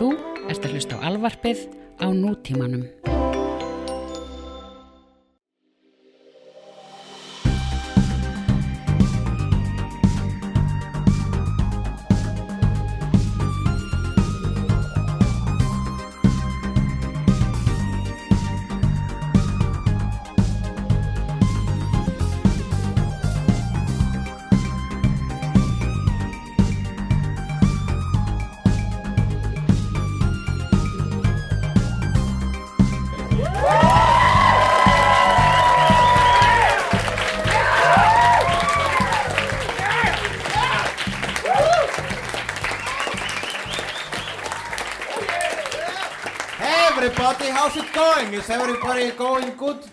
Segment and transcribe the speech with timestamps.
[0.00, 0.14] Þú
[0.48, 1.66] ert að hlusta á alvarpið
[2.00, 2.88] á nútímanum.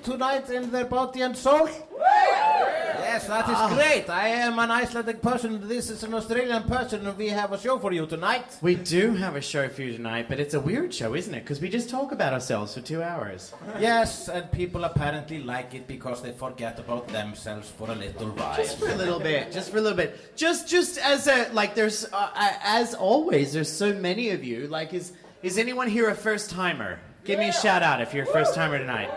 [0.08, 1.70] Tonight in their body and soul?
[1.98, 4.10] Yes, that is great.
[4.10, 7.78] I am an Icelandic person, this is an Australian person, and we have a show
[7.80, 8.46] for you tonight.
[8.62, 11.42] We do have a show for you tonight, but it's a weird show, isn't it?
[11.44, 13.54] Because we just talk about ourselves for two hours.
[13.80, 18.56] Yes, and people apparently like it because they forget about themselves for a little while.
[18.56, 20.36] Just for a little bit, just for a little bit.
[20.36, 22.30] Just, just as a like, there's uh,
[22.64, 24.68] as always, there's so many of you.
[24.68, 27.00] Like, is is anyone here a first timer?
[27.26, 29.10] Give me a shout out if you're a first timer tonight.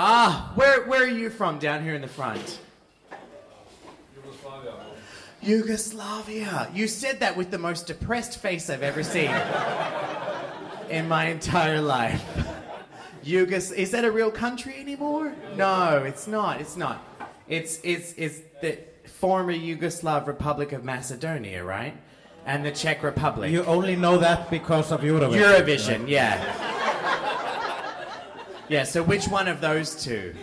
[0.00, 1.58] Ah, where where are you from?
[1.58, 2.60] Down here in the front.
[4.14, 4.72] Yugoslavia.
[5.42, 6.70] Yugoslavia.
[6.72, 9.34] You said that with the most depressed face I've ever seen
[10.88, 12.24] in my entire life.
[13.24, 15.34] Yugos is that a real country anymore?
[15.56, 16.60] No, it's not.
[16.60, 17.02] It's not.
[17.48, 21.94] It's it's it's the former Yugoslav Republic of Macedonia, right?
[22.46, 23.50] And the Czech Republic.
[23.50, 25.42] You only know that because of Eurovision.
[25.42, 26.77] Eurovision, yeah.
[28.68, 30.34] Yeah, so which one of those two?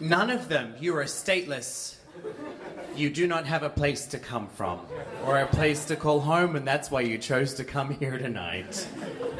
[0.00, 0.74] None of them.
[0.78, 1.96] You are stateless.
[2.94, 4.80] You do not have a place to come from
[5.24, 8.86] or a place to call home, and that's why you chose to come here tonight.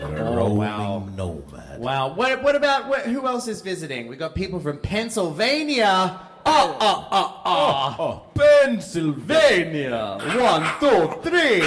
[0.01, 1.09] Oh, wow.
[1.15, 1.81] nomad.
[1.81, 2.15] Wow.
[2.15, 4.07] What, what about what, who else is visiting?
[4.07, 6.21] We got people from Pennsylvania.
[6.47, 7.97] Oh, oh, oh, oh.
[7.99, 10.19] Oh, Pennsylvania.
[10.39, 11.61] One, two, three.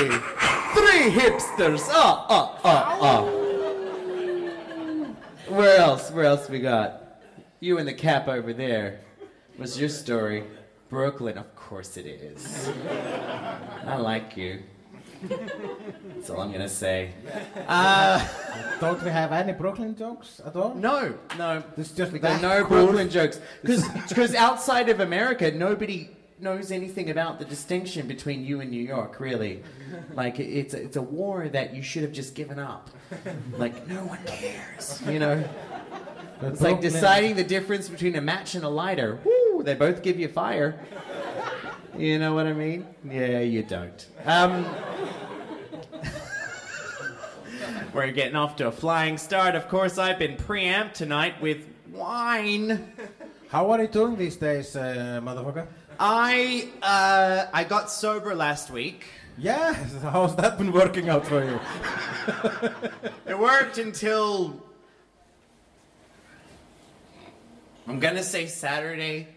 [0.73, 1.89] Three hipsters.
[1.89, 3.50] Oh, oh, oh, oh.
[5.51, 6.09] Where else?
[6.11, 7.21] Where else we got?
[7.59, 9.01] You in the cap over there.
[9.57, 10.45] What's your story?
[10.87, 11.37] Brooklyn.
[11.37, 12.69] Of course it is.
[13.85, 14.63] I like you.
[16.15, 17.11] That's all I'm gonna say.
[17.67, 18.25] Uh,
[18.79, 20.73] don't we have any Brooklyn jokes at all?
[20.73, 21.61] no, no.
[21.77, 22.85] It's just There are that no cool.
[22.85, 23.39] Brooklyn jokes.
[23.61, 26.09] Because outside of America, nobody
[26.41, 29.63] knows anything about the distinction between you and New York, really.
[30.13, 32.89] Like, it's a, it's a war that you should have just given up.
[33.57, 35.43] Like, no one cares, you know?
[36.43, 39.19] It's like deciding the difference between a match and a lighter.
[39.23, 40.79] Woo, they both give you fire.
[41.95, 42.87] You know what I mean?
[43.07, 44.07] Yeah, you don't.
[44.25, 44.65] Um,
[47.93, 49.53] we're getting off to a flying start.
[49.53, 52.91] Of course, I've been preamped tonight with wine.
[53.49, 55.67] How are you doing these days, uh, motherfucker?
[56.03, 59.05] I uh, I got sober last week.
[59.37, 61.59] Yeah, how's that been working out for you?
[63.31, 64.59] It worked until
[67.87, 69.27] I'm gonna say Saturday.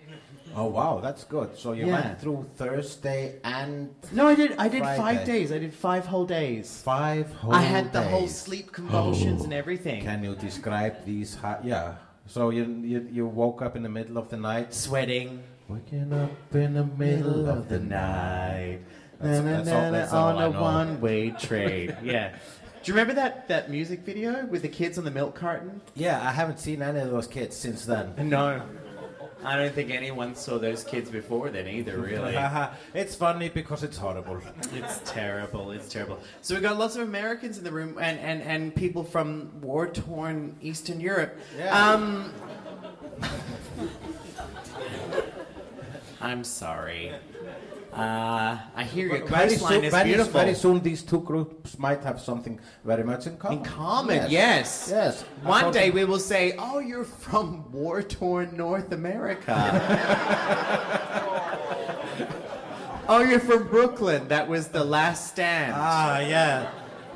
[0.56, 1.56] Oh wow, that's good.
[1.58, 2.00] So you Yeah.
[2.00, 4.54] went through Thursday and No, I did.
[4.58, 5.52] I did five days.
[5.52, 6.80] I did five whole days.
[6.82, 8.38] five whole I had the whole days.
[8.38, 9.44] sleep convulsions Oh.
[9.44, 10.02] and everything.
[10.02, 11.34] Can you describe these?
[11.36, 11.94] Ha- yeah.
[12.26, 14.72] So you, you you woke up in the middle of the night.
[14.72, 15.42] Sweating.
[15.68, 18.80] Waking up in the middle of the night.
[19.20, 21.96] That's- Na, na, that's all- that's on a one-way train.
[22.02, 22.30] yeah.
[22.82, 25.80] Do you remember that, that music video with the kids on the milk carton?
[25.94, 28.12] Yeah, I haven't seen any of those kids since then.
[28.28, 28.60] No.
[29.42, 32.36] I don't think anyone saw those kids before then either, really.
[32.94, 34.40] it's funny because it's horrible.
[34.74, 35.70] It's terrible.
[35.70, 36.18] It's terrible.
[36.42, 39.86] So we've got lots of Americans in the room and, and, and people from war
[39.86, 41.38] torn Eastern Europe.
[41.58, 41.92] Yeah.
[41.92, 42.32] Um,
[46.20, 47.12] I'm sorry.
[47.94, 50.32] Uh, I hear your Very coastline soon, is very, beautiful.
[50.32, 53.58] very soon, these two groups might have something very much in common.
[53.58, 54.88] In common, yes.
[54.90, 55.24] Yes.
[55.44, 59.54] I One day we will say, "Oh, you're from war-torn North America."
[63.08, 64.26] oh, you're from Brooklyn.
[64.26, 65.74] That was the last stand.
[65.76, 66.72] Ah, yeah.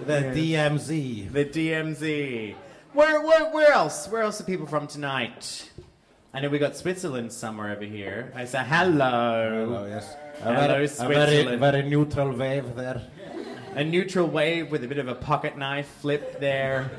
[0.07, 1.33] The DMZ.
[1.33, 2.55] The DMZ.
[2.93, 4.07] Where, where, where else?
[4.07, 5.69] Where else are people from tonight?
[6.35, 8.33] I know we got Switzerland somewhere over here.
[8.35, 9.67] I say hello.
[9.67, 10.15] Hello, yes.
[10.41, 13.03] A Hello, very, a very, very neutral wave there.
[13.75, 16.91] A neutral wave with a bit of a pocket knife flip there.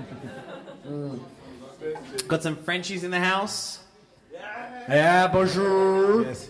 [2.27, 3.79] Got some Frenchies in the house.
[4.33, 6.23] Yeah, bonjour.
[6.23, 6.49] Yes.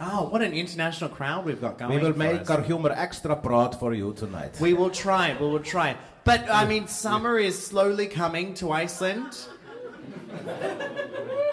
[0.00, 1.94] Oh, what an international crowd we've got going.
[1.94, 2.50] We will make us.
[2.50, 4.60] our humor extra broad for you tonight.
[4.60, 5.36] We will try.
[5.40, 5.96] We will try.
[6.24, 9.38] But I mean, summer is slowly coming to Iceland,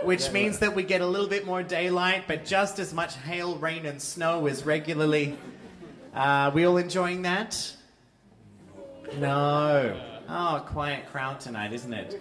[0.04, 3.56] which means that we get a little bit more daylight, but just as much hail,
[3.58, 5.38] rain, and snow as regularly.
[6.14, 7.76] Uh, we all enjoying that?
[9.18, 10.00] No.
[10.28, 12.20] Oh, quiet crowd tonight, isn't it?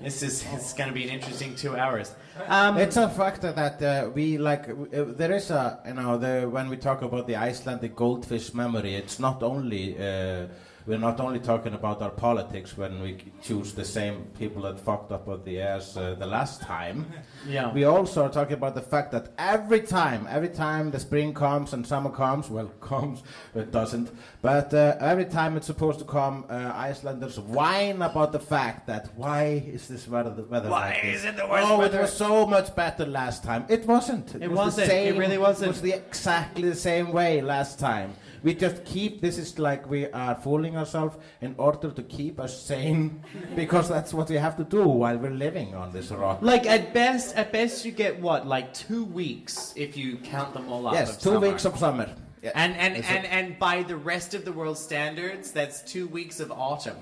[0.00, 2.14] This is it's going to be an interesting two hours.
[2.46, 4.68] Um, It's a fact that uh, we like.
[4.68, 8.94] Uh, there is a you know the when we talk about the Icelandic goldfish memory,
[8.94, 10.46] it's not only uh,
[10.86, 15.10] we're not only talking about our politics when we choose the same people that fucked
[15.12, 17.06] up on the ass uh, the last time.
[17.48, 17.72] Yeah.
[17.72, 21.72] We also are talking about the fact that every time, every time the spring comes
[21.72, 23.22] and summer comes, well, comes,
[23.54, 24.10] it doesn't,
[24.42, 29.10] but uh, every time it's supposed to come, uh, Icelanders whine about the fact that
[29.16, 31.98] why is this weather, the weather Why like is it the worst Oh, weather?
[31.98, 33.64] it was so much better last time.
[33.68, 34.34] It wasn't.
[34.34, 34.88] It was wasn't.
[34.88, 35.66] The It really wasn't.
[35.66, 38.14] It was the exactly the same way last time.
[38.46, 39.20] We just keep.
[39.20, 43.24] This is like we are fooling ourselves in order to keep us sane,
[43.56, 46.38] because that's what we have to do while we're living on this rock.
[46.42, 50.68] like at best, at best you get what, like two weeks if you count them
[50.68, 50.94] all up.
[50.94, 51.40] Yes, two summer.
[51.40, 52.08] weeks of summer.
[52.40, 52.52] Yeah.
[52.54, 56.06] And and, It's and, a- and by the rest of the world's standards, that's two
[56.06, 56.98] weeks of autumn.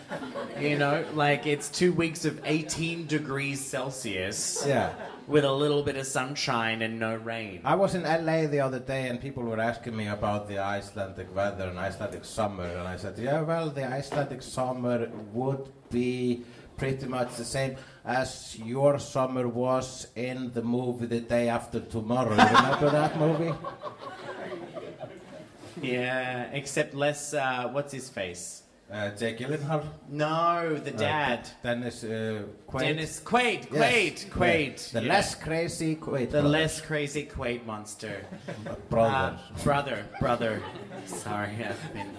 [0.58, 4.94] you know, like it's two weeks of 18 degrees Celsius yeah.
[5.26, 7.60] With a little bit of sunshine and no rain.
[7.64, 11.34] I was in LA the other day and people were asking me about the Icelandic
[11.34, 16.44] weather and Icelandic summer and I said, yeah, well, the Icelandic summer would be
[16.76, 22.36] pretty much the same as your summer was in the movie The Day After Tomorrow.
[22.36, 23.54] You remember that movie?
[25.82, 28.62] Yeah, except less, uh, what's his face?
[28.90, 29.84] Uh, Jake Gyllenhaal.
[30.08, 31.48] No, the Uh, dad.
[31.62, 32.80] Dennis uh, Quaid.
[32.80, 34.24] Dennis Quaid, Yes.
[34.24, 34.92] Quaid, Quaid.
[34.92, 35.00] Yeah.
[35.00, 35.12] The Yeah.
[35.12, 36.30] less crazy Quaid.
[36.30, 38.24] The less crazy Quaid monster.
[38.88, 39.36] Brother.
[39.36, 40.62] Uh, brother, brother.
[41.06, 42.10] Sorry, I've been.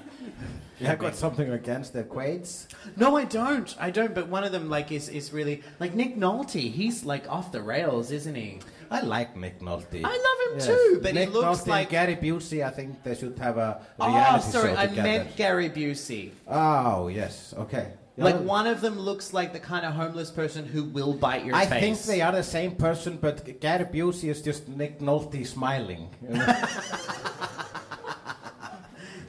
[0.79, 2.67] you have got something against the Quaids?
[2.97, 3.73] No, I don't.
[3.79, 4.13] I don't.
[4.13, 6.69] But one of them, like, is is really like Nick Nolte.
[6.69, 8.59] He's like off the rails, isn't he?
[8.89, 10.01] I like Nick Nolte.
[10.03, 10.67] I love him Yes.
[10.67, 11.89] too, but Nick he looks Nolte like.
[11.89, 12.65] Gary Busey.
[12.65, 15.07] I think they should have a oh, reality sorry, show I together.
[15.07, 16.31] meant Gary Busey.
[16.47, 17.87] Oh yes, okay.
[18.19, 21.53] Like one of them looks like the kind of homeless person who will bite your
[21.55, 21.71] I face.
[21.71, 26.09] I think they are the same person, but Gary Busey is just Nick Nolte smiling,
[26.23, 26.45] you know?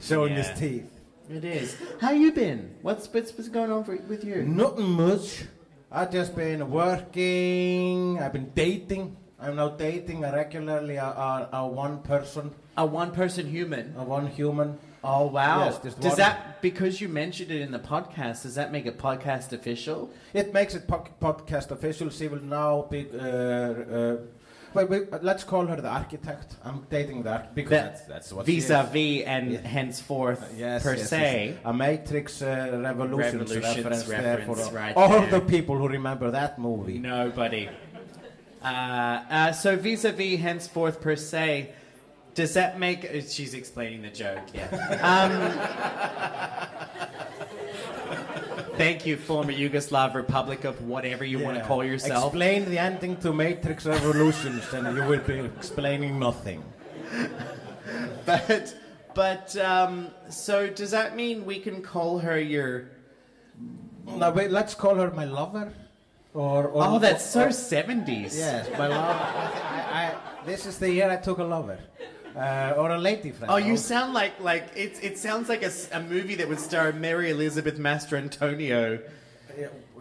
[0.01, 0.43] showing Yeah.
[0.43, 0.91] his teeth.
[1.29, 1.77] It is.
[2.01, 2.73] How you been?
[2.81, 4.41] What's what's, what's going on for, with you?
[4.41, 5.43] Nothing much.
[5.91, 8.19] I've just been working.
[8.19, 9.15] I've been dating.
[9.41, 13.93] I'm now dating a regularly a, a, a one person, A one-person human.
[13.97, 14.77] a one human.
[15.01, 15.63] Oh wow!
[15.65, 16.17] Yes, does one.
[16.17, 18.43] that because you mentioned it in the podcast?
[18.43, 20.09] Does that make it podcast official?
[20.33, 22.09] It makes it po- podcast official.
[22.09, 23.07] She will now be.
[23.13, 24.17] Uh, uh,
[24.73, 26.57] well, we, let's call her the architect.
[26.65, 28.45] I'm dating the architect because That- that's, that's what.
[28.45, 29.61] Vis-a-vis and Yeah.
[29.61, 31.57] henceforth Yes, per yes, se.
[31.65, 35.31] A Matrix uh, Revolutions, Revolutions reference, there reference for right all there.
[35.31, 36.99] the people who remember that movie.
[36.99, 37.69] Nobody.
[38.63, 41.71] Uh, uh, so vis-a-vis henceforth per se.
[42.35, 43.05] Does that make?
[43.05, 44.43] uh, She's explaining the joke.
[44.53, 44.69] Yeah.
[45.09, 45.31] Um,
[48.77, 52.33] thank you, former Yugoslav Republic of whatever you want to call yourself.
[52.33, 56.63] Explain the ending to Matrix Revolutions, and you will be explaining nothing.
[58.25, 58.75] but
[59.15, 62.89] but um, so does that mean we can call her your?
[64.05, 65.73] Now, wait, let's call her my lover.
[66.33, 68.37] Or, or Oh, that's so or- seventies.
[68.37, 69.19] Yes, my lover.
[69.19, 71.79] I, I, this is the year I took a lover.
[72.35, 73.51] Uh, or a lady friend.
[73.51, 74.99] Oh, you sound like like it.
[75.03, 79.01] It sounds like a, a movie that would star Mary Elizabeth Mastrantonio.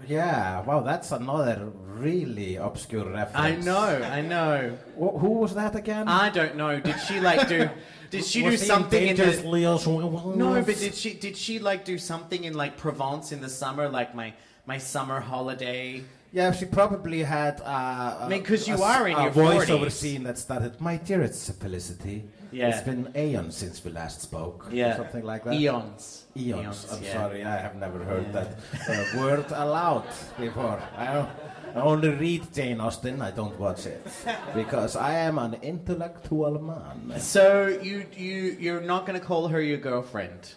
[0.07, 3.37] Yeah, wow, that's another really obscure reference.
[3.37, 4.79] I know, I know.
[4.95, 6.07] Wh- who was that again?
[6.07, 6.79] I don't know.
[6.79, 7.69] Did she like do?
[8.11, 9.25] Did she do Was he something in the?
[9.25, 13.41] Dangerously as No, but did she did she like do something in like Provence in
[13.41, 14.33] the summer, like my
[14.67, 16.05] my summer holiday?
[16.33, 17.61] Yeah, she probably had.
[17.61, 19.93] Uh, I mean, 'cause you a, are in a your voiceover 40s.
[19.93, 20.81] scene that started.
[20.81, 22.25] My dearest Felicity.
[22.51, 22.69] Yeah.
[22.69, 24.69] It's been aeons since we last spoke.
[24.71, 25.53] Yeah, something like that.
[25.55, 26.25] Eons.
[26.37, 26.87] Eons.
[26.91, 27.13] I'm yeah.
[27.13, 28.59] sorry, I have never heard that
[28.89, 30.07] uh, word aloud
[30.39, 30.81] before.
[30.97, 31.27] I,
[31.75, 33.21] I only read Jane Austen.
[33.21, 34.07] I don't watch it
[34.55, 37.21] because I am an intellectual man.
[37.21, 40.55] So you you you're not gonna call her your girlfriend?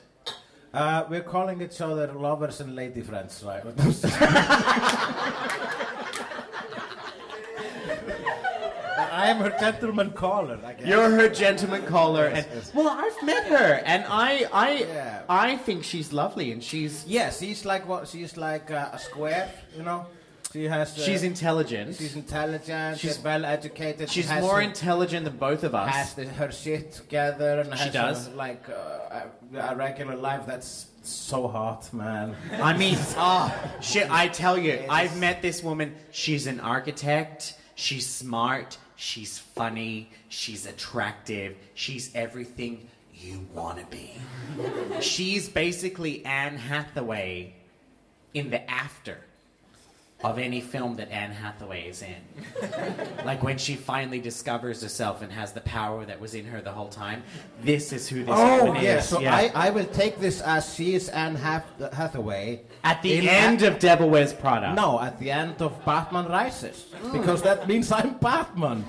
[0.74, 3.62] Uh, we're calling each other lovers and lady friends, right?
[8.98, 10.58] I am her gentleman caller.
[10.66, 10.88] I guess.
[10.88, 12.74] You're her gentleman caller, Yes, and yes.
[12.74, 15.22] well, I've met her, and I I Yeah.
[15.28, 18.08] I think she's lovely, and she's Yes, she's like what?
[18.08, 20.06] She's like uh, a square, you know.
[20.53, 20.98] She has.
[20.98, 21.96] Uh, She's intelligent.
[21.96, 23.00] She's intelligent.
[23.00, 24.10] She's- well educated.
[24.10, 25.93] She's more her- intelligent than both of us.
[25.93, 28.27] has the, her shit together and She has does.
[28.27, 29.22] A, like uh,
[29.53, 32.36] a, a regular life that's so hot, man.
[32.62, 34.88] I mean, oh, shit, I tell you, Yes.
[34.89, 35.96] I've met this woman.
[36.12, 37.55] She's an architect.
[37.75, 38.77] She's smart.
[38.96, 40.12] She's funny.
[40.29, 41.55] She's attractive.
[41.74, 44.13] She's everything you want to be.
[45.01, 47.53] She's basically Anne Hathaway
[48.34, 49.17] in the after
[50.24, 52.16] of any film that Anne Hathaway is in.
[53.25, 56.72] like when she finally discovers herself and has the power that was in her the
[56.72, 57.24] whole time.
[57.63, 59.10] This is who this Oh woman yeah, is.
[59.10, 62.62] so I, I will take this as she is Anne Hath- Hathaway.
[62.84, 64.74] At the end a- of Devil Wears Prada.
[64.74, 67.13] No, at the end of Batman Rises, mm.
[67.13, 68.86] because that means I'm Batman.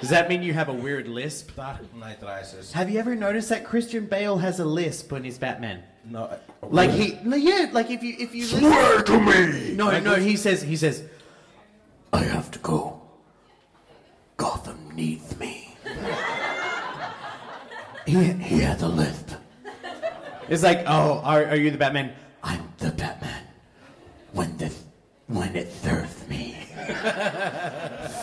[0.00, 1.56] Does that mean you have a weird lisp?
[1.56, 2.72] Dark Knight Rises.
[2.72, 5.82] Have you ever noticed that Christian Bale has a lisp when he's Batman?
[6.10, 9.74] No, Like he, no, yeah, like if you if you Swear to me!
[9.74, 11.04] no no he says he says
[12.12, 13.02] I have to go.
[14.38, 15.76] Gotham needs me.
[18.06, 19.32] he, he had a lisp.
[20.48, 22.14] it's like oh are, are you the Batman?
[22.42, 23.42] I'm the Batman.
[24.32, 24.84] When this,
[25.26, 26.56] when it serves me.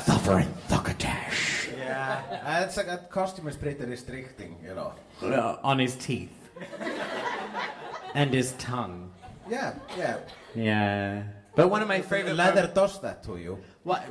[0.05, 1.69] Suffering succotash.
[1.77, 4.93] yeah, that's like that costume is pretty restricting, you know.
[5.21, 6.44] Uh, on his teeth
[8.13, 9.11] and his tongue.
[9.49, 10.17] Yeah, yeah.
[10.55, 11.23] Yeah,
[11.55, 13.59] but one of my favorite Leather does that to you.
[13.83, 14.03] What?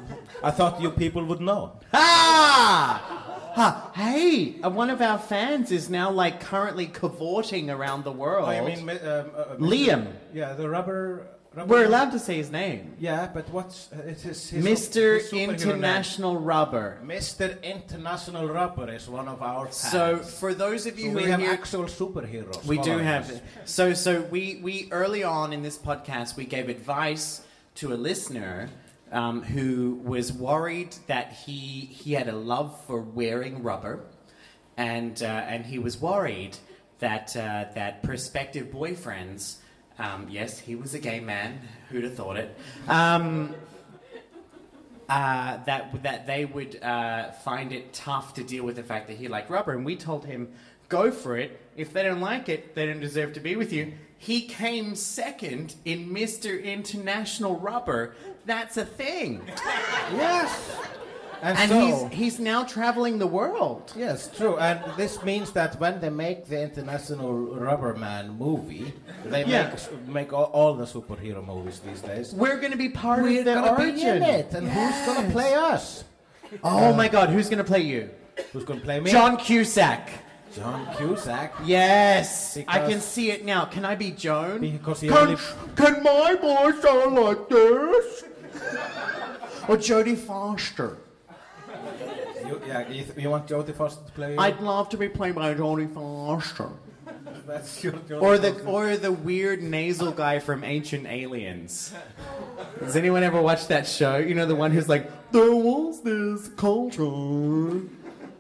[0.43, 1.81] I thought you people would know.
[1.93, 3.25] Ah!
[3.55, 8.49] Ha, hey, uh, one of our fans is now like currently cavorting around the world.
[8.49, 10.13] Oh, you mean um, uh, uh, Liam.
[10.33, 11.27] Yeah, the rubber.
[11.57, 12.95] We're allowed to say his name.
[12.99, 15.21] Yeah, but what's uh, it is his Mr.
[15.21, 15.51] his superhero name.
[15.51, 16.99] International Rubber.
[17.05, 17.63] Mr.
[17.63, 19.77] International Rubber is one of our fans.
[19.77, 22.65] So, for those of you So who we have here, actual superheroes.
[22.65, 23.31] we do have.
[23.31, 23.41] us.
[23.67, 27.43] So, so we we early on in this podcast we gave advice
[27.77, 28.71] to a listener
[29.13, 34.01] um, who was worried that he he had a love for wearing rubber,
[34.77, 36.57] and uh, and he was worried
[36.99, 39.59] that uh, that prospective boyfriends.
[39.99, 41.61] Um, yes, he was a gay man.
[41.89, 42.57] Who'd have thought it?
[42.89, 43.55] Um,
[45.09, 49.17] uh, that that they would uh, find it tough to deal with the fact that
[49.17, 50.53] he liked rubber, and we told him,
[50.89, 51.61] "Go for it.
[51.77, 55.75] If they don't like it, they don't deserve to be with you." He came second
[55.85, 56.63] in Mr.
[56.63, 58.15] International Rubber.
[58.47, 59.43] That's a thing,
[60.13, 60.77] Yes.
[61.47, 63.93] And, and so, he's he's now traveling the world.
[64.05, 64.57] yes, true.
[64.57, 67.31] And this means that when they make the International
[67.67, 68.87] Rubber Man movie,
[69.33, 69.69] they Yeah.
[69.69, 72.27] make make all, all the superhero movies these days.
[72.33, 73.95] We're going to be part We're of gonna origin.
[73.95, 76.05] be in it, and who's gonna play us?
[76.63, 78.09] Oh my God, who's going to play you?
[78.53, 79.11] Who's gonna play me?
[79.11, 80.09] John Cusack.
[80.57, 81.53] John Cusack.
[81.65, 83.65] Yes, I can see it now.
[83.67, 84.61] Can I be Joan?
[84.61, 85.37] Because he can, only
[85.77, 88.25] can my voice sound like this?
[89.69, 90.99] or Jodie Foster?
[92.67, 94.39] Yeah, you, you want Jodie Foster to play you?
[94.39, 96.71] I'd love to be played by Jodie Foster.
[97.47, 98.69] That's your Jodie Or the Foster.
[98.69, 101.93] or the weird nasal guy from Ancient Aliens.
[102.81, 104.17] Does anyone ever watch that show?
[104.17, 107.05] You know the one who's like, there was this culture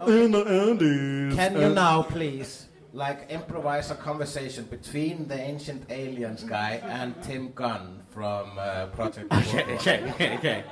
[0.06, 1.34] in the Andes.
[1.34, 7.52] Can you now, please, like improvise a conversation between the ancient aliens guy and Tim
[7.52, 10.64] Gunn from uh, Project Okay, okay, okay, okay.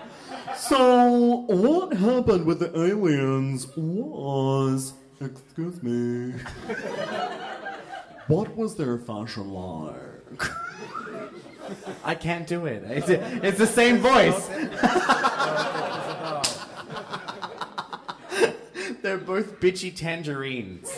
[0.56, 4.94] So, what happened with the aliens was.
[5.20, 6.32] Excuse me.
[8.26, 10.50] what was their fashion like?
[12.04, 12.82] I can't do it.
[12.86, 14.48] It's, it's the same voice.
[19.02, 20.92] They're both bitchy tangerines.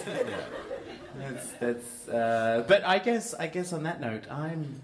[1.16, 2.08] That's that's.
[2.08, 4.82] Uh, but I guess I guess on that note, I'm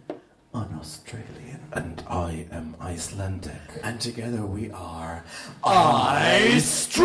[0.54, 1.49] An Australian.
[1.72, 3.80] And I am Icelandic.
[3.84, 5.24] And together we are
[5.62, 6.96] Icetralia!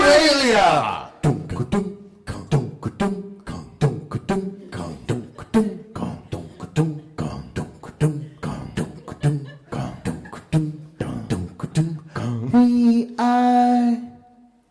[12.51, 14.01] We are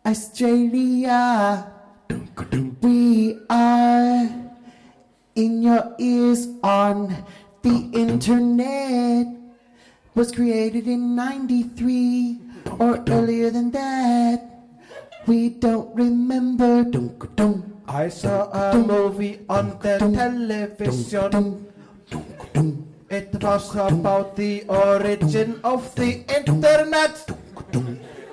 [0.05, 1.71] Icetralia.
[2.81, 4.29] We are
[5.35, 7.23] in your ears on
[7.61, 9.44] the internet.
[10.15, 12.39] Was created in 93
[12.79, 14.49] or earlier than that.
[15.27, 16.85] We don't remember.
[17.87, 21.67] I saw a movie on the television.
[23.09, 27.29] It was about the origin of the internet.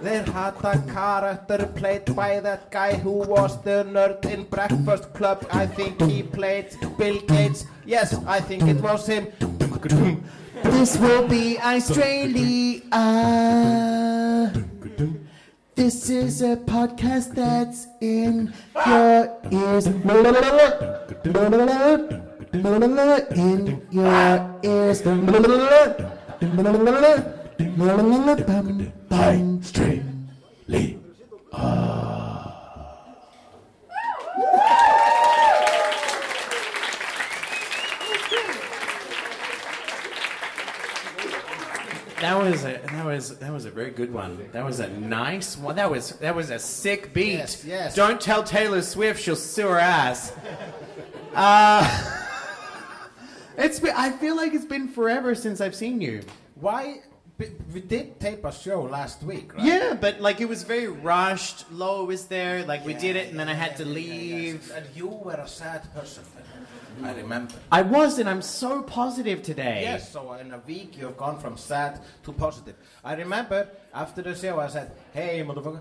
[0.00, 5.46] They had a character played by that guy who was the nerd in Breakfast Club.
[5.50, 7.66] I think he played Bill Gates.
[7.84, 9.26] Yes, I think it was him.
[10.60, 12.84] This will be Icetralia.
[15.74, 18.52] This is a podcast that's in
[18.86, 19.86] your ears.
[23.32, 25.00] In your ears.
[29.10, 30.02] Icetralia.
[42.22, 44.48] That was a that was that was a very good one.
[44.52, 45.76] That was a nice one.
[45.76, 47.34] That was that was a sick beat.
[47.34, 47.94] Yes, yes.
[47.94, 50.32] Don't tell Taylor Swift she'll sue her ass.
[51.34, 51.80] Uh,
[53.56, 56.20] it's been, I feel like it's been forever since I've seen you.
[56.56, 57.00] Why?
[57.72, 59.64] We did tape a show last week, right?
[59.64, 61.64] Yeah, but like it was very rushed.
[61.72, 64.70] Lo was there, like we did it, and then I had to leave.
[64.76, 66.22] And you were a sad person.
[67.02, 67.54] I remember.
[67.70, 69.82] I was, and I'm so positive today.
[69.82, 72.74] Yes, so in a week you have gone from sad to positive.
[73.04, 75.80] I remember after the show I said, hey motherfucker,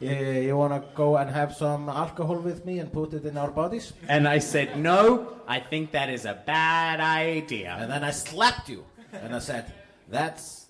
[0.00, 3.50] you, you wanna go and have some alcohol with me and put it in our
[3.50, 3.92] bodies?
[4.08, 7.76] And I said, no, I think that is a bad idea.
[7.78, 8.84] And then I slapped you.
[9.12, 9.72] And I said,
[10.08, 10.66] that's,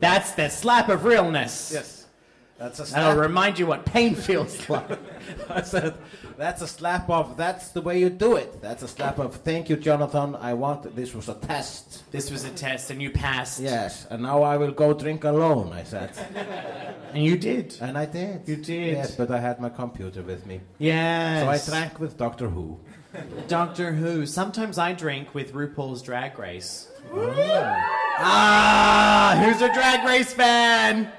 [0.00, 1.70] That's the slap of realness.
[1.72, 2.06] yes,
[2.58, 4.98] that's a That'll remind you what pain feels like.
[5.48, 5.94] I said,
[6.36, 8.60] that's a slap of, that's the way you do it.
[8.60, 12.10] That's a slap of, thank you Jonathan, I want, this was a test.
[12.12, 13.60] this was a test, and you passed.
[13.60, 16.10] Yes, and now I will go drink alone, I said.
[17.14, 17.74] And you did.
[17.80, 18.46] And I did.
[18.46, 18.92] You did.
[18.92, 20.60] Yes, but I had my computer with me.
[20.76, 21.42] Yes.
[21.42, 22.78] So I drank with Doctor Who.
[23.48, 24.26] Doctor Who.
[24.26, 26.88] Sometimes I drink with RuPaul's Drag Race.
[28.20, 31.10] Ah, who's a Drag Race fan?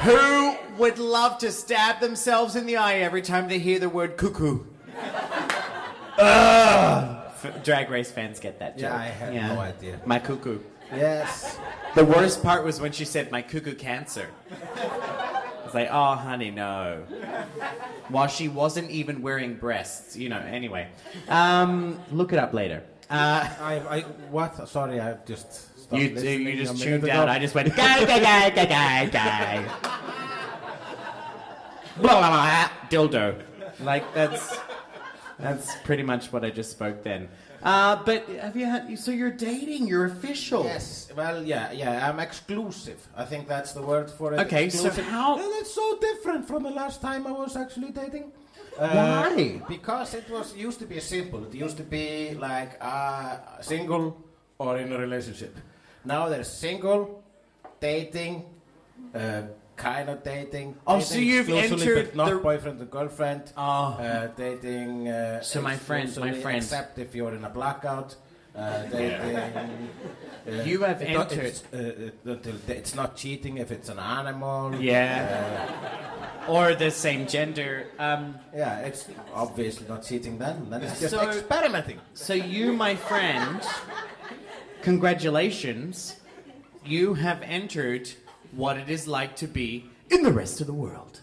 [0.00, 4.16] Who would love to stab themselves in the eye every time they hear the word
[4.16, 4.64] cuckoo?
[6.18, 7.24] Ugh.
[7.44, 8.90] F- Drag Race fans get that joke.
[8.90, 10.00] Yeah, I had no idea.
[10.04, 10.58] My cuckoo.
[10.92, 11.56] Yes.
[11.94, 14.28] The worst part was when she said my cuckoo cancer.
[14.50, 17.04] I was like, oh, honey, no.
[18.08, 20.40] While she wasn't even wearing breasts, you know.
[20.40, 20.88] Anyway,
[21.28, 22.82] um, look it up later.
[23.08, 24.68] Uh, I, I, what?
[24.68, 27.28] Sorry, I just stopped you listening you just tuned out.
[27.28, 29.98] I just went guy guy guy guy guy guy.
[31.96, 33.42] Blah, blah, blah, dildo.
[33.80, 34.58] Like that's
[35.38, 37.28] that's pretty much what I just spoke then.
[37.62, 38.98] Uh, but have you had?
[38.98, 39.86] So you're dating?
[39.86, 40.64] You're official.
[40.64, 41.08] Yes.
[41.16, 42.08] Well, yeah, yeah.
[42.08, 42.98] I'm exclusive.
[43.16, 44.40] I think that's the word for it.
[44.40, 48.32] Okay, so how- And it's so different from the last time I was actually dating.
[48.78, 49.62] Uh, Why?
[49.68, 51.44] Because it was used to be simple.
[51.44, 54.16] It used to be like uh, single
[54.58, 55.56] or in a relationship.
[56.04, 57.22] Now there's single,
[57.80, 58.44] dating,
[59.14, 59.42] uh,
[59.90, 60.68] kind of dating.
[60.86, 63.42] Oh, dating so you've entered but not the- boyfriend and girlfriend.
[63.56, 63.62] Oh.
[64.06, 65.08] Uh, dating.
[65.08, 66.56] Uh, So my friend- my exclusively, friend.
[66.62, 68.10] Except if you're in a blackout.
[68.54, 69.36] Uh, dating.
[69.36, 73.98] uh, You have it not- entered- It's, uh, it, it's not cheating if it's an
[73.98, 74.74] animal.
[74.74, 75.68] Yeah.
[76.48, 77.72] or the same gender.
[78.00, 78.22] Um,
[78.62, 80.56] Yeah, it's obviously not cheating then.
[80.70, 81.98] Then it's just So- experimenting.
[82.14, 83.60] so you, my friend,
[84.82, 86.16] congratulations.
[86.84, 88.10] You have entered
[88.52, 91.20] what it is like to be in the rest of the world.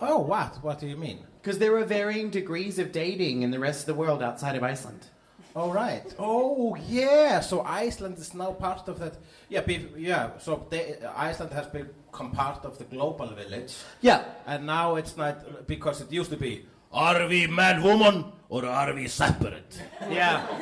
[0.00, 0.58] Oh, what?
[0.62, 1.20] What do you mean?
[1.40, 4.62] Because there are varying degrees of dating in the rest of the world outside of
[4.62, 5.06] Iceland.
[5.54, 6.14] Oh, right.
[6.18, 7.40] Oh, yeah.
[7.40, 9.16] So Iceland is now part of that.
[9.48, 10.30] Yeah, be, yeah.
[10.38, 13.74] So they, Iceland has become part of the global village.
[14.00, 14.24] Yeah.
[14.46, 18.94] And now it's not, because it used to be, are we man, woman, or are
[18.94, 19.80] we separate?
[20.10, 20.46] Yeah.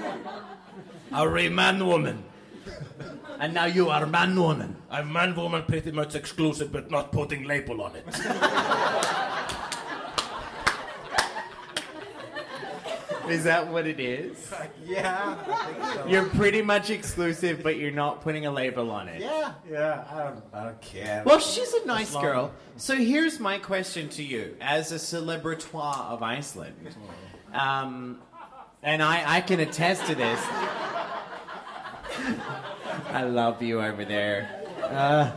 [1.12, 2.22] Are we man, woman?
[3.40, 4.76] And now you are man woman.
[4.90, 8.05] I'm man, woman, pretty much exclusive, but not putting label on it.
[13.31, 14.53] Is that what it is?
[14.85, 16.07] yeah, I think so.
[16.07, 19.20] You're pretty much exclusive, but you're not putting a label on it.
[19.22, 20.05] Yeah, yeah.
[20.11, 21.22] I don't, I don't care.
[21.24, 22.53] Well, she's a nice long- girl.
[22.76, 26.94] So here's my question to you, as a celebratoire of Iceland,
[27.55, 28.18] um,
[28.83, 30.40] and I, I can attest to this.
[33.12, 34.48] I love you over there.
[34.82, 35.32] Uh,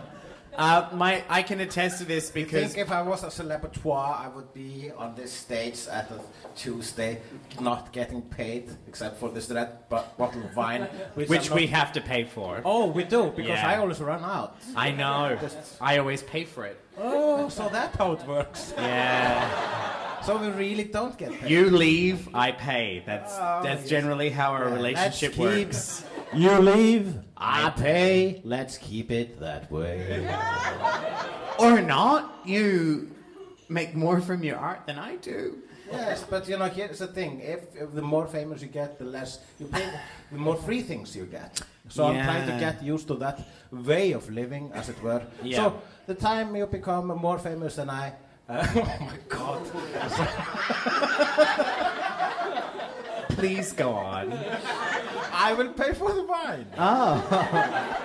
[0.56, 4.20] uh, my, I can attest to this I because think if I was a celebratoire,
[4.26, 6.20] I would be on this stage at a
[6.56, 7.22] Tuesday,
[7.60, 10.84] not getting paid except for this red bo- bottle of wine,
[11.16, 12.62] which, which we have to pay for.
[12.64, 13.68] Oh, we do because Yeah.
[13.68, 14.56] I always run out.
[14.76, 15.36] I know.
[15.42, 16.80] Just- I always pay for it.
[17.00, 18.74] Oh, so that's how it works.
[18.78, 20.22] Yeah.
[20.22, 21.50] So we really don't get paid.
[21.50, 23.02] You leave, I pay.
[23.06, 23.90] That's Oh, that's yes.
[23.90, 26.06] generally how our Yeah, relationship let's keep- works.
[26.36, 28.42] You leave, I pay.
[28.44, 30.28] Let's keep it that way.
[31.60, 32.42] Or not.
[32.46, 33.12] You
[33.70, 35.60] make more from your art than I do.
[35.92, 39.06] Yes, but you know, here's the thing: if, if the more famous you get, the
[39.06, 39.88] less you pay,
[40.32, 41.62] the more free things you get.
[41.90, 43.42] So I'm trying to get used to that
[43.72, 45.22] way of living, as it were.
[45.44, 45.58] Yeah.
[45.58, 48.14] So the time you become more famous than I,
[48.50, 49.62] uh, oh my God!
[53.30, 54.32] Please go on.
[55.44, 56.66] I will pay for the wine.
[56.78, 58.00] Oh.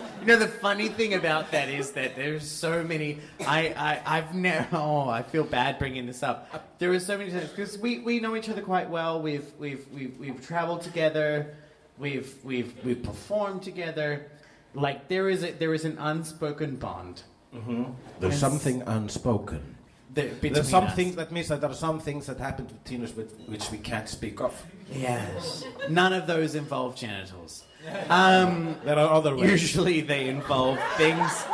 [0.20, 3.18] you know the funny thing about that is that there's so many.
[3.40, 4.68] I I I've never.
[4.76, 6.78] Oh, I feel bad bringing this up.
[6.78, 9.20] There are so many times because we, we know each other quite well.
[9.20, 11.56] We've we've we've we've traveled together.
[11.98, 14.30] We've we've we've performed together.
[14.74, 17.22] Like there is a there is an unspoken bond.
[17.54, 17.84] Mm-hmm.
[18.20, 18.40] There's Yes.
[18.40, 19.73] something unspoken.
[20.14, 20.94] There, There's some us.
[20.94, 22.66] things that means that there are some things that happen
[23.04, 24.54] us with, which we can't speak of.
[24.92, 25.64] Yes.
[25.88, 27.64] None of those involve genitals.
[28.08, 29.50] Um, There are other ways.
[29.50, 31.44] Usually they involve things.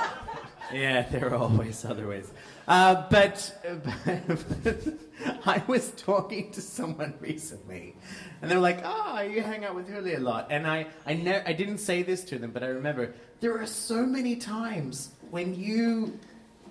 [0.73, 2.31] Yeah, there are always other ways.
[2.68, 3.37] Uh, but,
[5.44, 7.96] I was talking to someone recently,
[8.40, 11.42] and they're like, "Ah, you hang out with Julia a lot." And I, I, ne-
[11.44, 15.55] I didn't say this to them, but I remember there are so many times when
[15.55, 16.16] you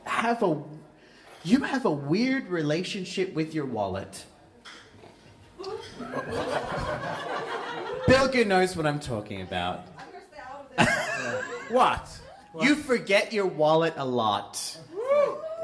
[0.05, 0.55] have a,
[1.43, 4.25] you have a weird relationship with your wallet.
[8.07, 9.85] Bilge knows what I'm talking about.
[11.69, 12.19] What?
[12.61, 14.77] You forget your wallet a lot.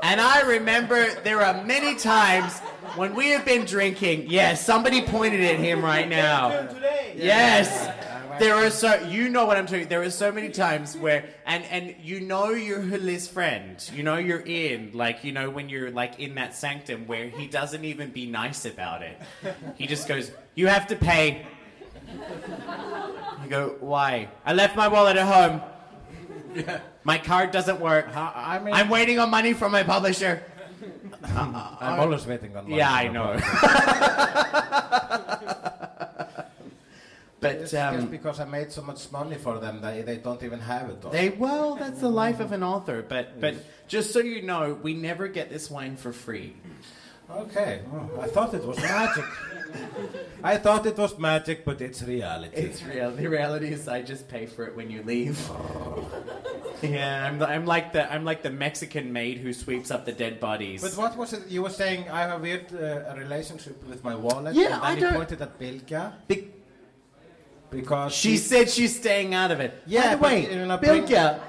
[0.03, 2.59] And I remember there are many times
[2.95, 4.29] when we have been drinking.
[4.29, 6.69] Yes, somebody pointed at him right now.
[7.15, 7.89] Yes.
[8.39, 9.87] There are so you know what I'm talking.
[9.87, 13.77] There are so many times where and and you know you're Huli's friend.
[13.93, 17.47] You know you're in like you know when you're like in that sanctum where he
[17.47, 19.19] doesn't even be nice about it.
[19.75, 21.45] He just goes, "You have to pay."
[23.43, 25.61] You go, "Why?" I left my wallet at home.
[27.03, 28.07] My card doesn't work.
[28.15, 30.41] I mean, I'm waiting on money from my publisher.
[31.23, 32.69] I'm always waiting on.
[32.69, 33.37] Yeah, I know.
[37.45, 40.41] but It's just um, because I made so much money for them, they, they don't
[40.43, 41.03] even have it.
[41.03, 41.11] All.
[41.11, 43.01] they well, that's the life of an author.
[43.01, 43.55] But but
[43.87, 46.55] just so you know, we never get this wine for free.
[47.29, 49.25] Okay, oh, I thought it was magic.
[50.43, 52.55] I thought it was magic, but it's reality.
[52.55, 53.09] It's real.
[53.11, 55.35] The reality is, I just pay for it when you leave.
[56.83, 60.39] yeah, I'm, I'm like the I'm like the Mexican maid who sweeps up the dead
[60.39, 60.81] bodies.
[60.83, 61.47] but what was it?
[61.47, 64.53] You were saying I have a weird uh, relationship with my wallet.
[64.55, 66.51] Yeah, and then I don't- pointed at Bilga Be-
[67.69, 69.73] because she said she's staying out of it.
[69.85, 71.41] Yeah, By the but way, you're not bring- Bilge, lunch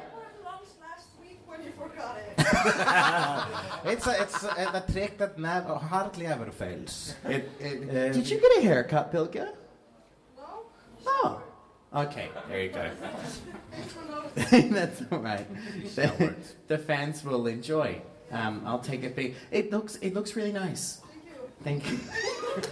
[0.81, 2.35] last week when you forgot it.
[3.93, 7.15] it's a, it's a, a trick that never, hardly ever fails.
[7.29, 9.35] it, it, Uh, did you get a haircut, Bilge?
[9.35, 9.53] no?
[11.07, 11.41] Oh,
[11.95, 12.29] okay.
[12.49, 12.91] There you go.
[13.71, 14.73] Thanks for noticing.
[14.73, 15.47] That's all right.
[15.95, 16.35] The,
[16.69, 18.03] the fans will enjoy.
[18.33, 19.35] Um, I'll take a big.
[19.53, 21.01] It looks it looks really nice.
[21.63, 21.99] Thank you.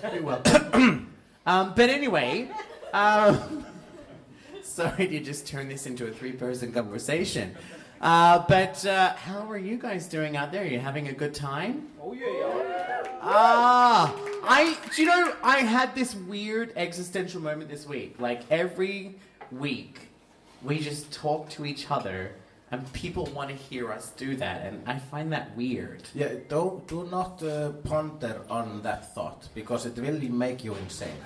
[0.03, 0.13] Thank you.
[0.13, 1.15] You're welcome.
[1.47, 2.51] um, but anyway,
[2.95, 3.67] um,
[4.63, 7.55] sorry to just turn this into a three-person conversation.
[8.01, 10.63] Uh, but uh, how are you guys doing out there?
[10.63, 11.89] Are you having a good time?
[12.01, 13.03] Oh yeah.
[13.23, 14.77] Ah, I.
[14.95, 18.17] Do you know I had this weird existential moment this week.
[18.21, 19.17] Like every
[19.51, 20.09] week,
[20.63, 22.33] we just talk to each other,
[22.71, 26.03] and people want to hear us do that, and I find that weird.
[26.15, 31.17] Yeah, don't do not uh, ponder on that thought because it will make you insane.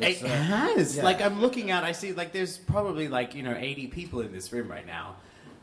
[0.00, 0.96] It's, It has.
[0.96, 1.02] yeah.
[1.04, 4.32] Like I'm looking out, I see like there's probably like you know 80 people in
[4.32, 5.16] this room right now,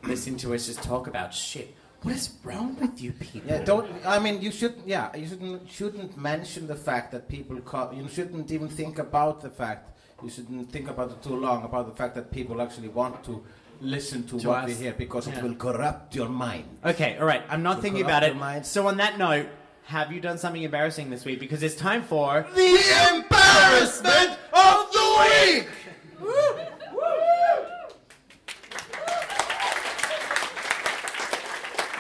[0.04, 1.76] listening to us just talk about shit.
[2.04, 3.50] What is wrong with you people?
[3.50, 3.90] Yeah, don't.
[4.06, 4.76] I mean, you should.
[4.86, 7.58] Yeah, you shouldn't shouldn't mention the fact that people.
[7.62, 9.98] Call, you shouldn't even think about the fact.
[10.24, 13.44] You shouldn't think about it too long about the fact that people actually want to
[13.82, 14.68] listen to, To what us.
[14.70, 15.38] we hear because Yeah.
[15.38, 16.66] it will corrupt your mind.
[16.86, 17.44] Okay, all right.
[17.50, 18.36] I'm not thinking about it.
[18.36, 18.66] mind.
[18.66, 19.48] So on that note,
[19.88, 21.40] have you done something embarrassing this week?
[21.40, 25.70] Because it's time for The embarrassment of the week.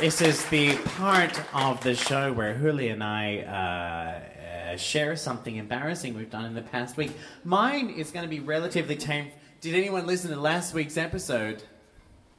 [0.02, 3.40] This is the part of the show where Huli and I
[4.68, 7.14] uh, uh, share something embarrassing we've done in the past week.
[7.46, 9.30] Mine is going to be relatively tame.
[9.62, 11.64] Did anyone listen to last week's episode?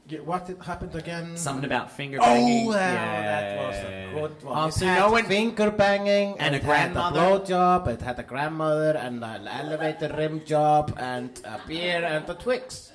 [0.09, 1.37] Yeah, what did, happened again?
[1.37, 2.67] Something about finger oh, banging.
[2.67, 3.31] Oh, yeah, Yeah.
[3.31, 4.57] that was a good one.
[4.57, 5.25] Also, it had no one.
[5.25, 7.19] finger banging And it a had grandmother.
[7.19, 7.87] a blowjob.
[7.87, 12.91] It had a grandmother and an elevator rim job and a beer and a Twix.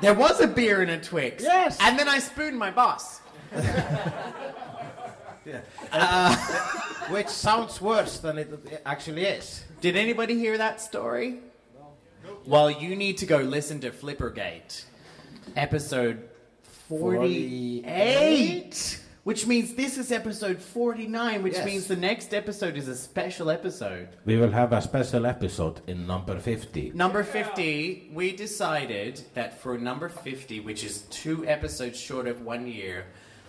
[0.00, 1.42] There was a beer and a Twix.
[1.42, 1.78] Yes.
[1.80, 3.20] And then I spooned my boss.
[5.46, 5.60] Yeah.
[5.92, 6.34] Uh,
[7.10, 9.64] which sounds worse than it it actually is.
[9.82, 11.40] Did anybody hear that story?
[12.46, 14.84] Well, you need to go listen to Flippergate,
[15.56, 16.28] episode
[16.88, 21.64] 48, Which means this is episode 49, which Yes.
[21.64, 24.08] means the next episode is a special episode.
[24.26, 26.92] We will have a special episode in number 50.
[26.94, 32.66] Number 50, we decided that for number 50, which is two episodes short of one
[32.66, 33.06] year,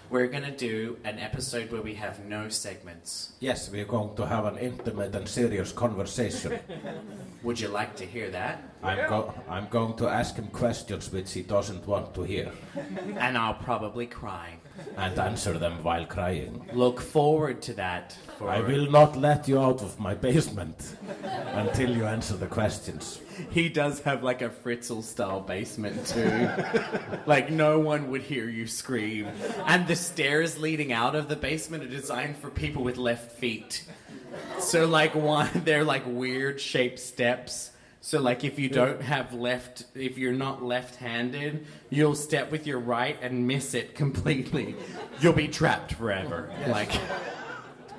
[0.10, 3.34] we're going to do an episode where we have no segments.
[3.40, 6.60] Yes, we are going to have an intimate and serious conversation.
[7.44, 8.64] Would you like to hear that?
[8.84, 12.52] I'm, go- I'm going to ask him questions which he doesn't want to hear
[13.18, 14.56] And I'll probably cry.
[14.98, 16.68] And answer them while crying.
[16.74, 18.18] Look forward to that.
[18.38, 20.96] For I will not let you out of my basement
[21.54, 23.22] until you answer the questions.
[23.50, 26.50] He does have like a Fritzl style basement too.
[27.26, 29.28] like no one would hear you scream.
[29.66, 33.84] And the stairs leading out of the basement are designed for people with left feet.
[34.60, 37.72] So like one they're like weird shaped steps.
[38.06, 42.78] So like if you don't have left if you're not left-handed, you'll step with your
[42.78, 44.76] right and miss it completely.
[45.22, 46.54] You'll be trapped forever.
[46.68, 46.92] Like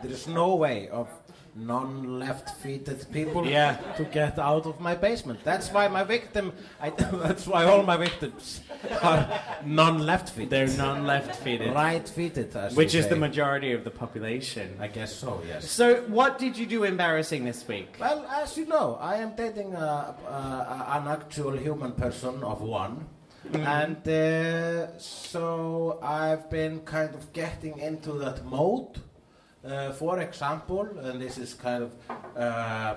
[0.03, 1.09] There is no way of
[1.57, 3.77] non-left-feeted people Yeah.
[3.97, 5.41] to get out of my basement.
[5.45, 6.53] That's why my victim.
[6.81, 6.91] I,
[7.25, 8.61] that's why all my victims
[9.03, 9.29] are
[9.65, 10.51] non-left-feeted.
[10.51, 14.77] they're non-left-footed, right-feeted, as which you is the majority of the population.
[14.81, 15.43] I guess so.
[15.47, 15.71] Yes.
[15.71, 17.97] So, what did you do embarrassing this week?
[17.99, 23.07] Well, as you know, I am dating a, a, an actual human person of one.
[23.53, 29.01] And uh, so I've been kind of getting into that mode.
[29.67, 31.93] Uh, for example, and this is kind of,
[32.37, 32.95] uh,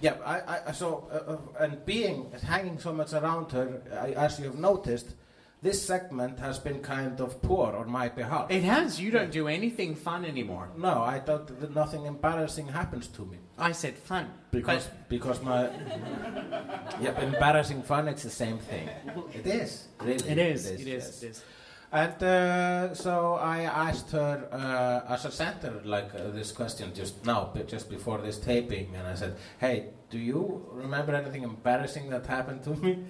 [0.00, 4.46] yeah, I, I, so, uh, and being, hanging so much around her, I, as you
[4.46, 5.14] have noticed,
[5.60, 8.50] this segment has been kind of poor on my behalf.
[8.50, 9.00] It has.
[9.00, 10.70] You don't do anything fun anymore.
[10.76, 11.74] no, I don't.
[11.74, 13.38] nothing embarrassing happens to me.
[13.58, 14.30] I said fun.
[14.52, 15.64] Because because my
[17.00, 18.88] yeah, embarrassing fun it's the same thing.
[19.34, 19.88] It is.
[20.00, 20.30] Really.
[20.30, 20.66] It is.
[20.66, 20.86] It is.
[20.86, 21.22] yes.
[21.22, 21.42] It is.
[21.90, 27.24] And uh, so I asked her uh, as a center like uh, this question just
[27.24, 32.10] now, but just before this taping, and I said, "Hey, do you remember anything embarrassing
[32.10, 33.04] that happened to me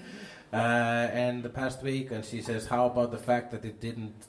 [0.53, 4.27] uh, in the past week?" And she says, "How about the fact that it didn't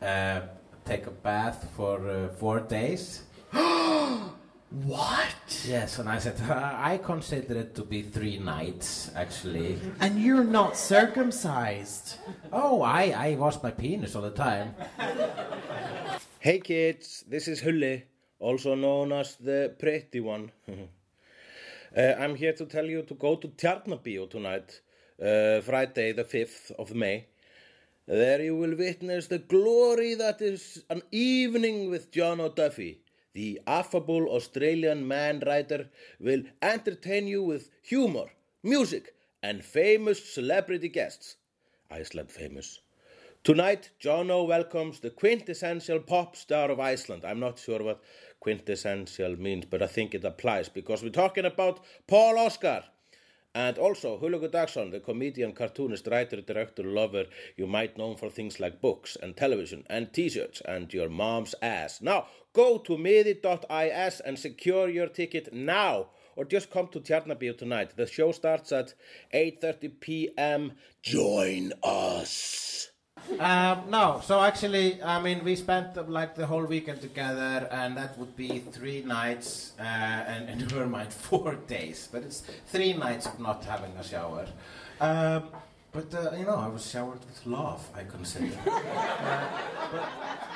[0.00, 0.42] uh,
[0.84, 3.24] take a bath for uh, four days?"
[4.72, 5.64] What?
[5.66, 9.78] Yes, and I said, uh, I consider it to be three nights, actually.
[10.00, 12.16] And you're not circumcised.
[12.50, 14.74] Oh, I, I wash my penis all the time.
[16.38, 18.02] Hey kids, this is Hulli,
[18.40, 20.50] also known as the pretty one.
[21.96, 24.80] uh, I'm here to tell you to go to Tjarnabíu tonight,
[25.20, 27.26] uh, Friday the 5th of May.
[28.06, 33.01] There you will witness the glory that is an evening with John O'Duffy.
[33.34, 35.88] The affable Australian man writer
[36.20, 38.26] will entertain you with humor,
[38.62, 41.36] music, and famous celebrity guests.
[41.90, 42.80] Iceland famous.
[43.42, 47.24] Tonight, Jono welcomes the quintessential pop star of Iceland.
[47.24, 48.02] I'm not sure what
[48.38, 52.84] quintessential means, but I think it applies because we're talking about Paul Oscar.
[53.54, 58.30] And also, Hulugu Dagsson, the comedian, cartoonist, writer, director, lover, you might know him for
[58.30, 62.00] things like books and television and t-shirts and your mom's ass.
[62.00, 66.08] Now, go to midi.is and secure your ticket now.
[66.34, 67.94] Or just come to Tjarnabíu tonight.
[67.94, 68.94] The show starts at
[69.34, 70.72] 8.30 p.m.
[71.02, 72.91] Join us.
[73.38, 77.96] Um, no, so actually, I mean, we spent uh, like the whole weekend together, and
[77.96, 82.08] that would be three nights, uh, and in her mind, four days.
[82.10, 84.46] But it's three nights of not having a shower.
[85.00, 85.44] Um,
[85.92, 88.46] but, uh, you know, I was showered with love, I consider.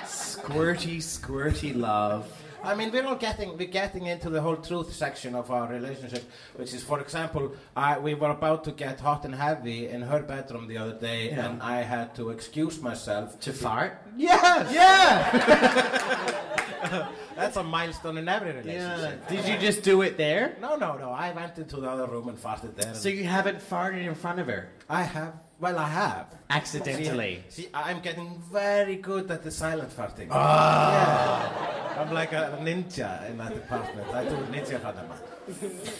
[0.04, 2.26] Squirty, squirty love.
[2.64, 6.24] I mean, we're all getting we're getting into the whole truth section of our relationship,
[6.56, 10.22] which is, for example, I we were about to get hot and heavy in her
[10.22, 11.46] bedroom the other day, Yeah.
[11.46, 13.98] and I had to excuse myself To fart?
[14.16, 17.08] Yes, yeah.
[17.36, 18.80] That's a milestone in every relationship.
[18.80, 18.96] Yeah.
[18.96, 19.28] relationship.
[19.28, 20.56] Did you just do it there?
[20.60, 21.10] No, no, no.
[21.10, 22.94] I went into the other room and farted there.
[22.94, 24.70] So you haven't farted in front of her?
[24.88, 25.34] I have.
[25.58, 26.26] Well, I have.
[26.50, 27.42] Accidentally.
[27.48, 30.28] See, see, I'm getting very good at the silent farting.
[30.30, 31.50] Ah.
[31.50, 32.02] Yeah.
[32.02, 34.08] I'm like a ninja in that department.
[34.12, 35.08] I do ninja farting.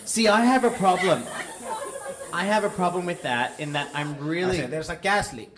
[0.05, 1.23] See, I have a problem.
[2.33, 5.57] I have a problem with that in that I'm really say, there's a gas leak.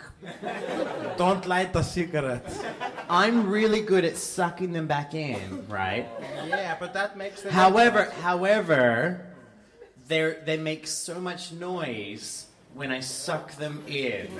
[1.17, 2.47] Don't light a cigarette.
[3.11, 6.07] I'm really good at sucking them back in, right?
[6.47, 9.27] Yeah, but that makes the However, however,
[10.07, 12.48] they they make so much noise
[12.79, 14.31] when I suck them in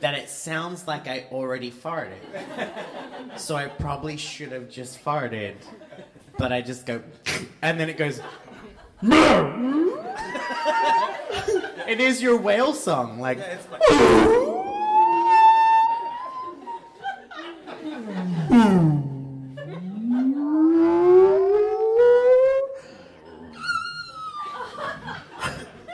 [0.00, 2.20] that it sounds like I already farted.
[3.36, 5.56] So I probably should have just farted,
[6.38, 7.02] but I just go,
[7.60, 8.20] and then it goes.
[11.88, 13.38] it is your whale song, like.
[13.38, 13.82] It's like-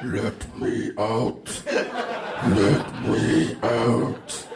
[0.02, 1.62] Let me out.
[2.58, 4.48] Let me out.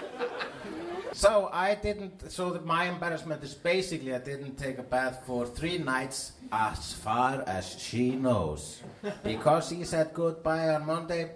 [1.13, 2.31] So I didn't.
[2.31, 6.93] So that my embarrassment is basically I didn't take a bath for three nights, as
[6.95, 8.81] far as she knows,
[9.25, 11.33] because he said goodbye on Monday,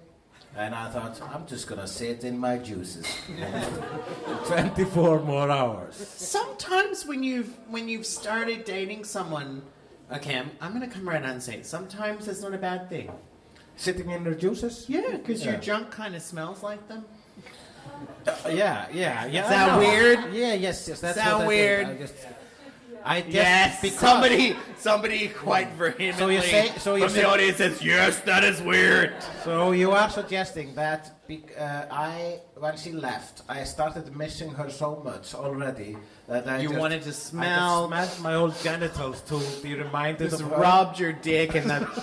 [0.57, 3.07] and I thought I'm just gonna sit in my juices.
[4.46, 5.96] 24 more hours.
[5.96, 9.62] Sometimes when you've when you've started dating someone,
[10.12, 11.66] okay, I'm, I'm gonna come right on and say it.
[11.66, 13.11] Sometimes it's not a bad thing.
[13.76, 14.85] Sitting in your juices?
[14.88, 17.04] Yeah, because your junk kind of smells like them.
[18.26, 19.42] Uh, yeah, yeah, yeah.
[19.44, 20.32] Is that weird?
[20.32, 21.00] Yeah, yes, yes.
[21.00, 21.87] That's Sound weird?
[21.88, 22.14] I just,
[23.04, 27.22] I just, Yes, because- somebody, somebody quite vehemently So you say- so you from say-
[27.22, 29.12] the audience says, "Yes, that is weird."
[29.44, 34.70] So you are suggesting that bec- uh, I, when she left, I started missing her
[34.70, 35.96] so much already
[36.28, 39.74] that I You just, wanted to I smell- just smelled my old genitals to be
[39.74, 40.56] reminded Just of her.
[40.58, 41.87] rubbed your dick and then,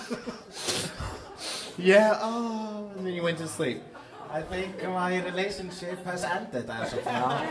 [1.80, 3.82] yeah, oh, and then you went to sleep.
[4.30, 7.44] I think my relationship has ended as of now.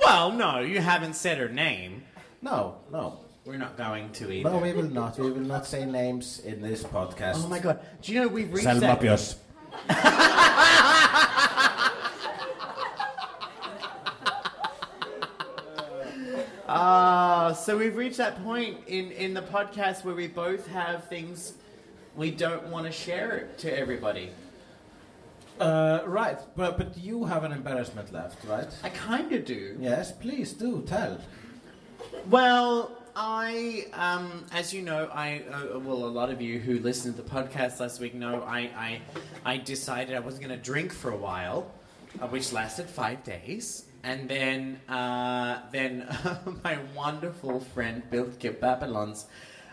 [0.00, 2.02] Well, no, you haven't said her name.
[2.42, 4.50] No, no, We're not going to either.
[4.50, 4.58] no.
[4.58, 5.18] We will not.
[5.18, 7.44] We will not say names in this podcast.
[7.44, 7.80] Oh my god!
[8.02, 9.00] Do you know we've reached Selma that?
[16.68, 21.54] Ah, so we've reached that point in, in the podcast where we both have things
[22.18, 24.30] we don't want to share it to everybody.
[25.60, 28.68] Uh, right, but but you have an embarrassment left, right?
[28.82, 29.76] I kind of do.
[29.80, 31.18] Yes, please do tell.
[32.28, 37.16] Well, I, um, as you know, I, uh, well, a lot of you who listened
[37.16, 39.00] to the podcast last week know I, I,
[39.44, 41.68] I decided I wasn't going to drink for a while,
[42.20, 43.86] uh, which lasted five days.
[44.04, 46.06] And then, uh, then
[46.64, 49.26] my wonderful friend Bilge Babylons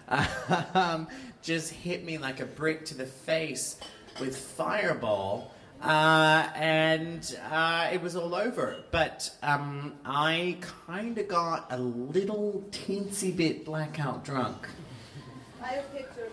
[0.73, 1.07] um,
[1.45, 3.77] just hit me like a brick to the face
[4.19, 5.51] with Fireball.
[5.81, 8.83] Uh, and uh, it was all over.
[8.91, 14.67] But um, I kind of got a little teensy bit blackout drunk.
[15.61, 16.31] I have pictures.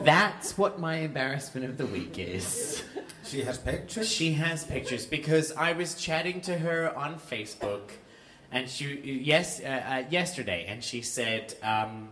[0.04, 2.82] That's what my embarrassment of the week is.
[3.24, 4.08] She has pictures.
[4.08, 7.90] She has pictures because I was chatting to her on Facebook,
[8.52, 12.10] and she yes uh, uh, yesterday, and she said, um,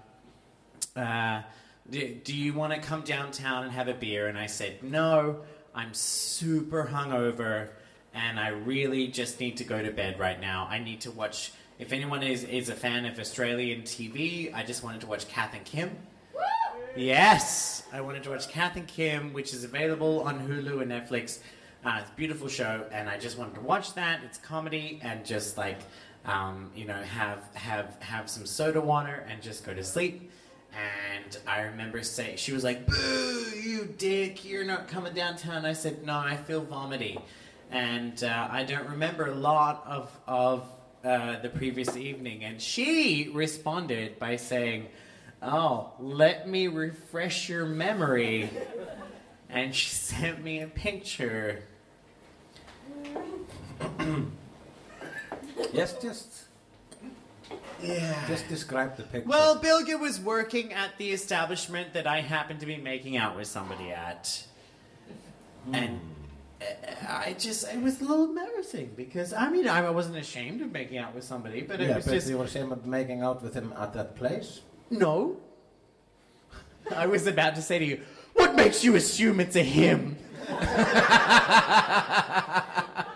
[0.97, 1.43] uh,
[1.91, 5.41] do, "Do you want to come downtown and have a beer?" And I said, "No,
[5.75, 7.71] I'm super hungover,
[8.15, 10.67] and I really just need to go to bed right now.
[10.71, 14.85] I need to watch." If anyone is, is a fan of Australian TV, I just
[14.85, 15.97] wanted to watch Kath and Kim.
[16.95, 21.39] Yes, I wanted to watch Kath and Kim, which is available on Hulu and Netflix.
[21.85, 24.21] Uh, it's a beautiful show, and I just wanted to watch that.
[24.25, 25.79] It's comedy, and just like
[26.25, 30.31] um, you know, have have have some soda water and just go to sleep.
[30.75, 34.45] And I remember saying, she was like, "Boo, you dick!
[34.45, 37.19] You're not coming downtown." I said, "No, I feel vomity,"
[37.71, 40.67] and uh, I don't remember a lot of of
[41.05, 42.45] uh, the previous evening.
[42.45, 44.89] And she responded by saying.
[45.45, 48.49] Oh, let me refresh your memory.
[49.51, 51.65] And she sent me a picture.
[55.73, 56.32] Yes, just
[57.83, 58.27] Yeah.
[58.29, 59.29] just describe the picture.
[59.29, 63.49] Well, Bilge was working at the establishment that I happened to be making out with
[63.49, 64.45] somebody at.
[65.73, 66.01] And
[66.61, 66.65] uh,
[67.09, 70.99] I just, it was a little embarrassing because, I mean, I wasn't ashamed of making
[70.99, 72.29] out with somebody, but it yeah, was but just.
[72.29, 74.61] you were saying about making out with him at that place.
[74.91, 75.37] No.
[76.95, 78.01] I was about to say to you,
[78.35, 80.17] what makes you assume it's a him?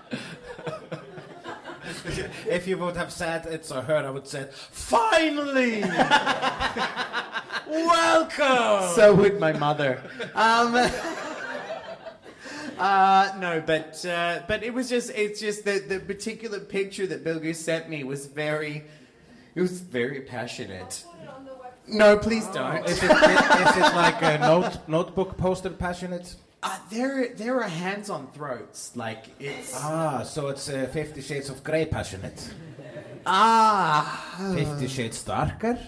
[2.49, 5.81] If you would have said it's a her, I would say, finally,
[7.69, 8.95] welcome.
[8.95, 10.03] So would my mother.
[10.35, 10.75] Um,
[12.79, 17.25] uh, no, but uh, but it was just it's just that the particular picture that
[17.25, 18.85] Bilger sent me was very
[19.55, 21.05] it was very passionate.
[21.07, 21.89] Put it on the website.
[21.89, 22.85] No, please don't.
[22.87, 26.37] is, it, is it like a note, notebook posted passionate?
[26.69, 28.81] Uh, there there are hands on throats.
[28.97, 32.41] Like it's Ah, so it's uh, Fifty Shades of Grey passionate.
[33.25, 34.53] ah.
[34.55, 35.79] Fifty Shades Darker.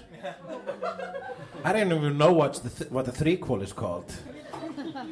[1.64, 4.08] I don't even know what the th- what the threequel is called.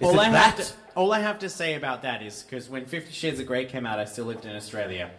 [0.01, 0.65] Is all it I have to
[0.95, 3.87] all I have to say about that is because when Fifty Shades of Grey came
[3.87, 5.11] out, I still lived in Australia,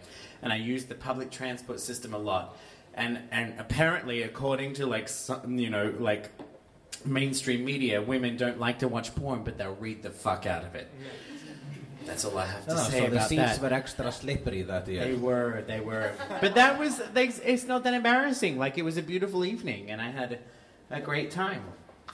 [0.42, 2.56] and I used the public transport system a lot.
[2.94, 6.30] And and apparently, according to like some, you know like
[7.06, 10.74] mainstream media, women don't like to watch porn, but they'll read the fuck out of
[10.74, 10.88] it.
[12.06, 13.60] That's all I have to Ah, say so the about seats that.
[13.60, 15.04] were extra slippery that year.
[15.04, 16.12] They were, they were.
[16.40, 18.56] But that was, they, it's not that embarrassing.
[18.58, 20.38] Like, it was a beautiful evening, and I had
[20.90, 21.62] a great time.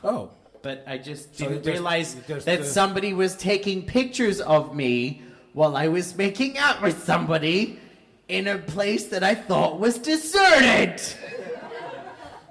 [0.02, 0.30] Oh,
[0.62, 4.74] but I just So didn't just- realize just, that uh, somebody was taking pictures of
[4.74, 5.22] me
[5.52, 7.78] while I was making out with somebody
[8.26, 11.00] in a place that I thought was deserted.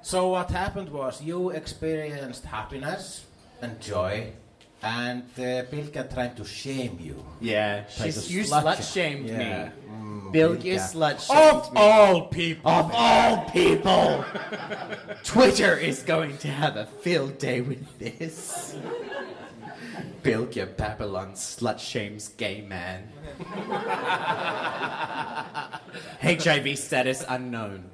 [0.06, 3.26] So what happened was you experienced happiness
[3.62, 4.34] and joy,
[4.82, 7.24] and uh, Bilga tried to shame you.
[7.40, 9.38] Yeah, she's, you slut shamed Yeah.
[9.38, 9.72] me.
[9.90, 10.92] Mm, Bilge Bilga.
[10.92, 11.80] slut shamed Of me.
[11.82, 12.70] all people.
[12.72, 14.26] Of all people,
[15.24, 18.76] Twitter is going to have a field day with this.
[20.22, 23.08] Bilge Babylon slut shames gay man.
[26.22, 27.90] HIV status unknown.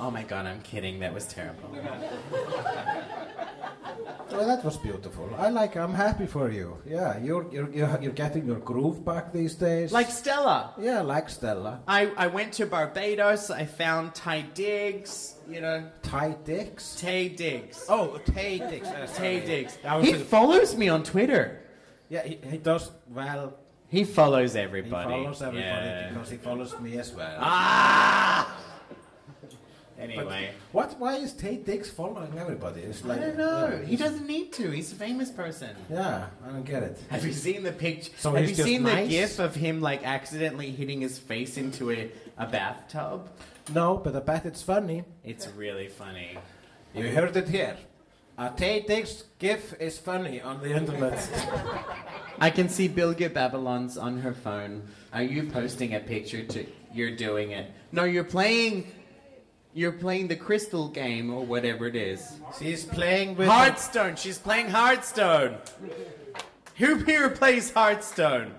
[0.00, 1.00] Oh my god, I'm kidding.
[1.00, 1.70] That was terrible.
[4.30, 5.28] Well, that was beautiful.
[5.38, 5.74] I like.
[5.76, 6.76] I'm happy for you.
[6.86, 9.90] Yeah, you're you're you're, you're getting your groove back these days.
[9.90, 10.74] Like Stella.
[10.78, 11.80] yeah, like Stella.
[11.88, 13.50] I, I went to Barbados.
[13.50, 15.36] I found Ty Diggs.
[15.48, 17.00] You know, Ty Dix.
[17.00, 17.86] Taye Diggs.
[17.88, 18.86] Oh, Tay Dix.
[18.86, 19.46] uh, Tay sorry.
[19.46, 19.78] Diggs.
[19.84, 21.62] I was He thinking- follows me on Twitter.
[22.10, 23.54] Yeah, he, he does well.
[23.88, 25.08] He follows everybody.
[25.14, 26.10] He follows everybody Yeah.
[26.10, 27.38] because he follows me as well.
[27.40, 28.54] Ah!
[29.98, 30.50] But Anyway.
[30.70, 30.94] what?
[31.00, 32.82] Why is Tay Dix following everybody?
[32.82, 33.80] It's I don't know.
[33.80, 34.70] yeah, He doesn't need to.
[34.70, 35.70] He's a famous person.
[35.90, 37.02] Yeah, I don't get it.
[37.10, 38.12] Have you seen the picture?
[38.16, 39.08] So have you seen nice?
[39.08, 43.28] the gif of him like accidentally hitting his face into a, a bathtub?
[43.74, 45.02] No, but I bet it's funny.
[45.24, 46.38] It's really funny.
[46.94, 47.76] You heard it here.
[48.38, 51.28] A Tay Dix gif is funny on the internet.
[52.38, 54.82] I can see Bilge Babylon's on her phone.
[55.12, 57.70] Are you posting a picture to you're doing it?
[57.90, 58.86] No, you're playing
[59.78, 62.40] you're playing the crystal game or whatever it is.
[62.58, 63.46] She's playing with.
[63.46, 64.16] Hearthstone.
[64.16, 65.58] She's playing Hearthstone.
[66.78, 68.54] Who here plays Hearthstone?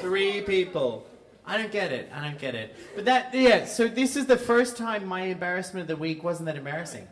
[0.00, 1.06] Three people.
[1.46, 2.10] I don't get it.
[2.14, 2.76] I don't get it.
[2.94, 3.64] But that, yeah.
[3.64, 7.08] So this is the first time my embarrassment of the week wasn't that embarrassing.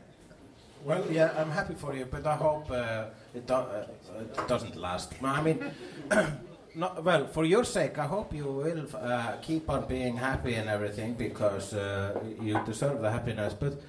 [0.84, 3.86] Well, yeah, I'm happy for you, but I hope uh, it, do- uh,
[4.20, 5.14] it doesn't last.
[5.22, 5.64] I mean,
[6.76, 10.68] no, well, for your sake, I hope you will uh, keep on being happy and
[10.68, 13.54] everything because uh, you deserve the happiness.
[13.58, 13.80] But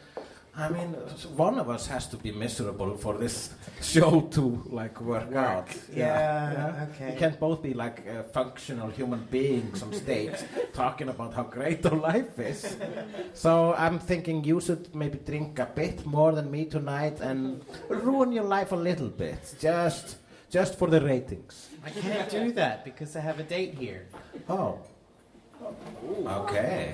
[0.56, 0.94] I mean,
[1.36, 3.50] one of us has to be miserable for this
[3.82, 5.68] show to like work, out.
[5.94, 7.12] Yeah, okay.
[7.12, 10.38] We can't both be like uh, functional human beings on stage
[10.74, 12.78] talking about how great our life is.
[13.34, 18.32] So I'm thinking you should maybe drink a bit more than me tonight and ruin
[18.32, 20.16] your life a little bit, just
[20.50, 21.67] just for the ratings.
[21.86, 24.08] I can't do that because I have a date here.
[24.50, 24.80] Oh.
[25.64, 26.94] Okay.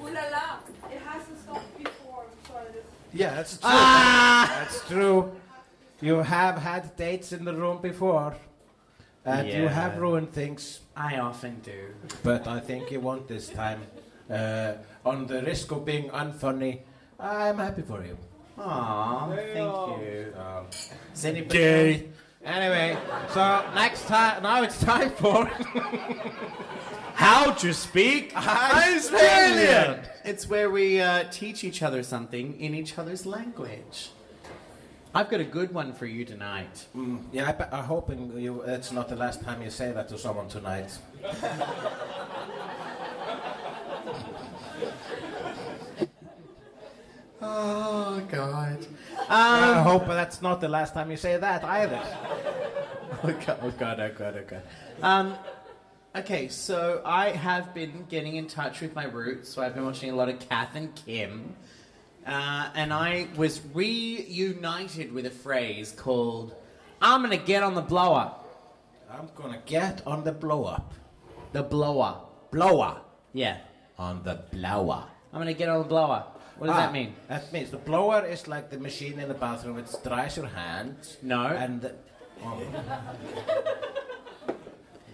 [0.00, 0.58] Ooh la la.
[0.90, 2.24] It hasn't stopped before.
[2.46, 2.66] Sorry.
[3.12, 3.70] Yeah, that's true.
[3.70, 4.56] Ah!
[4.58, 5.32] That's true.
[6.00, 8.34] You have had dates in the room before,
[9.24, 9.68] and you Yeah.
[9.80, 10.80] have ruined things.
[10.96, 11.94] I often do.
[12.24, 13.82] But I think you won't this time.
[14.30, 14.72] Uh,
[15.04, 16.80] on the risk of being unfunny,
[17.20, 18.16] I'm happy for you.
[18.58, 20.34] Aw, thank you.
[20.38, 20.66] Um,
[21.14, 22.08] Is anybody
[22.44, 22.98] Anyway,
[23.32, 25.44] so next time, now it's time for
[27.14, 30.00] How to speak Australian.
[30.24, 34.10] It's where we uh, teach each other something in each other's language.
[35.14, 36.86] I've got a good one for you tonight.
[36.96, 38.62] Mm, yeah, I, be- I'm hoping you.
[38.62, 40.98] It's not the last time you say that to someone tonight.
[47.44, 48.86] Oh God.
[49.28, 52.00] I Um, hope that's not the last time you say that either.
[53.24, 53.58] oh God!
[53.62, 54.00] Oh God!
[54.00, 54.36] Oh God!
[54.38, 54.62] Oh God!
[55.02, 55.34] Um,
[56.14, 59.48] okay, so I have been getting in touch with my roots.
[59.48, 61.54] So I've been watching a lot of Kath and Kim,
[62.26, 66.54] uh, and I was reunited with a phrase called
[67.00, 68.32] "I'm gonna get on the blower."
[69.10, 70.94] I'm gonna get on the blow up.
[71.52, 72.16] The blower.
[72.50, 73.00] Blower.
[73.34, 73.58] Yeah.
[73.98, 75.04] On the blower.
[75.32, 76.24] I'm gonna get on the blower.
[76.62, 77.12] What does Ah, that mean?
[77.26, 79.78] That means the blower is like the machine in the bathroom.
[79.78, 81.16] It dries your hands.
[81.20, 81.44] No.
[81.46, 81.90] And
[82.44, 82.62] oh,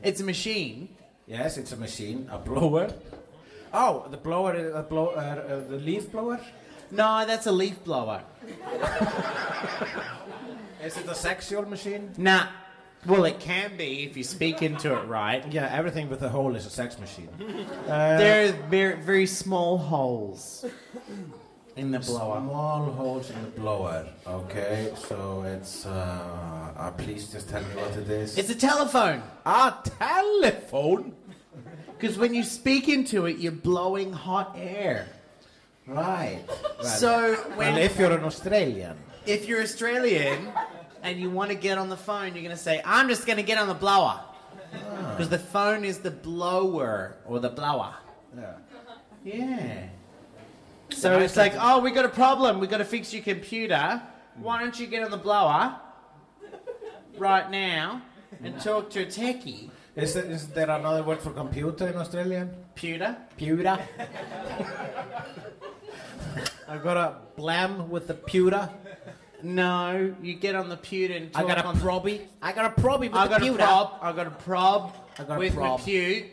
[0.03, 0.91] It's a machine.
[1.27, 2.29] yes, it's a machine.
[2.31, 2.93] A blower.
[3.73, 6.39] Oh, the blower, is a blow, uh, uh, the leaf blower.
[6.91, 8.21] No, that's a leaf blower.
[10.85, 12.13] Is it a sexual machine?
[12.19, 12.47] Nah.
[13.07, 15.45] Well, it can be if you speak into it right.
[15.53, 17.29] Yeah, everything with a hole is a sex machine.
[17.87, 20.65] Uh, There are very, very small holes
[21.79, 22.41] in the blower.
[22.41, 24.07] Small holes in the blower.
[24.27, 25.87] Okay, so it's.
[25.87, 28.37] Uh, uh, please just tell me what it is.
[28.37, 29.23] It's a telephone.
[29.47, 31.15] a telephone.
[31.99, 35.07] Because when you speak into it, you're blowing hot air.
[35.87, 36.45] Right.
[36.79, 38.97] Well, So when well, if you're an Australian.
[39.27, 40.49] if you're Australian
[41.03, 43.39] and you want to get on the phone, you're going to say, "I'm just going
[43.39, 44.21] to get on the blower,"
[45.11, 47.95] because the phone is the blower or the blower.
[48.37, 48.55] Yeah.
[49.25, 49.89] Yeah.
[50.91, 52.59] So it's like, oh, we got a problem.
[52.61, 54.01] We got to fix your computer.
[54.37, 55.77] Why don't you get on the blower
[57.19, 58.03] right now
[58.43, 59.71] and talk to a techie?
[59.97, 62.55] Is there, is there another word for computer in Australian?
[62.75, 63.17] Pewter?
[63.37, 63.79] Pewter.
[66.69, 68.69] I got a blam with the pewter.
[69.43, 72.21] No, you get on the pewter and I talk got a on probie.
[72.43, 73.59] I got a probie with I the got a pewter.
[73.65, 73.91] prob.
[74.03, 75.79] I got a prob I got a with prob.
[75.81, 76.25] my pew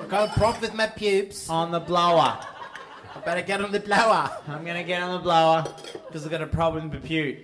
[0.00, 1.48] I got a prop with my pubes.
[1.50, 2.38] on the blower.
[3.20, 4.30] I better get on the blower.
[4.48, 5.62] I'm gonna get on the blower
[6.06, 7.36] because I've got a problem with pew.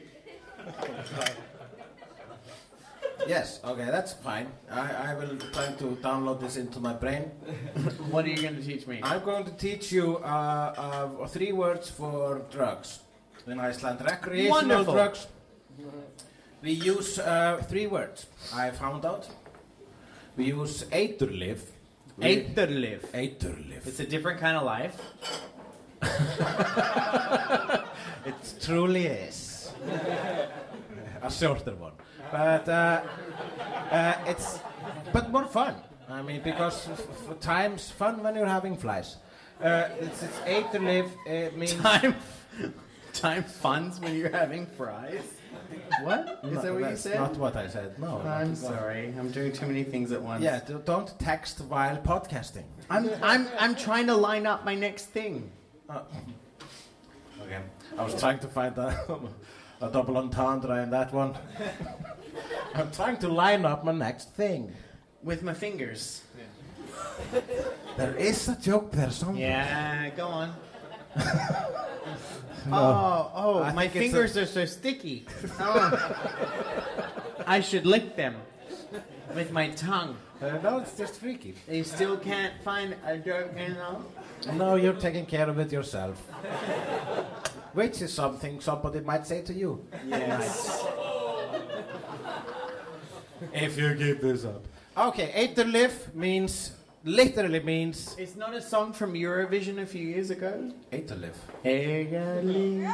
[3.26, 4.46] Yes, okay, that's fine.
[4.70, 7.24] I, I will try to download this into my brain.
[8.10, 9.00] What are you gonna teach me?
[9.02, 13.00] I'm going to teach you uh, uh, three words for drugs.
[13.46, 14.94] In Iceland, recreational Wonderful.
[14.94, 15.26] drugs.
[16.62, 18.26] We use uh, three words.
[18.54, 19.28] I found out.
[20.38, 21.60] We use eiturlyf.
[22.16, 23.00] We- Eiturliv.
[23.12, 23.86] Eiturlyf.
[23.86, 24.96] It's a different kind of life.
[28.24, 29.70] It truly is.
[31.22, 31.92] a shorter one.
[32.32, 33.02] But uh,
[33.90, 34.58] uh, it's
[35.12, 35.76] but more fun.
[36.08, 39.16] I mean, because f- f- time's fun when you're having flies.
[39.62, 41.10] Uh, it's it's eight to live.
[41.26, 42.14] It means Time,
[43.12, 45.22] time funds when you're having fries.
[46.02, 47.20] What is No, that what you that's said?
[47.20, 47.98] Not what I said.
[47.98, 48.20] No.
[48.26, 49.14] I'm not- sorry.
[49.18, 50.42] I'm doing too many things at once.
[50.42, 52.64] Yeah, do- don't text while podcasting.
[52.90, 55.50] I'm, I'm, I'm trying to line up my next thing.
[55.88, 56.00] Uh,
[57.42, 57.60] okay.
[57.96, 59.20] I was trying to find a,
[59.80, 61.36] a double entendre in that one.
[62.74, 64.72] I'm trying to line up my next thing.
[65.22, 66.22] With my fingers.
[67.96, 69.40] There is a joke there somewhere.
[69.40, 70.52] Yeah, go on.
[72.70, 75.24] Oh, oh, I my fingers are so sticky.
[75.58, 75.90] Oh.
[77.46, 78.36] I should lick them
[79.34, 80.16] with my tongue.
[80.40, 81.54] Uh, no, it's just freaky.
[81.70, 84.04] You still can't find a joke, you know?
[84.52, 86.18] No, you're taking care of it yourself.
[87.72, 89.84] Which is something somebody might say to you.
[90.06, 90.84] Yes.
[93.52, 94.64] If you keep this up.
[94.96, 96.72] Okay, Eiturlyf means,
[97.04, 98.16] literally means.
[98.18, 100.72] It's not a song from Eurovision a few years ago.
[100.90, 101.36] Eiturlyf.
[101.62, 102.88] Italy,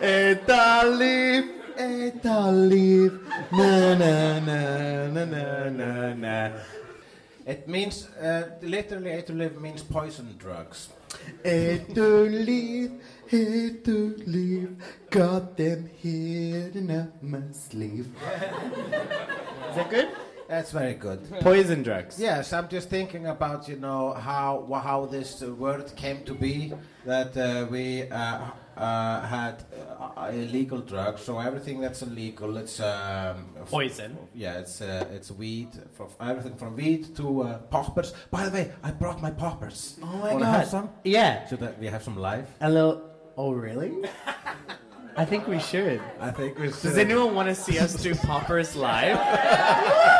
[0.00, 3.10] Italy, Italy, Italy,
[3.52, 6.50] na na na na na na na.
[7.44, 10.90] It means, uh, literally, Eiturlyf means poison drugs.
[11.44, 12.90] Italy,
[13.30, 14.68] Italy,
[15.10, 18.06] got them hidden up my sleeve.
[19.70, 20.08] Is that good?
[20.48, 21.18] That's very good.
[21.40, 22.20] Poison drugs.
[22.20, 26.72] Yes, I'm just thinking about you know how how this uh, word came to be
[27.04, 29.64] that uh, we uh, uh, had
[30.16, 31.22] uh, illegal drugs.
[31.22, 34.16] So everything that's illegal, it's um, f- Poison.
[34.34, 38.12] Yeah, it's uh, it's weed, from everything from weed to uh, poppers.
[38.30, 39.98] By the way, I brought my poppers.
[40.02, 40.58] Oh my Wanna god.
[40.60, 40.90] have some?
[41.04, 41.46] Yeah.
[41.48, 42.48] Should I, we have some live?
[42.60, 43.02] A little.
[43.36, 43.92] Oh really?
[45.16, 46.00] I think we should.
[46.20, 46.82] I think we should.
[46.82, 49.18] Does anyone want to see us do poppers live?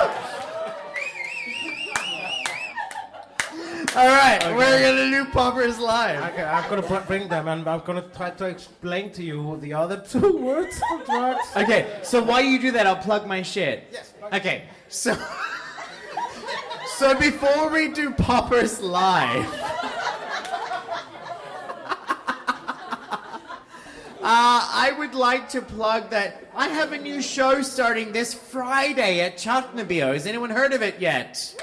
[3.95, 6.33] All right, we're gonna do poppers live.
[6.33, 9.75] Okay, I'm gonna br- bring them and I'm gonna try to explain to you the
[9.75, 11.47] other two words for drugs.
[11.55, 13.89] Okay, so while you do that, I'll plug my shit.
[13.93, 14.15] Yes.
[14.33, 15.15] Okay, so
[16.97, 19.69] so before we do poppers live, uh,
[24.23, 29.37] I would like to plug that I have a new show starting this Friday at
[29.37, 30.15] Tjarnarbíó.
[30.15, 31.55] Has anyone heard of it yet?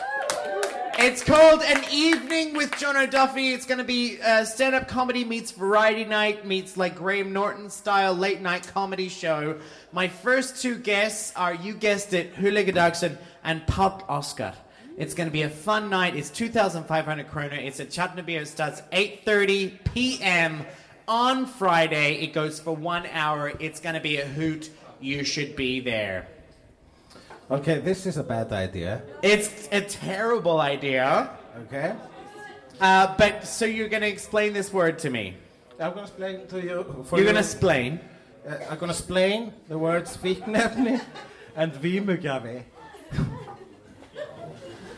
[1.01, 3.53] It's called An Evening with Jono Duffy.
[3.53, 7.69] It's going to be uh, stand up comedy meets variety night, meets like Graham Norton
[7.69, 9.57] style late night comedy show.
[9.93, 14.53] My first two guests are, you guessed it, Gudaugsson and Páll Óskar.
[14.97, 16.17] It's going to be a fun night.
[16.17, 17.55] It's 2,500 kroner.
[17.55, 18.41] It's at Tjarnarbíó.
[18.41, 20.65] It starts 8.30 p.m.
[21.07, 22.15] on Friday.
[22.15, 23.53] It goes for one hour.
[23.61, 24.69] It's going to be a hoot.
[24.99, 26.27] You should be there.
[27.51, 29.01] Okay, this is a bad idea.
[29.23, 31.31] It's a terrible idea.
[31.65, 31.95] Okay.
[32.79, 35.35] Uh, but so you're going to explain this word to me.
[35.79, 37.03] I'm gonna explain to you.
[37.05, 37.99] For You're going to explain.
[38.45, 41.01] Uh, I'm gonna explain the words fíknefni
[41.55, 42.63] and vímugjafi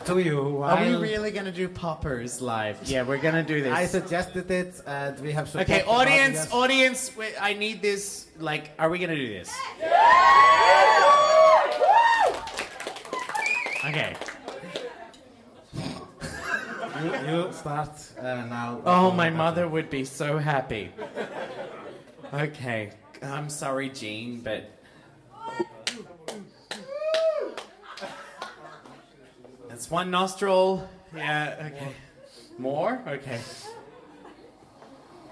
[0.06, 0.62] to you.
[0.62, 2.78] Are we while really going to do poppers live?
[2.84, 3.72] Yeah, we're going to do this.
[3.72, 8.26] I suggested it, and we have support Okay, from audience, audience, wait, I need this.
[8.38, 9.50] Like, are we going to do this?
[13.84, 14.14] Okay.
[17.02, 17.90] You, you start
[18.20, 18.80] uh, now.
[18.86, 20.90] Oh, my mother would be so happy.
[22.32, 22.92] Okay.
[23.22, 24.70] I'm sorry, Jean, but.
[29.72, 30.86] That's one nostril.
[31.16, 31.94] Yeah, okay.
[32.58, 33.02] More?
[33.08, 33.40] Okay.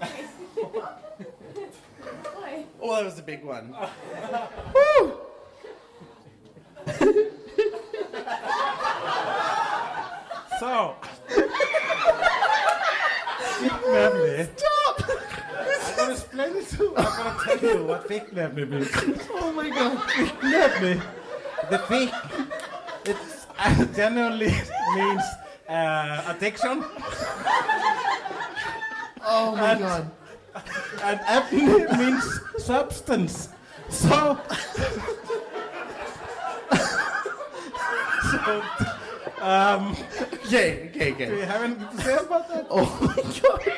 [2.83, 3.75] Oh, that was a big one.
[10.59, 10.95] So.
[13.59, 14.49] Fíknefni.
[14.57, 15.03] Stop!
[15.59, 18.89] I'm gonna explain it to I'm gonna tell you what fake fíknefni means.
[19.35, 19.97] Oh my god.
[20.09, 21.01] Fíknefni.
[21.69, 22.11] The fík.
[23.05, 23.17] It
[23.61, 24.53] uh, generally
[24.95, 25.23] means
[25.69, 26.83] uh, addiction.
[29.23, 30.11] Oh my god.
[31.03, 33.49] And efni means substance.
[33.89, 34.37] So.
[38.31, 38.61] so.
[39.41, 39.95] Um,
[40.51, 42.67] Okay, okay, do you have anything to say about that?
[42.69, 43.61] Oh my god.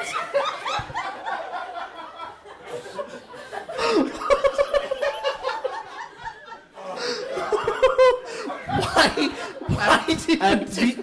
[8.82, 9.30] why?
[9.76, 10.98] Why did And vi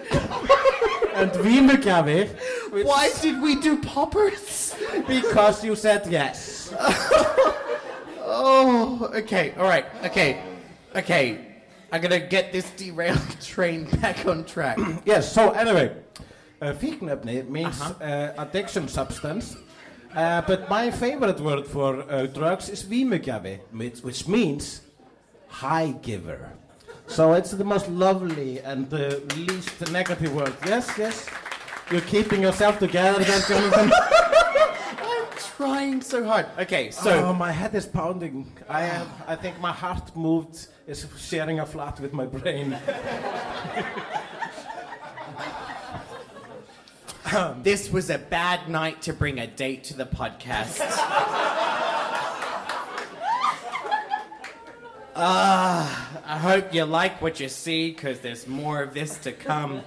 [1.15, 2.29] and vímugjafi
[2.85, 4.75] Why did we do poppers?
[5.07, 6.73] because you said yes.
[8.23, 10.41] Oh, okay, all right, okay,
[10.95, 11.37] okay.
[11.91, 14.77] I'm gonna get this derailed train back on track.
[15.05, 15.31] Yes.
[15.33, 15.91] So anyway,
[16.61, 16.73] uh,
[17.49, 19.57] means uh addiction substance.
[20.15, 22.83] Uh, but my favorite word for uh, drugs is
[23.71, 24.81] which, which means
[25.47, 26.51] high giver.
[27.11, 30.55] So it's the most lovely and the least negative word.
[30.65, 31.29] Yes, yes.
[31.91, 33.91] You're keeping yourself together Jonathan.
[33.93, 36.45] I'm trying so hard.
[36.57, 38.49] Okay, So so oh, my head is pounding.
[38.69, 39.09] I am.
[39.27, 42.77] I think my heart moved is sharing a flat with my brain.
[47.61, 50.79] this was a bad night to bring a date to the podcast.
[55.15, 59.81] Ah, I hope you like what you see, because there's more of this to come.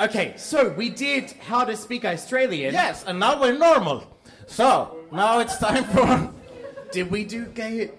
[0.00, 2.72] Okay, so we did How to Speak Australian.
[2.72, 4.06] Yes, and now we're normal.
[4.46, 6.32] So now it's time for.
[6.92, 7.98] Did we do gay it?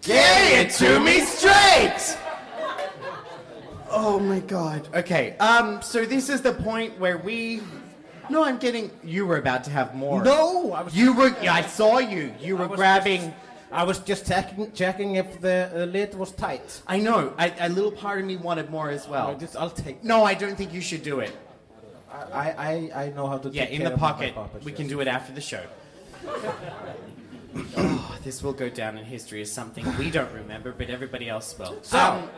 [0.00, 2.18] Gay it to me straight!
[3.88, 4.88] Oh my god.
[4.92, 7.60] Okay, um, so this is the point where we.
[8.28, 8.90] No, I'm getting.
[9.04, 10.24] You were about to have more.
[10.24, 10.96] No, I was.
[10.96, 11.36] You were.
[11.42, 12.34] Yeah, I saw you.
[12.40, 13.32] You were grabbing.
[13.72, 16.82] I was just checking, checking if the uh, lid was tight.
[16.86, 17.32] I know.
[17.38, 19.36] I, a little part of me wanted more as well.
[19.38, 20.04] just, I'll take.
[20.04, 21.34] No, I don't think you should do it.
[22.12, 23.48] I, I, I know how to.
[23.48, 24.34] Yeah, in the pocket.
[24.34, 24.78] puppets, We yes.
[24.78, 25.64] can do it after the show.
[27.76, 31.58] oh, this will go down in history as something we don't remember, but everybody else
[31.58, 31.78] will.
[31.82, 32.28] So, Um,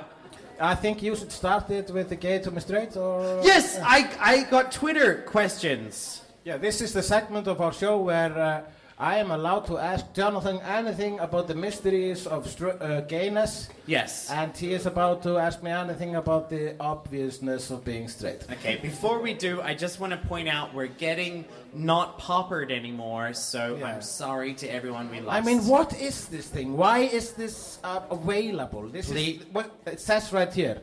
[0.61, 4.09] I think you should start it with the gay to me straight, or yes, I,
[4.20, 6.22] I got Twitter questions.
[6.45, 8.62] Yeah, this is the segment of our show where uh,
[9.05, 14.30] I am allowed to ask Jonathan anything about the mysteries of str- uh, gayness, Yes.
[14.30, 18.40] and he is about to ask me anything about the obviousness of being straight.
[18.50, 21.44] Okay, before we do, I just want to point out we're getting
[21.74, 23.88] not poppered anymore, so Yeah.
[23.88, 25.36] I'm sorry to everyone we lost.
[25.36, 26.74] I mean, what is this thing?
[26.74, 28.88] Why is this uh, available?
[28.88, 30.78] This is what it says right here: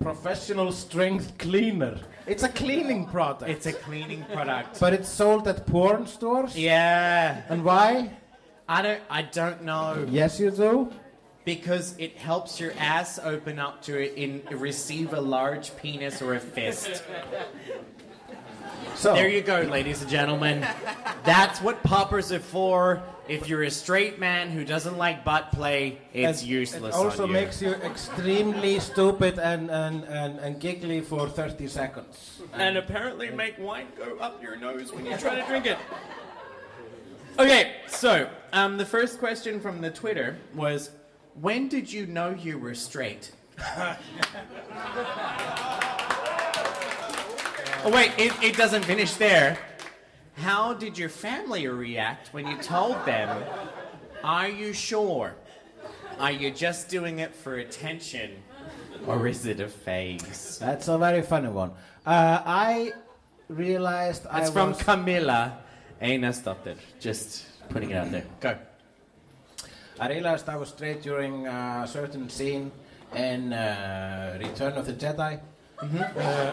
[0.00, 1.96] professional strength cleaner.
[2.28, 4.78] It's a cleaning product, It's a cleaning product.
[4.80, 6.56] but it's sold at porn stores.
[6.56, 7.42] yeah.
[7.48, 8.10] And why?
[8.68, 10.06] I don't I don't know.
[10.10, 10.90] Yes, you do.
[11.44, 16.34] Because it helps your ass open up to it in receive a large penis or
[16.34, 17.02] a fist.
[18.98, 20.66] So There you go, ladies and gentlemen.
[21.22, 23.00] That's what poppers are for.
[23.28, 26.96] If you're a straight man who doesn't like butt play, it's And useless.
[26.96, 27.34] It also on you.
[27.34, 32.40] makes you extremely stupid and, and, and, and giggly for 30 seconds.
[32.54, 35.78] and apparently make wine go up your nose when you try to drink it.
[37.38, 40.90] Okay, so um, the first question from the Twitter was,
[41.40, 43.30] when did you know you were straight?
[47.88, 49.58] oh wait, it, it doesn't finish there.
[50.36, 53.42] How did your family react when you told them?
[54.22, 55.34] Are you sure?
[56.20, 58.30] Are you just doing it for attention?
[59.06, 60.58] Or is it a phase?
[60.60, 61.70] That's a very funny one.
[62.04, 62.92] Uh, I
[63.48, 64.82] realized I That's from was...
[64.82, 65.58] Camilla
[66.02, 66.76] Einarsdottir.
[67.00, 68.24] Just putting it out there.
[68.40, 68.58] Go.
[69.98, 72.70] I realized I was straight during a certain scene
[73.14, 75.40] in uh, Return of the Jedi.
[75.80, 76.50] Uh,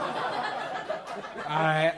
[1.47, 1.93] I,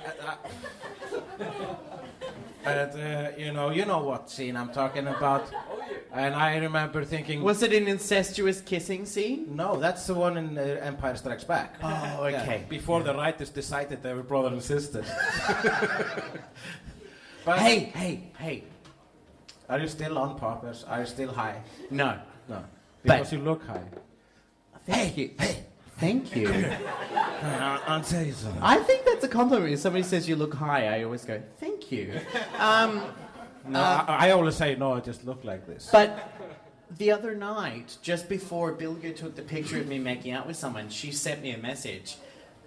[2.65, 5.47] I, uh, you know, you know what scene I'm talking about.
[6.13, 9.55] And I remember thinking, Was it an incestuous kissing scene?
[9.55, 11.75] no, that's the one in uh, Empire Strikes Back.
[11.84, 12.63] Oh, okay.
[12.69, 15.03] before the writers decided they were brother and sister.
[17.45, 18.63] but Hey, hey, hey.
[19.69, 20.84] are you still on poppers?
[20.86, 21.61] Are you still high?
[21.91, 22.19] No.
[22.49, 22.63] No,
[23.03, 23.84] But- because you look high.
[24.86, 25.65] Hey, hey.
[25.99, 26.49] Thank you.
[27.41, 28.61] I'll, I'll tell you something.
[28.61, 29.73] I think that's a compliment.
[29.73, 32.19] If somebody says you look high, I always go, thank you.
[32.59, 33.01] Um,
[33.67, 34.93] No, I, I always say no.
[34.93, 35.89] I just look like this.
[35.91, 36.31] but
[36.97, 40.89] the other night, just before Bilga took the picture of me making out with someone,
[40.89, 42.17] she sent me a message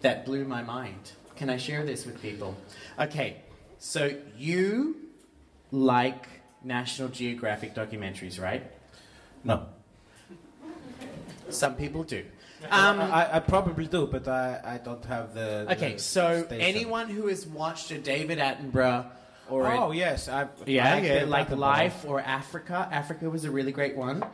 [0.03, 1.13] that blew my mind.
[1.37, 2.55] Can I share this with people?
[2.99, 3.37] Okay,
[3.79, 4.97] so you
[5.71, 6.27] like
[6.63, 8.63] National Geographic documentaries, right?
[9.45, 9.67] no,
[11.49, 12.25] Some people do.
[12.69, 15.67] Um, I, I probably do, but I, I don't have the.
[15.73, 16.61] okay, the so station.
[16.61, 19.07] anyone who has watched a David Attenborough
[19.49, 20.49] or a Oh yes, I.
[20.67, 22.89] Yeah, I yeah, like Life or Africa.
[22.91, 24.25] Africa was a really great one.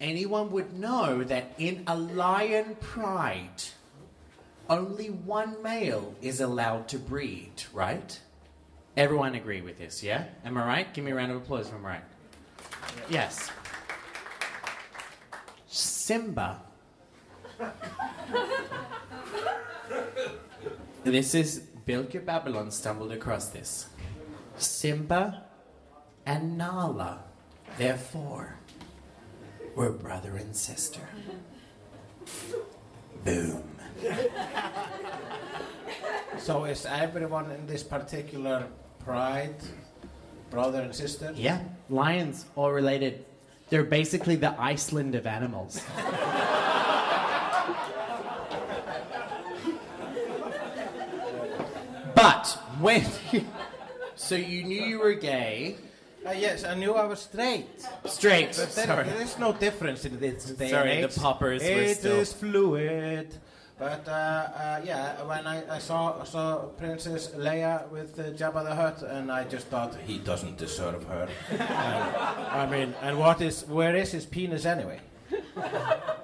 [0.00, 3.62] Anyone would know that in a lion pride,
[4.68, 8.20] only one male is allowed to breed, right?
[8.96, 10.24] Everyone agree with this, yeah?
[10.44, 10.94] Am I right?
[10.94, 12.02] Give me a round of applause if I'm right.
[13.08, 13.50] Yes.
[15.68, 16.60] Simba.
[21.04, 23.86] This is Bilge Babylon stumbled across this.
[24.56, 25.44] Simba
[26.24, 27.24] and Nala,
[27.78, 28.58] therefore,
[29.74, 31.00] were brother and sister.
[33.24, 33.62] Boom.
[36.38, 38.66] So is everyone in this particular
[39.04, 39.54] pride
[40.50, 41.32] brother and sister?
[41.34, 43.24] Yeah, lions, all related.
[43.70, 45.80] They're basically the Iceland of animals.
[52.14, 52.46] but
[52.80, 53.44] when you,
[54.14, 55.76] so you knew you were gay,
[56.24, 57.66] Uh, yes, I knew I was straight.
[58.06, 58.54] straight.
[58.56, 59.04] But there, Sorry.
[59.10, 63.34] there is no difference in this day Sorry, and the poppers were still- is fluid.
[63.78, 68.74] But uh, uh, yeah, when I, I saw saw Princess Leia with uh, Jabba the
[68.76, 71.26] Hutt, and I just thought he doesn't deserve her.
[72.62, 75.00] I mean, and what is where is his penis anyway?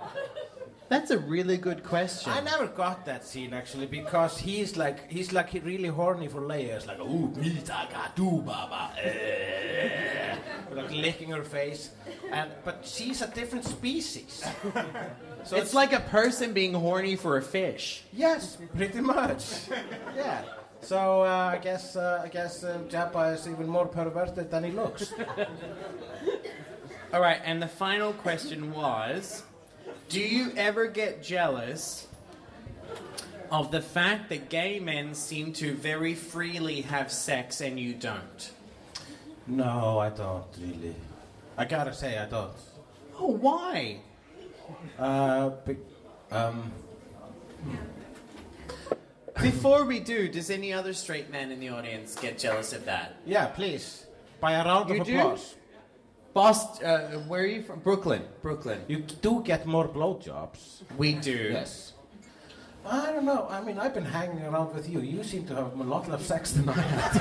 [0.89, 2.33] That's a really good question.
[2.33, 6.77] I never got that scene actually because he's like he's like really horny for Leia.
[6.77, 10.37] It's like ooh mita gadu baba, eh,"
[10.73, 11.91] like licking her face,
[12.31, 14.45] and but she's a different species.
[15.45, 18.05] so it's like a person being horny for a fish.
[18.13, 19.69] yes, pretty much.
[20.17, 20.43] yeah.
[20.81, 24.71] So uh, I guess uh, I guess uh, Jabba is even more perverted than he
[24.71, 25.13] looks.
[27.13, 29.43] All right, and the final question was
[30.09, 32.07] Do you ever get jealous
[33.51, 38.53] of the fact that gay men seem to very freely have sex and you don't?
[39.47, 40.95] no, I don't really.
[41.57, 42.53] I gotta say I don't.
[43.19, 44.01] Oh, why?
[44.99, 45.77] Uh, be,
[46.31, 46.71] um,
[49.41, 53.17] Before we do, does any other straight man in the audience get jealous of that?
[53.25, 54.07] yeah, please,
[54.41, 55.55] by a round You of applause.
[56.39, 57.81] Boston, uh, where are you from?
[57.81, 58.23] Brooklyn.
[58.43, 58.81] Brooklyn.
[58.87, 60.83] You do get more blowjobs.
[60.97, 61.49] We do.
[61.51, 61.95] Yes.
[62.87, 63.49] I don't know.
[63.51, 65.01] I mean, I've been hanging around with you.
[65.01, 67.13] You seem to have a lot less sex than I have.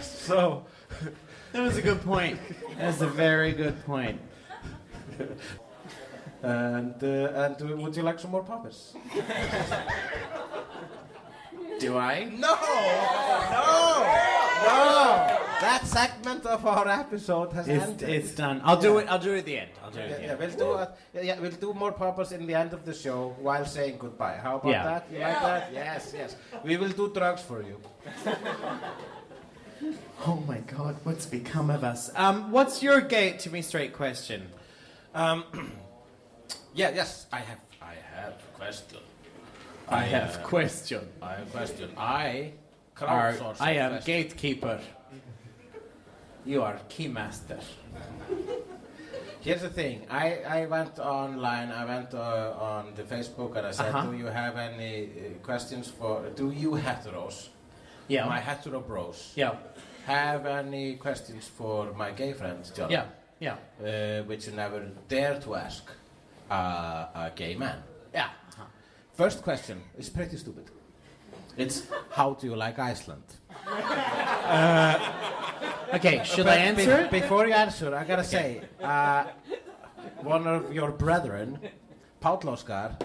[0.00, 0.64] so,
[1.52, 2.40] That was a good point.
[2.78, 4.18] That's a very good point.
[6.42, 8.94] and uh, and uh, would you like some more puppets?
[11.80, 12.24] Do I?
[12.24, 12.54] No,
[13.54, 13.64] no,
[14.64, 15.38] no.
[15.60, 18.08] That segment of our episode has It's, ended.
[18.08, 18.60] it's done.
[18.64, 19.08] I'll do it.
[19.08, 19.70] I'll do it at the end.
[19.82, 20.88] I'll do it Yeah, at the yeah, we'll do it.
[21.14, 24.36] Yeah, yeah, we'll do more puppets in the end of the show while saying goodbye.
[24.42, 24.84] How about Yeah.
[24.84, 25.06] that?
[25.12, 25.72] You like that?
[25.72, 26.36] Yes, yes.
[26.64, 27.80] We will do drugs for you.
[30.26, 32.10] Oh my God, what's become of us?
[32.16, 34.48] Um, what's your gate to me straight question?
[35.14, 35.44] Um,
[36.74, 37.58] yeah, yes, I have.
[37.82, 38.98] I have a question.
[39.88, 41.00] I have uh, question.
[41.22, 41.90] I have a question.
[41.96, 42.52] I
[43.60, 44.06] I am question.
[44.06, 44.80] gatekeeper.
[46.46, 47.60] You are keymaster.
[49.40, 50.06] Here's the thing.
[50.10, 51.70] I, I went online.
[51.70, 54.10] I went uh, on the Facebook and I said, Uh-huh.
[54.10, 55.08] "Do you have any uh,
[55.42, 56.22] questions for?
[56.34, 57.48] Do you heteros,
[58.08, 58.26] Yeah.
[58.26, 59.52] my hetero bros, yeah.
[60.06, 62.90] have any questions for my gay friend John?
[62.90, 63.04] Yeah.
[63.40, 63.56] Yeah.
[63.82, 65.90] Uh, which you never dare to ask
[66.50, 66.54] uh,
[67.14, 67.82] a gay man.
[68.14, 68.28] Yeah.
[69.14, 70.64] First question is pretty stupid.
[71.56, 73.22] It's how do you like Iceland?
[75.94, 77.10] Okay, should I answer it?
[77.10, 79.24] Before you answer, I gotta say, uh,
[80.22, 81.58] one of your brethren,
[82.20, 83.00] Páll Óskar,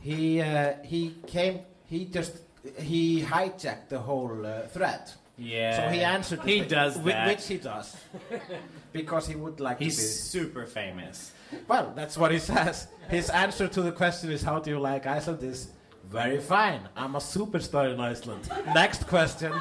[0.00, 2.36] he uh, he came, he just
[2.78, 5.10] he hijacked the whole uh, thread.
[5.38, 5.76] Yeah.
[5.76, 6.40] So he answered.
[6.44, 7.26] He does that.
[7.26, 7.96] which he does,
[8.92, 11.32] because he would like He's to super famous.
[11.68, 12.88] Well, that's what he says.
[13.08, 15.68] His answer to the question is, "How do you like Iceland?" Is
[16.08, 16.88] very fine.
[16.96, 18.48] I'm a superstar in Iceland.
[18.74, 19.52] Next question.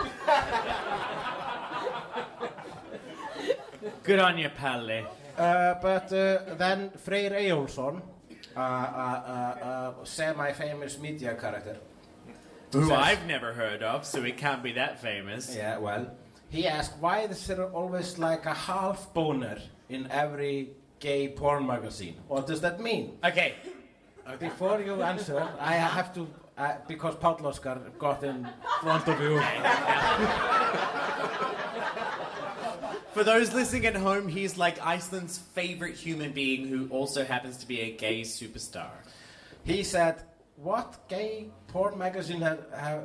[4.04, 5.06] Good on you, Palle.
[5.38, 8.02] Uh, but uh, then Freyr Eyjolfsson,
[8.56, 11.78] uh, uh, uh, uh, semi-famous media character.
[12.74, 15.56] Who Says- I've never heard of, so he can't be that famous.
[15.56, 16.12] Yeah, well,
[16.50, 19.58] he asked why is there always like a half boner
[19.90, 20.72] in every
[21.04, 22.16] gay porn magazine?
[22.30, 23.18] What does that mean?
[23.24, 23.56] Okay,
[24.40, 26.22] Before you answer, I have to,
[26.58, 28.48] uh, because Páll Óskar got in
[28.82, 29.34] front of you.
[33.14, 37.68] For those listening at home, he's like Iceland's favorite human being who also happens to
[37.68, 38.94] be a gay superstar.
[39.66, 40.24] He said,
[40.56, 43.04] what gay porn magazine have, have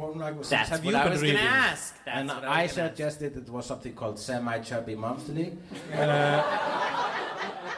[0.00, 1.36] porn That's have what you I been was reading?
[1.36, 1.94] gonna ask.
[2.04, 2.96] That's and what I I, was gonna ask.
[2.96, 5.46] suggested it was something called Semi-Chubby Monthly.
[5.94, 6.42] uh,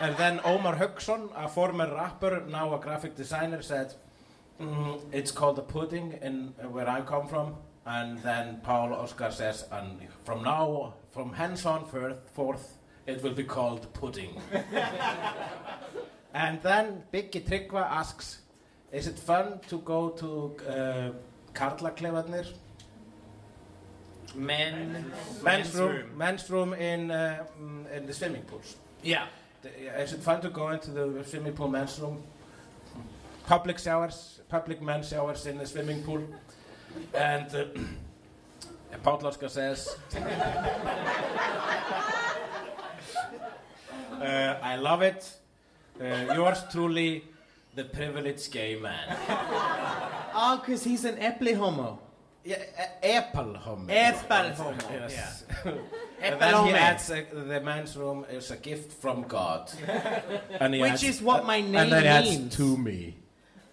[0.01, 3.95] and then Omar Hugson, a former rapper, now a graphic designer, said,
[4.61, 7.57] mm, it's called the pudding in uh, where I come from.
[7.85, 13.35] And then Páll Óskar says, and from now, from hence on forth, forth it will
[13.35, 14.41] be called pudding.
[16.35, 18.39] and then Biggie Tryggva asks,
[18.93, 21.11] is it fun to go to uh,
[21.55, 22.47] Karlaklefarnir?
[24.35, 27.45] Men, Men's room, men's room in uh,
[27.95, 28.77] in the swimming pools.
[29.03, 29.27] Yeah.
[29.63, 32.23] The- Is it fun to go into the swimming pool men's room?
[33.47, 36.23] Public showers, public men's showers in the swimming pool,
[37.15, 37.65] and uh,
[39.05, 39.97] Páll says,
[44.21, 45.31] uh, "I love it.
[46.01, 47.25] Uh, yours truly,
[47.75, 49.17] the privileged gay man."
[50.35, 51.99] Oh, because he's an eple homo.
[52.43, 52.57] Yeah,
[53.05, 53.89] e- Apple home.
[53.91, 55.45] Apple homo, Yes.
[55.65, 55.73] yeah.
[56.23, 59.71] and Apple then he adds uh, the man's room is a gift from God.
[60.61, 62.57] and he Which adds- is what my and name then he adds means.
[62.57, 63.15] to me.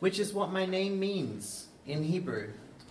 [0.02, 2.50] Which is what my name means in Hebrew.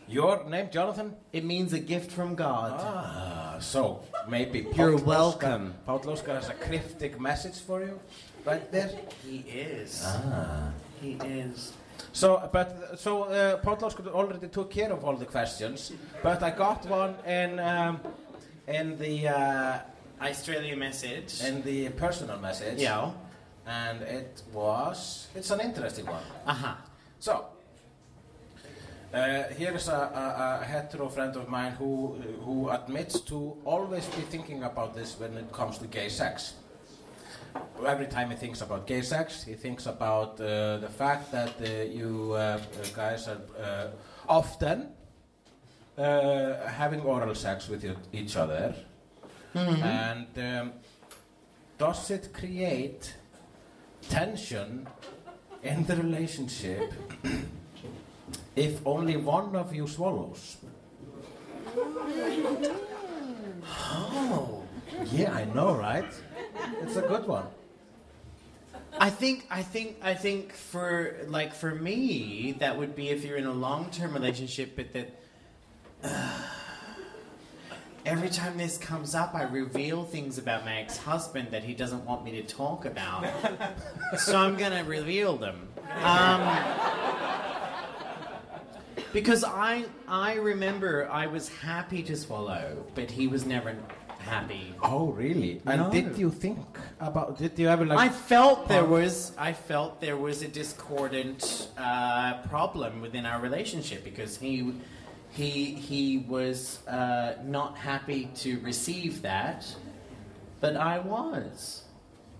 [0.09, 1.15] Your name, Jonathan?
[1.33, 2.73] It means a gift from God.
[2.81, 5.75] Ah, so maybe You're Óskar- welcome.
[5.87, 8.01] Páll Óskar has a cryptic message for you,
[8.47, 8.91] right there.
[9.23, 10.03] He is.
[10.07, 10.73] Ah.
[11.01, 11.73] He is.
[12.13, 13.61] So, but so uh,
[14.13, 15.93] already took care of all the questions,
[16.23, 18.01] but I got one in um,
[18.67, 19.79] in the uh,
[20.21, 21.41] Australian message.
[21.43, 22.81] in the personal message.
[22.81, 23.11] yeah.
[23.67, 26.23] and it was it's an interesting one.
[26.47, 26.75] Uh-huh.
[27.21, 27.47] So,
[29.13, 34.07] uh, here is a, a, a hetero friend of mine who who admits to always
[34.07, 36.55] be thinking about this when it comes to gay sex.
[37.87, 41.85] Every time he thinks about gay sex, he thinks about uh, the fact that uh,
[41.85, 42.59] you uh,
[42.95, 43.87] guys are uh,
[44.29, 44.89] often
[45.97, 48.75] uh, having oral sex with each other,
[49.55, 50.73] and um,
[51.79, 53.15] does it create
[54.09, 54.87] tension
[55.63, 56.93] in the relationship
[58.57, 60.57] if only one of you swallows.
[63.91, 64.65] Oh,
[65.13, 66.11] yeah, I know, right?
[66.83, 67.47] It's a good one.
[69.01, 73.37] I think I think I think for like for me that would be if you're
[73.37, 75.21] in a long-term relationship but that
[76.03, 76.43] uh,
[78.05, 82.25] every time this comes up I reveal things about my ex-husband that he doesn't want
[82.25, 83.27] me to talk about.
[84.19, 85.69] so I'm to reveal them.
[86.03, 86.59] Um,
[89.13, 93.77] because I I remember I was happy to swallow but he was never
[94.29, 94.75] happy.
[94.83, 95.53] Oh, really?
[95.67, 95.91] And No.
[95.91, 96.59] did you think
[97.01, 97.39] about?
[97.39, 97.99] Did you ever like?
[97.99, 104.01] I felt there was I felt there was a discordant uh, problem within our relationship
[104.05, 104.73] because he
[105.31, 105.53] he
[105.89, 106.03] he
[106.35, 109.61] was uh, not happy to receive that,
[110.61, 111.83] but I was.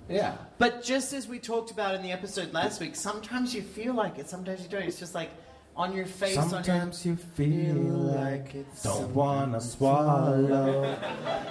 [0.09, 0.33] yeah.
[0.59, 4.19] But just as we talked about in the episode last week, sometimes you feel like
[4.19, 4.83] it, sometimes you don't.
[4.91, 5.31] It's just like
[5.79, 6.35] on your face.
[6.35, 10.99] Sometimes you feel like it's don't wanna swallow.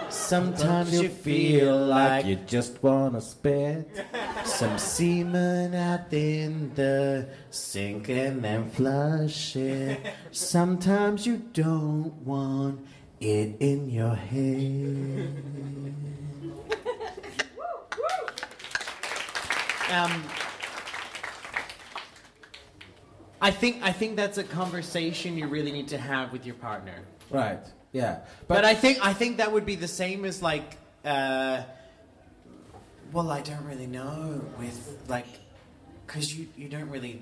[0.10, 3.90] Sometimes you feel like you just wanna spit.
[4.44, 10.06] Some semen out in the sink and then flush it.
[10.32, 12.86] Sometimes you don't want
[13.22, 15.44] it in your head.
[19.90, 20.22] Um,
[23.42, 27.00] I think I think that's a conversation you really need to have with your partner.
[27.30, 27.60] Right.
[27.92, 28.20] Yeah.
[28.48, 31.64] But, I think I think that would be the same as like, uh,
[33.12, 35.28] well, I don't really know with like,
[36.08, 37.22] cause you you don't really,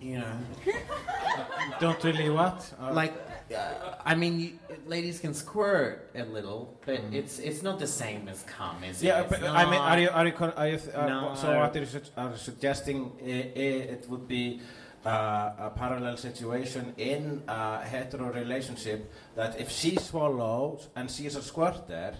[0.00, 0.36] you know,
[1.80, 2.72] don't really what?
[2.80, 3.14] Uh, like,
[3.54, 8.28] uh, I mean, you, ladies can squirt a little, but it's it's not the same
[8.28, 9.06] as cum, is it?
[9.06, 11.34] Yeah, It's but I mean, not- are you are you are you th- uh, No.
[11.34, 13.12] so what are you are you suggesting?
[13.22, 14.60] i i it would be
[15.08, 21.42] a parallel situation in a hetero relationship that if she swallows and she is a
[21.42, 22.14] squirter,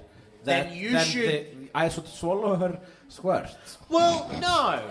[0.44, 1.28] then you then should.
[1.28, 3.48] the- I should swallow her squirt.
[3.88, 4.82] Well, no.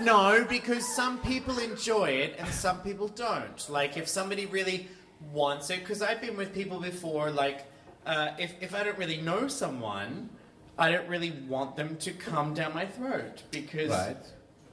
[0.00, 3.68] No, because some people enjoy it and some people don't.
[3.68, 4.88] Like, if somebody really
[5.32, 7.66] wants it, because I've been with people before, like,
[8.06, 10.30] uh, if, if I don't really know someone,
[10.78, 13.42] I don't really want them to come down my throat.
[13.50, 13.90] Because.
[13.90, 14.16] Right.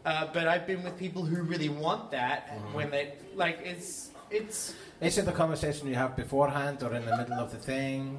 [0.07, 3.11] Uh, but I've been with people who really want that and when they.
[3.35, 4.11] Like, it's.
[4.31, 4.73] It's.
[5.01, 8.17] Is it a conversation you have beforehand or in the middle of the thing?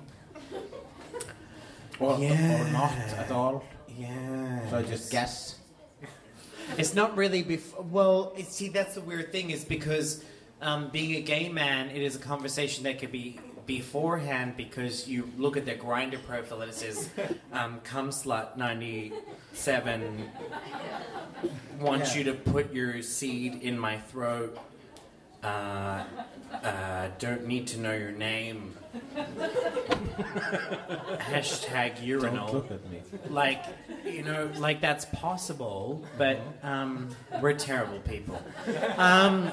[1.98, 3.64] Or, or not at all?
[3.88, 4.68] Yeah.
[4.68, 5.56] So I just guess.
[6.76, 7.82] It's not really before.
[7.82, 10.22] Well, see, that's the weird thing is because
[10.60, 15.30] um, being a gay man, it is a conversation that could be beforehand because you
[15.38, 17.08] look at their grinder profile and it says,
[17.52, 19.12] um, "Cum slut ninety
[19.52, 20.28] seven
[21.78, 22.18] wants Yeah.
[22.18, 24.58] you to put your seed in my throat."
[25.44, 26.02] Uh,
[26.64, 28.74] uh, don't need to know your name.
[31.30, 33.00] Hashtag urinal Don't look at me.
[33.30, 33.62] like
[34.04, 37.08] you know like that's possible but um,
[37.40, 38.42] we're terrible people
[38.96, 39.50] um,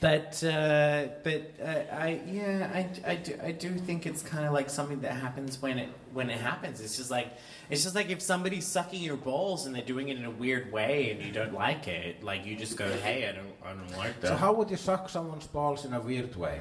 [0.00, 4.52] but uh, but uh, I yeah I, I, do, I do think it's kind of
[4.52, 7.28] like something that happens when it when it happens it's just like
[7.70, 10.70] it's just like if somebody's sucking your balls and they're doing it in a weird
[10.70, 13.96] way and you don't like it like you just go hey I don't I don't
[13.98, 16.60] like that So how would you suck someone's balls in a weird way?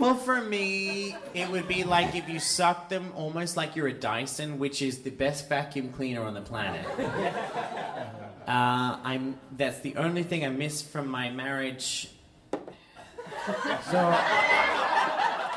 [0.00, 3.92] Well, for me, it would be like if you suck them almost like you're a
[3.92, 6.84] Dyson, which is the best vacuum cleaner on the planet.
[8.46, 9.38] Uh, I'm.
[9.56, 12.10] That's the only thing I miss from my marriage.
[13.90, 14.14] So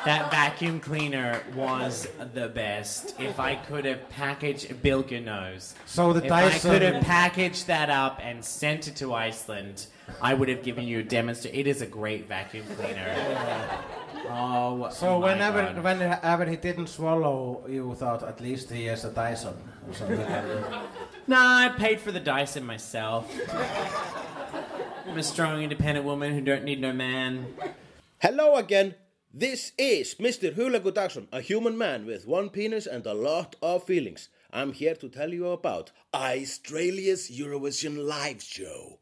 [0.05, 3.19] That vacuum cleaner was the best.
[3.19, 5.75] If I could have packaged Bill knows.
[5.85, 9.87] So the if I could have packaged that up and sent it to Iceland,
[10.21, 11.59] I would have given you a demonstration.
[11.59, 13.13] It is a great vacuum cleaner.
[14.29, 15.83] Oh, So whenever God.
[15.83, 19.55] whenever he didn't swallow, you thought at least he has a Dyson
[19.87, 20.25] or something.
[21.29, 23.29] Nah, I paid for the Dyson myself.
[25.05, 27.47] I'm a strong, independent woman who don't need no man.
[28.19, 28.95] Hello again.
[29.33, 30.55] This is Mr.
[30.55, 34.29] Hugleikur Dagsson, a human man with one penis and a lot of feelings.
[34.53, 38.99] I'm here to tell you about Australia's Eurovision live show.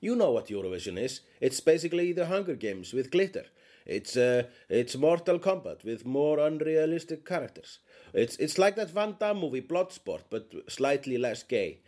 [0.00, 1.20] You know what Eurovision is.
[1.40, 3.44] It's basically the Hunger Games with glitter.
[3.86, 7.78] It's uh, it's Mortal Kombat with more unrealistic characters.
[8.12, 11.80] It's it's like that Van Damme movie Bloodsport, but slightly less gay.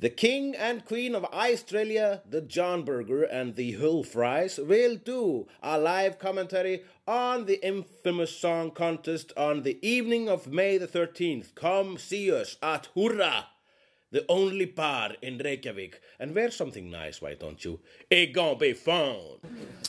[0.00, 5.46] The King and Queen of Australia, the John Burger and the Hull Fries will do
[5.62, 11.54] a live commentary on the infamous song contest on the evening of May the 13th.
[11.54, 13.48] Come see us at Hurra,
[14.10, 16.00] the only bar in Reykjavik.
[16.18, 17.80] And wear something nice, why don't you?
[18.08, 19.40] It gonna be fun.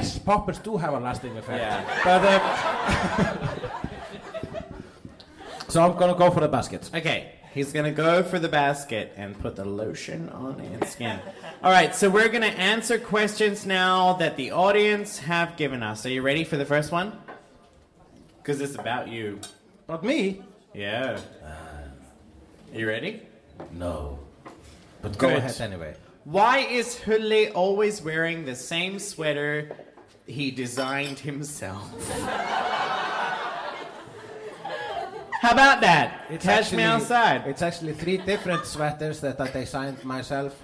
[0.00, 1.58] Well, I guess poppers do have a lasting effect.
[1.58, 1.84] Yeah.
[2.04, 3.70] But, uh,
[5.68, 6.90] so I'm gonna go for the basket.
[6.94, 11.20] Okay, he's gonna go for the basket and put the lotion on its skin.
[11.62, 16.06] All right, so we're gonna answer questions now that the audience have given us.
[16.06, 17.12] Are you ready for the first one?
[18.38, 19.38] Because it's about you.
[19.86, 20.42] But me?
[20.72, 21.20] Yeah.
[21.44, 23.22] Are You ready?
[23.72, 24.18] No.
[25.02, 25.38] But go Good.
[25.38, 25.94] ahead anyway.
[26.24, 29.70] Why is Hulle always wearing the same sweater
[30.30, 31.90] he designed himself?
[35.40, 36.28] How about that?
[36.40, 37.46] Catch me outside.
[37.46, 40.54] It's actually three different sweaters that I designed myself,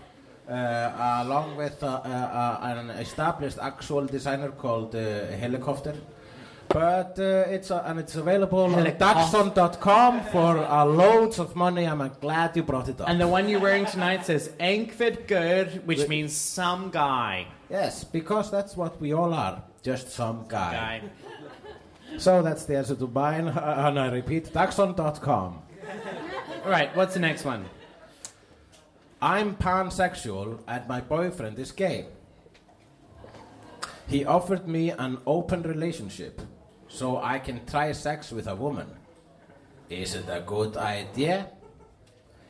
[0.49, 5.95] uh, along with uh, uh, uh, an established actual designer called uh, Helicopter.
[6.69, 8.85] But uh, it's uh, and it's available on.
[8.85, 11.87] Dagsson.com for uh, loads of money.
[11.87, 13.09] I'm glad you brought it up.
[13.09, 17.47] And the one you're wearing tonight says Einhver gaur, which means some guy.
[17.71, 20.73] yes, because that's what we all are, just some guy.
[20.73, 21.03] Guy.
[22.19, 23.49] So that's the answer to mine,
[23.87, 25.63] and I repeat, Dagsson.com.
[26.65, 27.67] All right, what's the next one?
[29.21, 32.07] I'm pansexual and my boyfriend is gay.
[34.09, 36.41] He offered me an open relationship
[36.89, 38.89] so I can try sex with a woman.
[39.89, 41.49] Is it a good idea?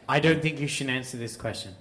[0.08, 1.74] I don't think you should answer this question.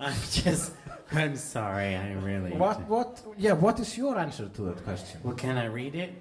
[0.00, 0.72] I'm just.
[1.12, 1.96] I'm sorry.
[1.96, 2.52] I really.
[2.52, 5.20] What, what, yeah, what is your answer to that question?
[5.22, 6.14] Well, can I read it?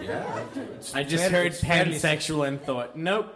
[0.00, 0.44] Yeah.
[0.94, 3.34] I just heard pansexual and thought, nope.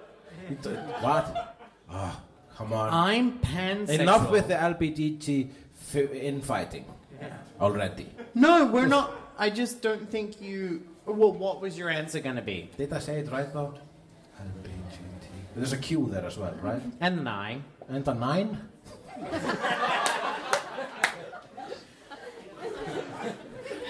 [1.01, 1.57] What?
[1.91, 2.21] Oh,
[2.57, 2.93] come on.
[2.93, 4.01] I'm pansexual.
[4.01, 6.85] Enough with the LGBT f- infighting
[7.61, 8.09] already.
[8.35, 9.13] No, we're not.
[9.39, 10.83] I just don't think you.
[11.07, 12.71] Well, what was your answer going to be?
[12.77, 13.75] Did I say it right now?
[14.41, 15.29] LGBT.
[15.57, 16.83] There's a Q there as well, right?
[17.01, 17.61] And an I.
[17.89, 18.69] And a nine?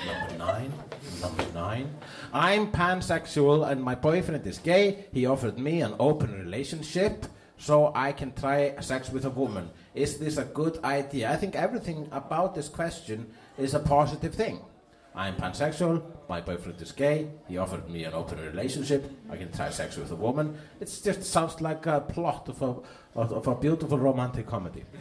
[0.07, 0.73] Number nine.
[1.21, 1.95] Number nine.
[2.33, 5.07] I'm pansexual and my boyfriend is gay.
[5.13, 7.27] He offered me an open relationship
[7.61, 9.71] so I can try sex with a woman.
[9.95, 11.31] Is this a good idea?
[11.31, 13.27] I think everything about this question
[13.59, 14.61] is a positive thing.
[15.15, 19.69] I'm pansexual, my boyfriend is gay, he offered me an open relationship, I can try
[19.71, 20.57] sex with a woman.
[20.81, 22.77] It just sounds like a plot of a,
[23.19, 24.85] of, of a beautiful romantic comedy.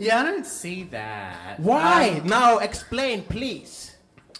[0.00, 1.60] Yeah, I don't see that.
[1.60, 2.22] Why?
[2.24, 3.96] now explain, please.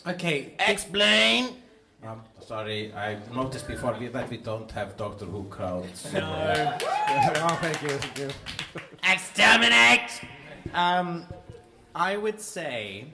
[0.06, 0.54] Um, okay.
[0.58, 1.59] Explain.
[2.02, 6.10] Um, sorry, I noticed before we, that we don't have Doctor Who crowds.
[6.12, 6.20] No.
[6.82, 8.30] oh, thank you, thank you.
[9.04, 10.10] Exterminate!
[10.72, 11.26] Um,
[11.94, 13.06] I would say.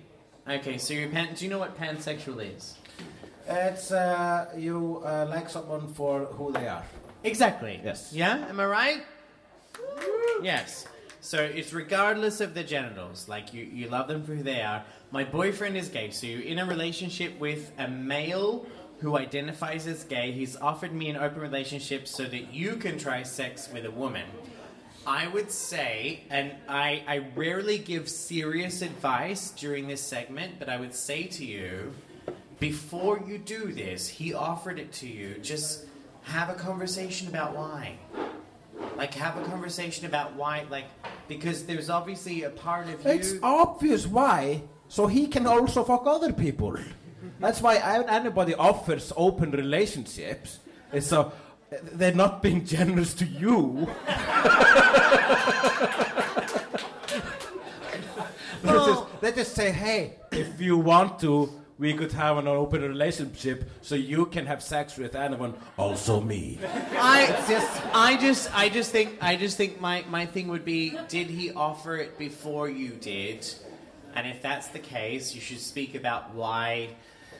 [0.49, 1.34] Okay, so you're pan.
[1.34, 2.76] Do you know what pansexual is?
[3.49, 6.84] It's uh, you uh, like someone for who they are.
[7.24, 7.80] Exactly.
[7.82, 8.12] Yes.
[8.12, 9.03] Yeah, am I right?
[10.43, 10.87] Yes.
[11.20, 13.28] So it's regardless of the genitals.
[13.28, 14.84] Like you, you love them for who they are.
[15.11, 18.66] My boyfriend is gay, so you're in a relationship with a male
[18.99, 20.32] who identifies as gay.
[20.32, 24.24] He's offered me an open relationship so that you can try sex with a woman.
[25.07, 30.78] I would say, and I, I rarely give serious advice during this segment, but I
[30.78, 31.94] would say to you,
[32.59, 35.36] before you do this, he offered it to you.
[35.42, 35.84] Just
[36.22, 37.99] have a conversation about why.
[38.97, 40.86] Like, have a conversation about why, like,
[41.28, 43.11] because there's obviously a part of you.
[43.11, 46.78] It's obvious why, so he can also fuck other people.
[47.39, 47.76] That's why
[48.09, 50.59] anybody offers open relationships,
[50.93, 51.32] it's so
[51.70, 53.89] they're not being generous to you.
[58.62, 62.82] they, just, they just say, hey, if you want to, we could have an open
[62.82, 66.59] relationship so you can have sex with anyone, also me.
[66.99, 70.97] I just, I just, I just think, I just think my, my thing would be,
[71.09, 73.47] did he offer it before you did?
[74.14, 76.91] And if that's the case, you should speak about why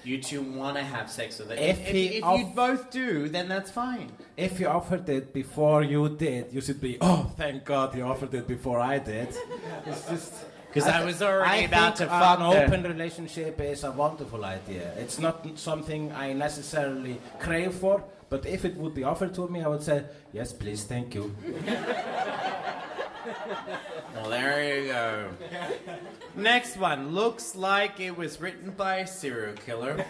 [0.07, 1.59] you two want to have sex with it.
[1.59, 4.11] If if, he if off- you both do, then that's fine.
[4.37, 8.33] If you offered it before you did, you should be, oh, thank God he offered
[8.35, 9.29] it before I did.
[9.87, 10.33] It's just.
[10.73, 13.93] Because I, was already I about to think fuck an the- open relationship is a
[13.93, 14.93] wonderful idea.
[14.99, 19.63] It's not something I necessarily crave for, but if it would be offered to me,
[19.63, 20.05] I would say,
[20.35, 21.35] yes, please, thank you.
[24.15, 25.29] Well, there you go.
[26.35, 30.05] Next one looks like it was written by a serial killer.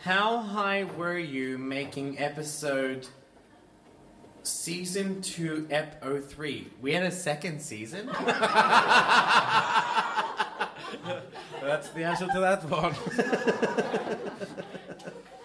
[0.00, 3.08] How high were you making episode
[4.42, 6.68] season 2 ep 03?
[6.80, 8.06] We had a second season?
[11.60, 12.94] That's the answer to that one.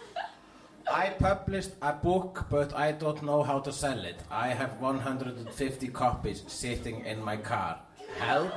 [0.92, 4.20] I published a book, but I don't know how to sell it.
[4.30, 7.80] I have 150 copies sitting in my car.
[8.20, 8.52] Help?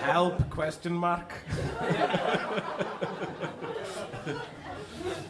[0.00, 0.50] Help?
[0.50, 1.32] Question mark.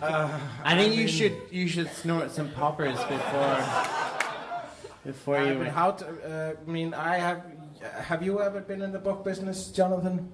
[0.02, 3.64] I think you should you should snort some poppers before
[5.04, 7.42] before I you mean, how to, uh, I mean, I have.
[8.02, 10.32] Have you ever been in the book business, Jonathan?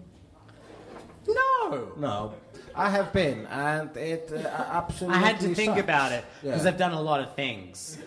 [1.28, 1.92] No.
[1.96, 2.34] No,
[2.74, 5.80] I have been, and it uh, I had to think sucks.
[5.80, 6.70] about it because Yeah.
[6.70, 7.98] I've done a lot of things.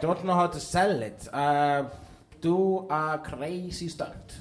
[0.00, 1.28] Don't know how to sell it.
[1.32, 1.84] Uh,
[2.40, 4.36] do a crazy stunt.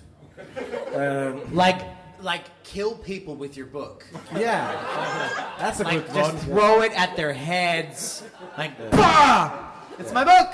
[0.95, 1.81] Um, Like
[2.21, 4.05] like kill people with your book.
[4.35, 6.45] yeah, that's a Like good just one.
[6.45, 8.23] throw it at their heads.
[8.57, 9.71] Like bah!
[9.99, 10.49] It's my book.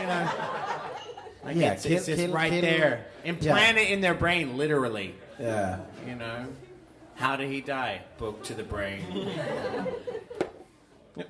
[0.00, 0.30] You know.
[1.44, 3.06] Like Yeah, it's, kill- it's just kill- right kill- there.
[3.24, 5.14] Implant it in their brain, literally.
[5.38, 5.80] Yeah.
[6.06, 6.46] You know.
[7.14, 8.02] How did he die?
[8.18, 9.04] Book to the brain.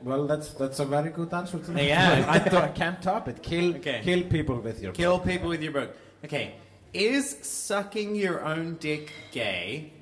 [0.03, 1.85] Well, that's that's a very good answer to that.
[1.85, 2.25] Yeah.
[2.29, 3.43] I, don't- I can't top it.
[3.43, 4.01] Kill Okay.
[4.05, 5.97] kill people with your Kill people with your book.
[6.25, 6.55] Okay.
[6.95, 9.93] Is sucking your own dick gay?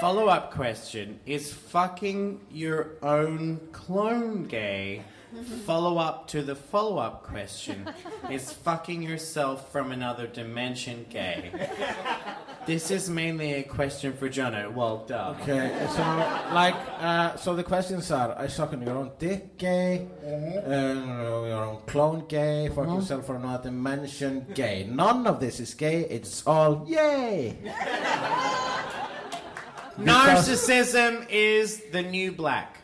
[0.00, 5.02] Follow up question Is fucking your own clone gay?
[5.66, 7.88] Follow up to the follow up question
[8.30, 11.50] Is fucking yourself from another dimension gay?
[12.66, 14.72] This is mainly a question for Jono.
[14.72, 15.34] Well, duh.
[15.42, 16.00] Okay, so
[16.54, 20.08] like, uh, so the questions are: Are you sucking your own dick, gay?
[20.24, 20.70] Uh,
[21.44, 22.70] your own clone, gay?
[22.74, 24.88] Fuck yourself for another dimension, gay?
[24.88, 26.06] None of this is gay.
[26.08, 27.58] It's all yay.
[29.98, 32.78] Narcissism is the new black.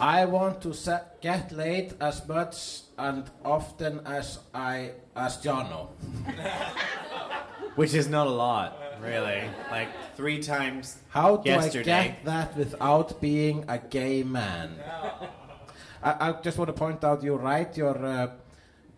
[0.00, 5.88] I want to get laid as much and often as I as Jono.
[7.76, 9.42] Which is not a lot, really.
[9.70, 11.84] Like three times How do I yesterday.
[11.84, 14.76] get that without being a gay man?
[16.02, 18.30] I, I just want to point out you write your uh,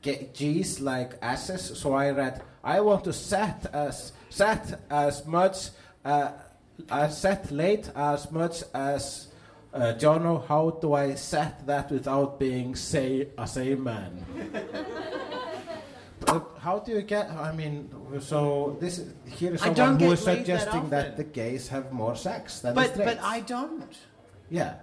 [0.02, 5.70] G's like S's, so I read I want to set as set as much
[6.04, 6.32] uh,
[6.90, 9.25] uh, set late as much as
[9.76, 10.46] uh, Jono.
[10.46, 14.24] How do I set that without being say a same man?
[16.58, 17.30] How do you get?
[17.30, 17.88] I mean,
[18.20, 21.92] so this is- here is someone who is laid that suggesting that, the gays have
[21.92, 23.14] more sex than the But straights.
[23.14, 23.96] but I don't.
[24.50, 24.74] yeah.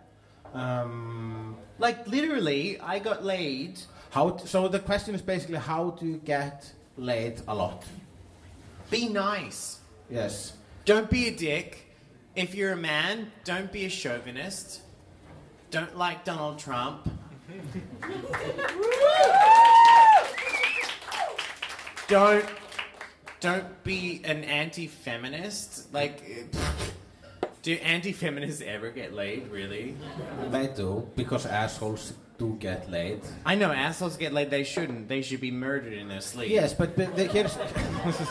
[0.53, 3.81] Um, Like literally, I got laid.
[4.11, 4.29] how?
[4.29, 7.83] T- so the question is basically how do you get laid a lot?
[8.89, 9.79] Be nice.
[10.09, 10.53] Yes.
[10.85, 11.69] Don't be a dick.
[12.35, 14.81] If you're a man, don't be a chauvinist.
[15.73, 17.09] Don't like Donald Trump.
[22.07, 22.45] don't
[23.39, 25.91] don't be an anti-feminist.
[25.91, 26.45] Like,
[27.63, 29.47] do anti-feminists ever get laid?
[29.47, 29.95] Really?
[30.51, 32.13] They do because assholes
[32.43, 33.21] do get laid.
[33.45, 34.49] I know assholes get laid.
[34.49, 35.07] They shouldn't.
[35.07, 36.49] They should be murdered in their sleep.
[36.49, 37.55] Yes, but, but the, here's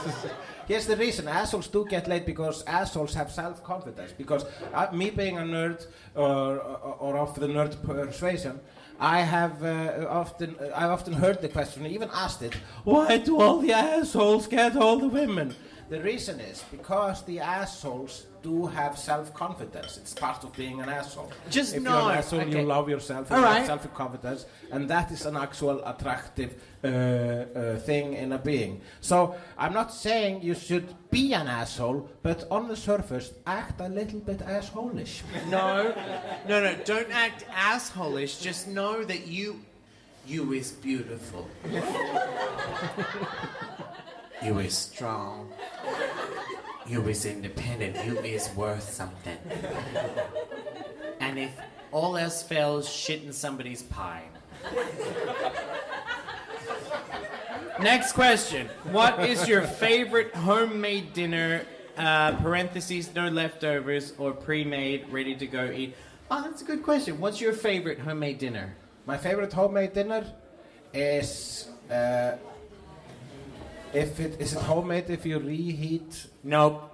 [0.70, 4.12] here's the reason assholes do get laid because assholes have self confidence.
[4.22, 4.44] Because
[4.74, 8.60] uh, me being a nerd or, or, or of the nerd persuasion,
[9.00, 12.54] I have uh, often I often heard the question, even asked it.
[12.84, 15.54] Why do all the assholes get all the women?
[15.88, 19.96] The reason is because the assholes do have self confidence.
[19.96, 21.32] It's part of being an asshole.
[21.50, 22.60] Just if no, you're an asshole, okay.
[22.60, 23.30] you love yourself.
[23.30, 23.66] All you have right.
[23.66, 26.54] self confidence, and that is an actual attractive
[26.84, 28.80] uh, uh, thing in a being.
[29.00, 33.88] So I'm not saying you should be an asshole, but on the surface, act a
[33.88, 35.22] little bit assholish.
[35.48, 35.94] No,
[36.48, 36.74] no, no.
[36.84, 38.42] Don't act assholish.
[38.42, 39.60] Just know that you,
[40.26, 41.48] you is beautiful.
[44.42, 45.50] you is strong.
[46.92, 48.04] You is independent.
[48.04, 49.38] You is worth something.
[51.20, 51.50] And if
[51.90, 54.24] all else fails, shit in somebody's pie.
[57.80, 58.68] Next question.
[58.90, 61.64] What is your favorite homemade dinner?
[61.96, 65.96] Uh, parentheses, no leftovers, or pre-made, ready to go eat.
[66.30, 67.18] Oh, that's a good question.
[67.18, 68.76] What's your favorite homemade dinner?
[69.06, 70.26] My favorite homemade dinner
[70.92, 72.32] is uh,
[73.94, 76.26] if it is it homemade if you reheat.
[76.42, 76.88] Nope.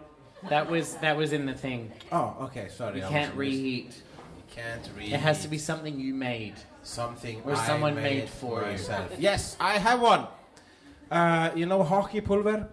[0.49, 1.93] That was that was in the thing.
[2.13, 3.01] Oh, okay, sorry.
[3.01, 3.93] You I can't was- reheat.
[3.97, 5.13] You can't reheat.
[5.15, 6.55] It has to be something you made.
[6.83, 8.67] something Or I someone made, made for you.
[8.73, 9.11] myself.
[9.19, 10.27] Yes, I have one.
[11.11, 12.69] Uh, you know hockey pulver?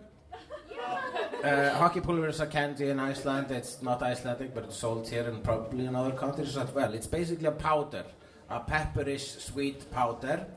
[1.43, 3.52] Uh, hockey pulver is a candy in Iceland.
[3.52, 6.93] It's not Icelandic, but it's sold here and probably in other countries as well.
[6.93, 8.03] It's basically a powder,
[8.49, 10.47] a pepperish sweet powder.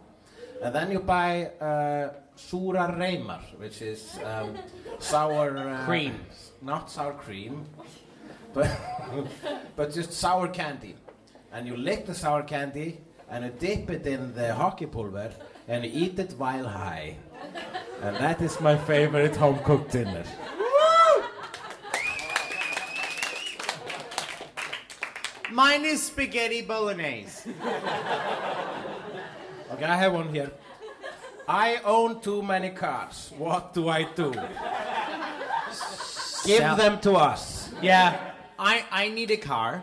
[0.62, 4.56] And then you buy uh, Sura Reimar, which is um,
[4.98, 6.14] sour uh, Cream.
[6.62, 7.64] not sour cream,
[8.52, 8.68] but
[9.76, 10.96] but just sour candy.
[11.52, 12.98] And you lick the sour candy
[13.30, 15.30] and you dip it in the hockey pulver
[15.68, 17.16] and you eat it while high.
[18.02, 20.24] And that is my favorite home cooked dinner.
[25.50, 27.50] Mine is spaghetti bolognese.
[29.72, 30.50] Okay, I have one here.
[31.46, 33.32] I own too many cars.
[33.38, 34.32] What do I do?
[36.44, 37.70] Give Sell- them to us.
[37.82, 39.82] Yeah, I I need a car.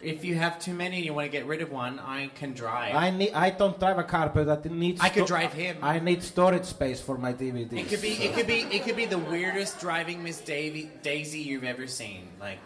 [0.00, 2.52] If you have too many and you want to get rid of one, I can
[2.54, 2.94] drive.
[2.94, 3.32] I need.
[3.32, 4.98] I don't drive a car, but I need.
[5.00, 5.76] I could sto- drive him.
[5.82, 7.72] I need storage space for my DVDs.
[7.72, 11.40] It could be it could be it could be the weirdest driving Miss Davy, Daisy
[11.40, 12.28] you've ever seen.
[12.40, 12.60] Like,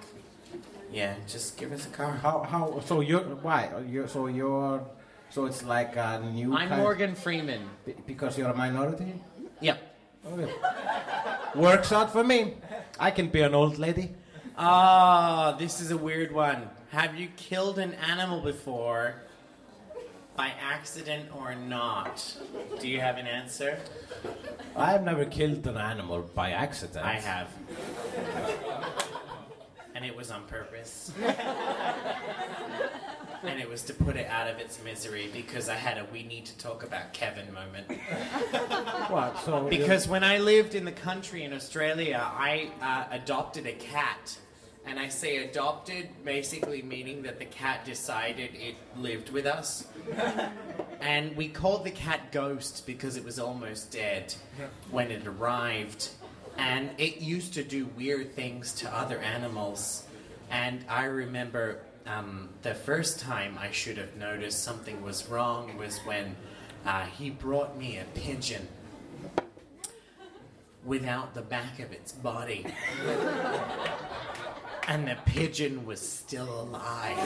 [0.92, 2.12] yeah, just give us a car.
[2.22, 4.82] How how so you're why you so you're
[5.32, 7.62] so it's like a new I'm kind Morgan Freeman.
[7.86, 9.14] Be- because you're a minority.
[9.60, 9.78] Yep.
[10.26, 10.52] Okay.
[11.54, 12.54] Works out for me.
[13.00, 14.14] I can be an old lady.
[14.58, 16.68] Ah, this is a weird one.
[16.90, 19.22] Have you killed an animal before?
[20.36, 22.36] By accident or not?
[22.80, 23.78] Do you have an answer?
[24.76, 27.04] I have never killed an animal by accident.
[27.04, 27.48] I have.
[29.94, 31.12] And it was on purpose.
[33.42, 36.22] and it was to put it out of its misery because I had a we
[36.22, 37.86] need to talk about Kevin moment.
[39.10, 39.38] What?
[39.44, 44.38] So Because when I lived in the country in Australia, I uh, adopted a cat.
[44.84, 49.86] And I say adopted, basically meaning that the cat decided it lived with us.
[51.00, 54.34] And we called the cat Ghost because it was almost dead
[54.90, 56.10] when it arrived.
[56.58, 60.04] And it used to do weird things to other animals.
[60.50, 65.98] And I remember um, the first time I should have noticed something was wrong was
[66.00, 66.36] when
[66.84, 68.68] uh, he brought me a pigeon
[70.84, 72.66] without the back of its body.
[74.88, 77.18] and the pigeon was still alive.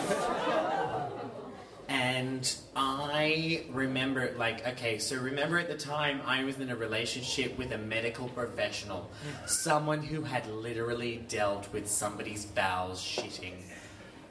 [1.89, 7.57] And I remember, like, okay, so remember at the time I was in a relationship
[7.57, 9.11] with a medical professional,
[9.47, 13.55] someone who had literally dealt with somebody's bowels shitting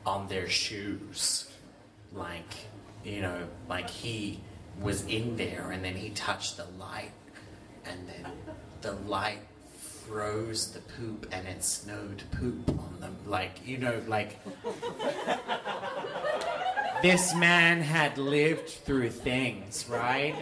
[0.05, 1.49] on their shoes.
[2.13, 2.53] Like,
[3.03, 4.39] you know, like he
[4.81, 7.11] was in there and then he touched the light
[7.85, 8.31] and then
[8.81, 9.39] the light
[10.07, 13.15] froze the poop and it snowed poop on them.
[13.25, 14.39] Like, you know, like.
[17.01, 20.35] this man had lived through things, right?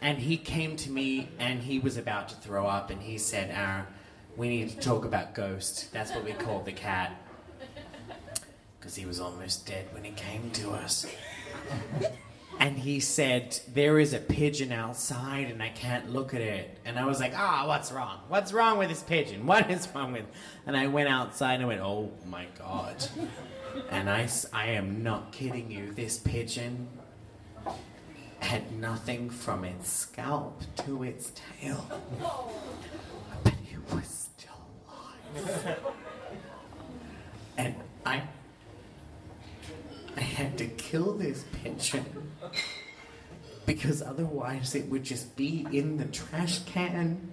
[0.00, 3.50] And he came to me and he was about to throw up and he said,
[3.50, 3.86] Aaron,
[4.36, 5.88] we need to talk about ghosts.
[5.88, 7.19] That's what we called the cat.
[8.80, 11.06] Because he was almost dead when he came to us.
[12.58, 16.78] And he said, There is a pigeon outside and I can't look at it.
[16.84, 18.20] And I was like, Ah, what's wrong?
[18.28, 19.46] What's wrong with this pigeon?
[19.46, 20.24] What is wrong with
[20.66, 23.06] And I went outside and I went, Oh my God.
[23.90, 25.92] And I, I am not kidding you.
[25.92, 26.88] This pigeon
[28.40, 31.86] had nothing from its scalp to its tail.
[33.44, 34.52] But it was still
[34.88, 35.78] alive.
[37.56, 37.74] And
[38.04, 38.22] I
[40.20, 42.04] I had to kill this pigeon
[43.64, 47.32] because otherwise it would just be in the trash can,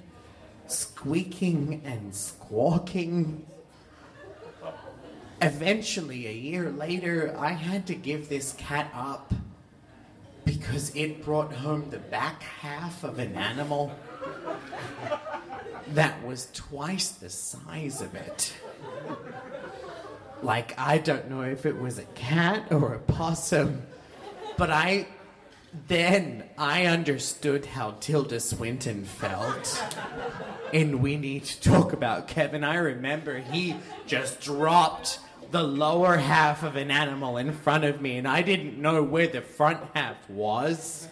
[0.68, 3.46] squeaking and squawking.
[5.42, 9.34] Eventually, a year later, I had to give this cat up
[10.46, 13.92] because it brought home the back half of an animal
[15.90, 18.54] that was twice the size of it.
[20.44, 23.84] Like, I don't know if it was a cat or a possum,
[24.58, 25.08] but I.
[25.88, 29.84] Then I understood how Tilda Swinton felt.
[30.74, 32.64] And we need to talk about Kevin.
[32.64, 33.76] I remember he
[34.08, 35.20] just dropped
[35.52, 39.28] the lower half of an animal in front of me, and I didn't know where
[39.28, 41.10] the front half was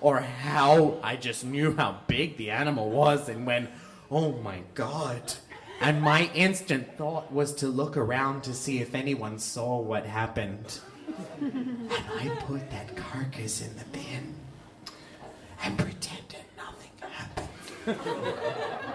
[0.00, 3.68] or how I just knew how big the animal was and went,
[4.10, 5.34] oh my god.
[5.80, 10.80] And my instant thought was to look around to see if anyone saw what happened.
[11.40, 14.34] and I put that carcass in the bin
[15.62, 17.48] and pretended nothing happened.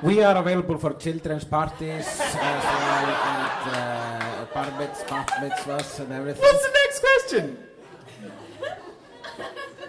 [0.03, 6.41] we are available for children's parties as well and uh, bar mitzvahs, and everything.
[6.41, 7.57] What's the next question?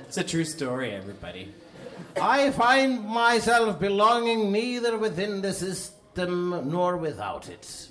[0.07, 1.53] It's a true story, everybody.
[2.21, 7.89] I find myself belonging neither within the system nor without it.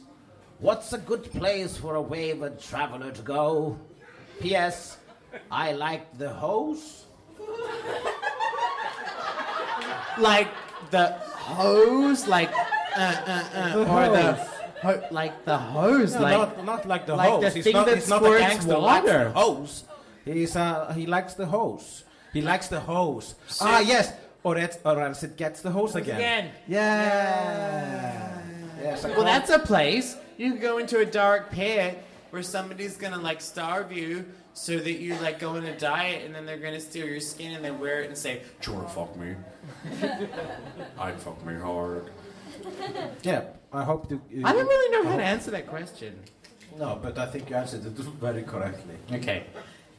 [0.60, 3.78] What's a good place for a wayward traveler to go?
[4.40, 4.98] P.S.
[5.52, 7.06] I like the hose.
[10.18, 10.48] Like
[10.92, 12.52] the hose, like
[12.96, 14.34] uh, uh, uh, or the
[14.82, 17.42] ho- like the hose, No, like not, not like the like hose.
[17.42, 18.78] the he's thing not, that he's not a squirts gangster.
[18.78, 19.84] Likes the hose.
[20.24, 22.04] He's uh, he likes the hose.
[22.32, 23.36] He likes the hose.
[23.62, 24.14] ah, yes.
[24.44, 26.18] Or, it, or else it gets the hose again.
[26.18, 26.52] again.
[26.68, 28.42] Yeah.
[28.82, 29.06] Yes.
[29.06, 30.18] I Well, call- that's a place.
[30.38, 35.00] You can go into a dark pit where somebody's gonna like starve you so that
[35.00, 37.80] you like go on a diet and then they're gonna steal your skin and then
[37.80, 39.36] wear it and say, Do you wanna fuck me?
[41.00, 42.10] I'd fuck me hard.
[43.24, 43.46] Yeah.
[43.72, 44.18] I hope you.
[44.18, 46.20] Uh, you I don't really know how to answer that question.
[46.78, 47.92] No, but I think you answered it
[48.22, 48.96] very correctly.
[49.12, 49.46] Okay.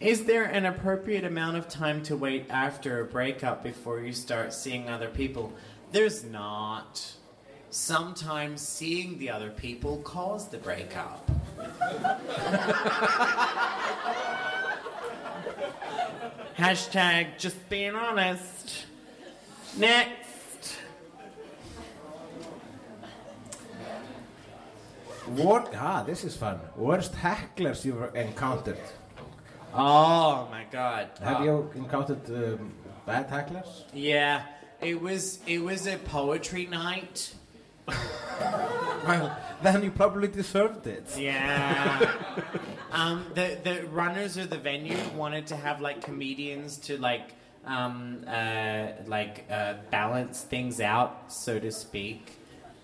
[0.05, 4.52] Is there an appropriate amount of time to wait after a breakup before you start
[4.52, 5.51] seeing other people?
[5.93, 7.14] There's not.
[7.70, 11.26] Sometimes seeing the other people caused the breakup.
[16.59, 18.85] Hashtag just being honest.
[19.78, 20.76] Next.
[25.28, 25.74] What?
[25.74, 26.60] Ah, this is fun.
[26.76, 28.76] Worst hecklers you've encountered.
[29.76, 31.10] Oh my god.
[31.22, 32.72] Have Uh, you encountered um,
[33.06, 33.84] bad hecklers?
[33.92, 34.42] Yeah,
[34.80, 37.34] it was it was a poetry night,
[39.06, 41.06] well, then you probably deserved it.
[41.18, 42.10] Yeah.
[42.92, 47.34] um, the the runners of the venue wanted to have like comedians to like
[47.66, 52.38] um, uh, like uh, balance things out, so to speak.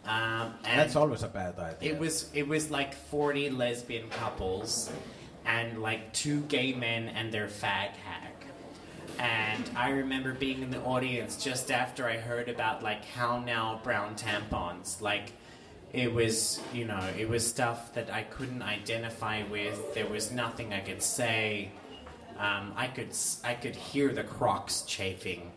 [0.06, 1.92] Um, and That's always a bad idea.
[1.92, 4.90] It was it was like forty lesbian couples,
[5.44, 8.32] and like two gay men and their fag hag.
[9.18, 13.80] And I remember being in the audience just after I heard about like how now
[13.82, 15.00] brown tampons.
[15.00, 15.32] Like
[15.92, 19.94] it was, you know, it was stuff that I couldn't identify with.
[19.94, 21.70] There was nothing I could say.
[22.38, 23.10] Um, I could
[23.44, 25.52] I could hear the crocs chafing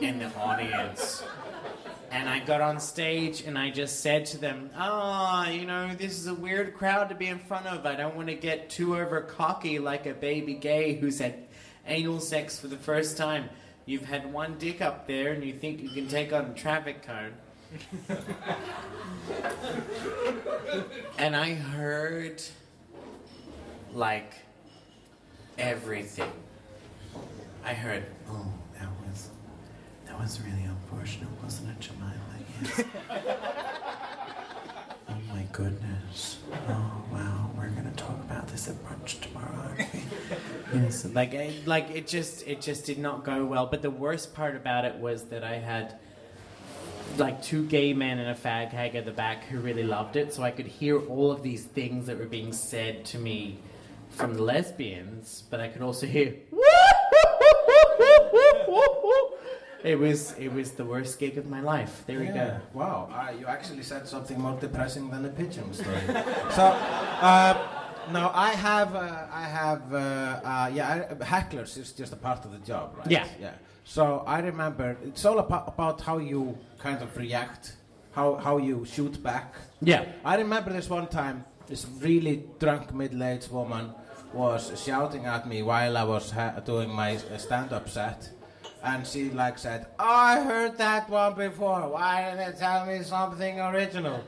[0.00, 1.22] in the audience.
[2.10, 6.18] And I got on stage and I just said to them, Ah, you know, this
[6.18, 7.84] is a weird crowd to be in front of.
[7.84, 11.46] I don't want to get too over cocky like a baby gay who's had
[11.86, 13.48] anal sex for the first time.
[13.84, 17.02] You've had one dick up there and you think you can take on a traffic
[17.02, 17.32] cone.
[21.18, 22.42] and I heard
[23.92, 24.34] like
[25.58, 26.30] everything.
[27.64, 28.52] I heard, oh,
[30.16, 32.12] that was really unfortunate, wasn't it, Jemima?
[32.62, 32.84] Yes.
[35.08, 36.38] oh my goodness.
[36.68, 39.74] Oh wow, we're gonna talk about this at brunch tomorrow.
[40.74, 41.04] yes.
[41.06, 43.66] Like, I, like it just it just did not go well.
[43.66, 45.98] But the worst part about it was that I had
[47.18, 50.32] like two gay men and a fag hag at the back who really loved it,
[50.32, 53.58] so I could hear all of these things that were being said to me
[54.08, 56.34] from the lesbians, but I could also hear
[59.86, 62.02] it was it was the worst gig of my life.
[62.06, 62.58] There we go.
[62.74, 66.00] Wow, uh, you actually said something more depressing than a pigeon story.
[66.58, 66.64] so,
[67.30, 67.54] uh,
[68.10, 72.44] now I have, uh, I have, uh, uh, yeah, I, hecklers is just a part
[72.44, 73.10] of the job, right?
[73.10, 73.26] Yeah.
[73.40, 73.52] Yeah.
[73.84, 77.74] So I remember it's all about, about how you kind of react,
[78.12, 79.54] how how you shoot back.
[79.80, 80.04] Yeah.
[80.24, 83.94] I remember this one time, this really drunk middle-aged woman
[84.32, 88.30] was shouting at me while I was ha- doing my uh, stand-up set.
[88.86, 91.88] And she like said, oh, I heard that one before.
[91.88, 94.22] Why didn't they tell me something original?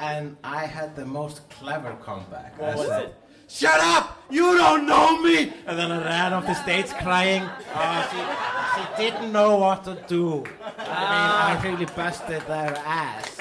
[0.00, 2.60] And I had the most clever comeback.
[2.60, 3.14] I was said, it?
[3.46, 4.24] Shut up!
[4.28, 5.52] You don't know me!
[5.66, 7.48] And then I ran off the stage crying.
[7.76, 10.44] Oh, she, she didn't know what to do.
[10.78, 13.38] I mean, I really busted their ass.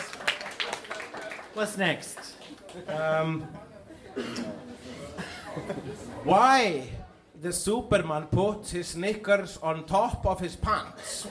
[1.55, 2.19] What's next?
[2.87, 3.47] Um,
[6.23, 6.87] why
[7.41, 11.27] the Superman put his knickers on top of his pants?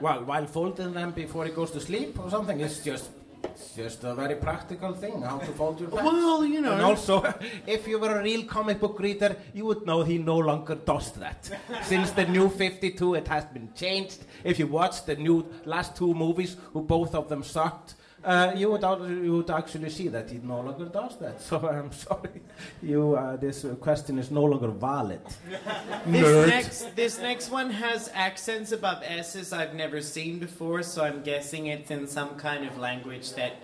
[0.00, 2.58] well, while folding them before he goes to sleep or something.
[2.58, 3.10] It's just,
[3.42, 6.04] it's just a very practical thing how to fold your pants.
[6.04, 6.72] Well, you know.
[6.72, 7.22] And also,
[7.66, 11.12] if you were a real comic book reader, you would know he no longer does
[11.12, 11.50] that.
[11.82, 14.24] Since the new 52, it has been changed.
[14.42, 17.94] If you watch the new last two movies, who both of them sucked,
[18.24, 18.82] uh, you, would,
[19.22, 21.40] you would actually see that he no longer does that.
[21.40, 22.40] So I'm sorry,
[22.82, 25.20] you, uh, this uh, question is no longer valid.
[26.06, 31.22] This next, this next one has accents above S's I've never seen before, so I'm
[31.22, 33.54] guessing it's in some kind of language that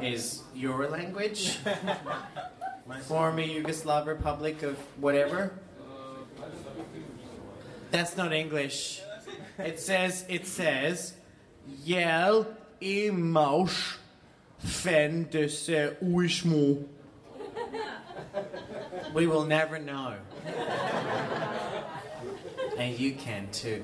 [0.00, 1.58] is your language.
[3.02, 5.52] Former Yugoslav Republic of whatever.
[7.90, 9.00] That's not English.
[9.58, 11.14] It says, it says,
[11.86, 12.46] Jel
[12.80, 13.98] i mauš
[14.58, 15.48] fen de
[16.00, 16.84] uishmu.
[19.14, 20.14] We will never know.
[22.78, 23.82] And you can too.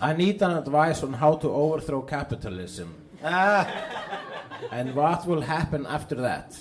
[0.00, 2.94] I need an advice on how to overthrow capitalism.
[3.22, 3.66] Ah,
[4.72, 6.58] And what will happen after that?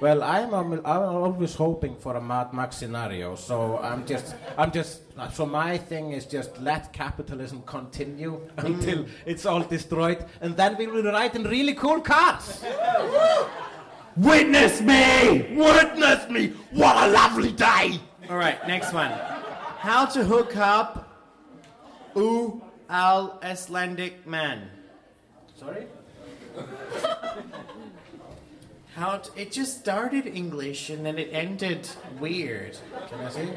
[0.00, 5.00] Well, I'm, I'm always hoping for a Mad Max scenario, so I'm just, I'm just,
[5.32, 8.64] so my thing is just let capitalism continue mm.
[8.64, 12.64] until it's all destroyed, and then we will ride in really cool cars.
[14.16, 15.56] Witness me!
[15.56, 16.52] Witness me!
[16.70, 18.00] What a lovely day!
[18.30, 19.10] all right, next one.
[19.78, 21.08] How to hook up
[22.14, 24.70] U al Icelandic man.
[25.56, 25.86] Sorry?
[28.98, 31.88] How to, it just started English and then it ended
[32.18, 32.76] weird.
[33.08, 33.48] Can I see?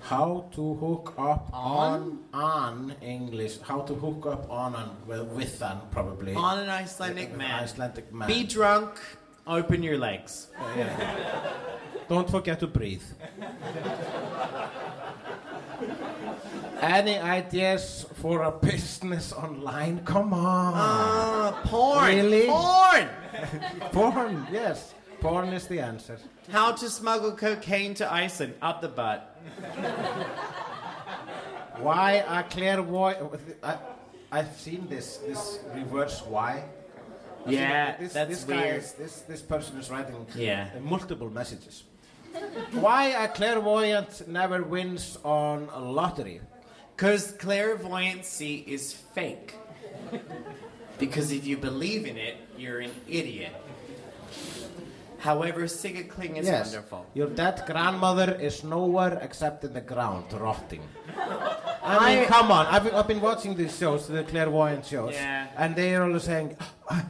[0.00, 5.60] How to hook up on, on English, how to hook up on and, well, with
[5.62, 6.34] an, probably.
[6.34, 7.64] On an Icelandic An man.
[7.64, 8.28] Icelandic man.
[8.28, 8.98] Be drunk,
[9.46, 10.48] open your legs.
[12.08, 13.02] Don't forget to breathe.
[16.80, 20.02] Any ideas for a business online?
[20.06, 20.72] Come on.
[20.74, 22.06] Ah, porn.
[22.06, 22.46] Really?
[22.46, 23.06] Porn.
[23.92, 24.94] Porn, yes.
[25.20, 26.16] Porn is the answer.
[26.50, 29.20] How to smuggle cocaine to Iceland up the butt.
[31.80, 33.30] Why a clairvoyant?
[34.32, 36.64] I've seen this this reverse why.
[37.46, 38.76] Yeah, this, that's this guy weird.
[38.84, 40.70] is, this this person is writing Yeah.
[40.74, 41.84] uh, multiple messages.
[42.72, 46.40] why a clairvoyant never wins on a lottery?
[46.96, 49.54] Because clairvoyancy is fake.
[50.98, 53.52] because if you believe in it, you're an idiot.
[55.18, 57.06] However, Sigga Kling is yes, wonderful.
[57.14, 60.82] your dead grandmother is nowhere except in the ground, rotting.
[61.82, 62.66] I mean, come on.
[62.66, 65.46] I've, I've been watching these shows, the clairvoyant shows, Yeah.
[65.56, 66.56] and they're all saying,
[66.90, 67.06] "Ah,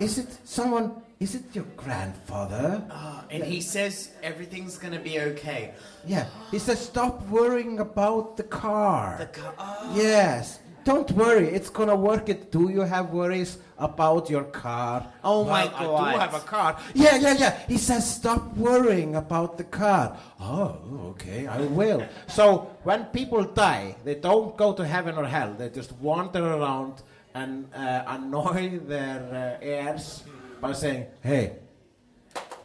[0.00, 1.02] "Is it someone?
[1.20, 5.74] Is it your grandfather?" Uh, and he says everything's gonna be okay.
[6.06, 6.24] Yeah.
[6.50, 9.92] He says, "Stop worrying about the car." The ca- oh.
[9.94, 10.60] Yes.
[10.82, 12.30] Don't worry, it's gonna work.
[12.30, 12.50] It.
[12.50, 15.04] Do you have worries about your car?
[15.22, 16.12] Oh my Well, I God.
[16.14, 16.78] do have a car.
[16.94, 17.52] Yeah, yeah, yeah.
[17.68, 20.16] He says, stop worrying about the car.
[20.40, 20.78] Oh,
[21.12, 22.02] okay, I will.
[22.28, 25.52] So when people die, they don't go to heaven or hell.
[25.52, 27.02] They just wander around
[27.34, 29.20] and uh, annoy their
[29.60, 30.24] uh, heirs
[30.60, 31.52] by saying, "Hey,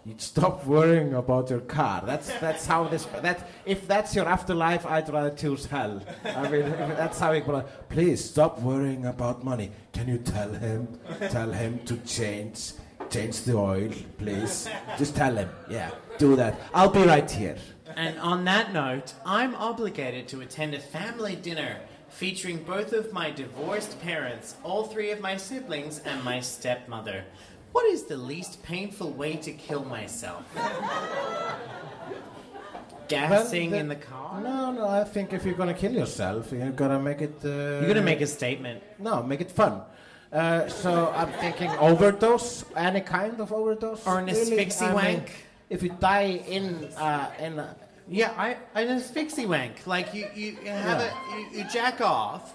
[0.06, 2.04] you stop worrying about your car.
[2.06, 3.06] That's that's how this.
[3.24, 6.04] That if that's your afterlife, I'd rather choose hell.
[6.24, 7.44] I mean, that's how it.
[7.90, 9.72] Please stop worrying about money.
[9.94, 11.00] Can you tell him?
[11.32, 12.74] Tell him to change,
[13.10, 13.90] change the oil,
[14.20, 14.70] please.
[14.96, 15.50] Just tell him.
[15.68, 15.90] Yeah,
[16.20, 16.60] do that.
[16.72, 17.58] I'll be right here.
[17.96, 23.32] And on that note, I'm obligated to attend a family dinner featuring both of my
[23.32, 27.26] divorced parents, all three of my siblings, and my stepmother.
[27.76, 30.44] What is the least painful way to kill myself?
[33.10, 34.40] Gassing Well, in the car?
[34.40, 34.88] No, no.
[34.88, 37.36] I think if you're gonna kill yourself, you're gonna make it.
[37.44, 37.50] Uh,
[37.80, 38.82] You're gonna make a statement.
[38.98, 39.82] No, make it fun.
[40.32, 45.32] Uh, so I'm thinking overdose, any kind of overdose, Or an asphyxie mean, wank.
[45.70, 46.66] if you die in
[46.98, 47.76] uh, in a,
[48.08, 49.86] Yeah, I, just asphyxie wank.
[49.86, 51.12] Like you, you, you have Yeah.
[51.12, 52.54] a you, you jack off,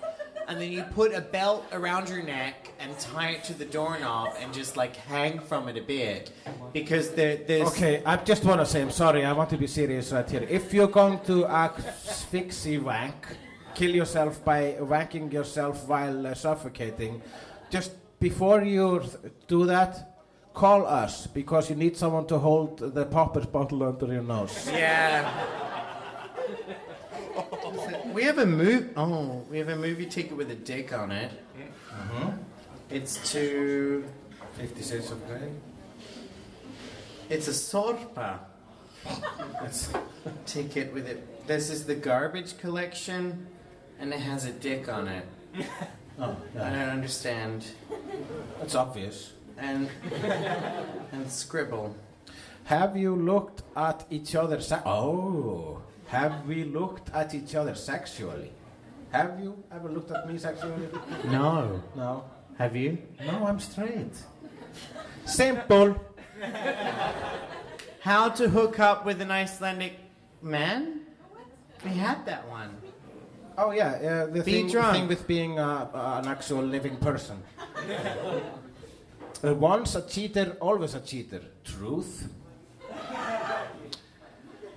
[0.50, 4.34] and then you put a belt around your neck and tie it to the doorknob
[4.40, 6.32] and just like hang from it a bit,
[6.72, 9.24] because there, there's okay, I just want to say I'm sorry.
[9.24, 10.44] I want to be serious right here.
[10.50, 13.28] If you're going to asphyxie wank,
[13.76, 17.22] kill yourself by wanking yourself while uh, suffocating,
[17.70, 20.18] just before you th- do that,
[20.52, 24.68] call us because you need someone to hold the poppers bottle under your nose.
[24.72, 25.30] Yeah.
[28.14, 28.90] we have a move.
[28.96, 31.30] Oh, we have a movie ticket with a dick on it.
[31.92, 32.28] Mm-hmm.
[32.90, 34.04] It's to.
[34.54, 35.50] Fifty Shades of Grey.
[37.28, 38.38] It's a Sorpa.
[39.62, 39.90] It's
[40.46, 41.46] ticket with it.
[41.46, 43.46] This is the garbage collection,
[43.98, 45.26] and it has a dick on it.
[46.22, 47.64] Oh, I don't understand.
[48.60, 49.32] It's obvious.
[49.56, 49.88] And
[51.12, 51.96] and scribble.
[52.64, 54.70] Have you looked at each other's?
[54.84, 55.80] Oh,
[56.10, 58.50] have we looked at each other sexually?
[59.12, 60.88] Have you ever looked at me sexually?
[61.26, 61.82] No.
[61.96, 62.24] No.
[62.58, 62.98] Have you?
[63.26, 64.14] No, I'm straight.
[65.24, 65.96] Simple.
[68.00, 69.94] How to hook up with an Icelandic
[70.42, 71.00] man?
[71.84, 72.76] We had that one.
[73.56, 74.92] Oh yeah, uh, the Be thing, drunk.
[74.96, 77.42] thing with being uh, uh, an actual living person.
[79.44, 81.42] uh, once a cheater, always a cheater.
[81.64, 82.32] Truth.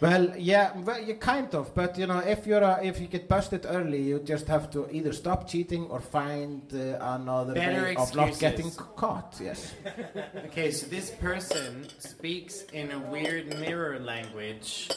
[0.04, 3.30] Well, yeah, well, you kind of, but you know, if you're uh, if you get
[3.30, 7.96] busted early, you just have to either stop cheating or find uh, another Better way
[7.96, 9.40] of not getting caught.
[9.42, 9.74] Yes.
[10.48, 14.90] Okay, so this person speaks in a weird mirror language.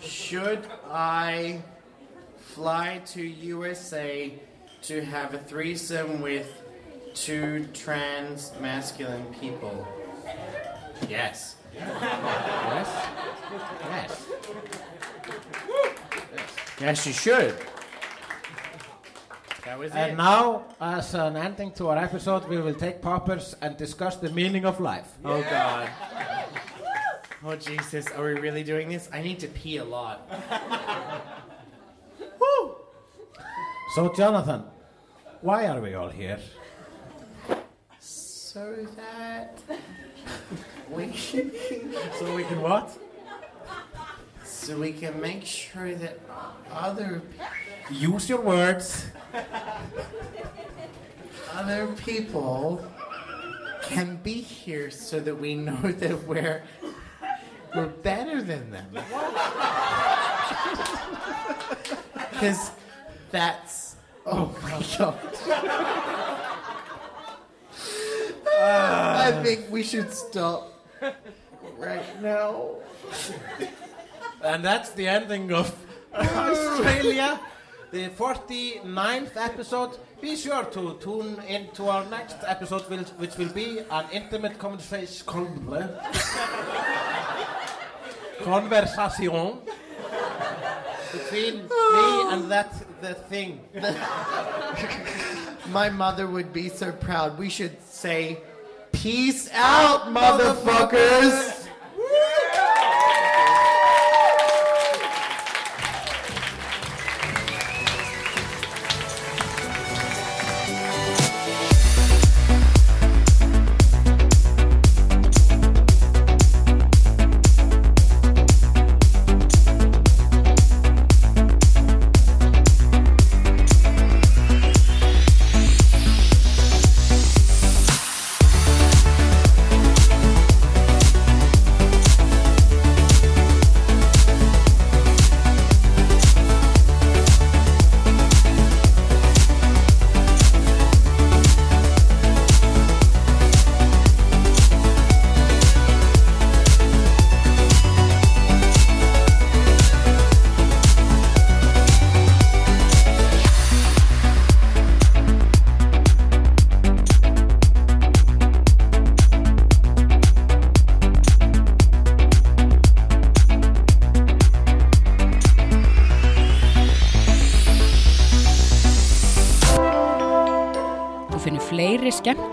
[0.00, 1.60] Should I
[2.38, 4.32] fly to USA
[4.88, 6.48] to have a threesome with
[7.12, 9.86] two trans masculine people?
[11.08, 11.56] Yes.
[11.74, 13.06] Yes.
[13.90, 14.26] Yes.
[16.80, 17.54] Yes, you should.
[19.64, 20.16] That was And it.
[20.16, 24.64] now, as an ending to our episode, we will take poppers and discuss the meaning
[24.64, 25.08] of life.
[25.24, 25.90] Oh God.
[27.44, 29.08] Oh Jesus, are we really doing this?
[29.12, 30.28] I need to pee a lot.
[33.94, 34.64] So, Jonathan,
[35.40, 36.38] why are we all here?
[37.98, 39.58] So that
[40.90, 41.50] we can
[42.18, 42.96] So we can what?
[44.44, 46.18] so we can make sure that
[46.72, 47.22] other
[47.90, 49.06] Use your words.
[51.52, 52.84] other people
[53.82, 56.62] can be here so that we know that we're
[57.74, 58.86] we're better than them.
[62.30, 62.70] Because
[63.30, 63.96] that's
[64.26, 65.18] oh my god.
[68.58, 70.75] I think we should stop
[71.78, 72.76] right now.
[74.42, 75.74] And that's the ending of
[76.14, 77.40] Icetralia.
[77.90, 79.98] the 49th episode.
[80.20, 84.58] Be sure to tune in to our next episode, which, which will be an intimate
[84.58, 85.26] conversation.
[88.42, 89.60] conversation
[91.12, 93.60] between me and that the thing.
[95.72, 97.38] My mother would be so proud.
[97.38, 98.38] We should say,
[98.96, 101.65] Peace out, motherfuckers!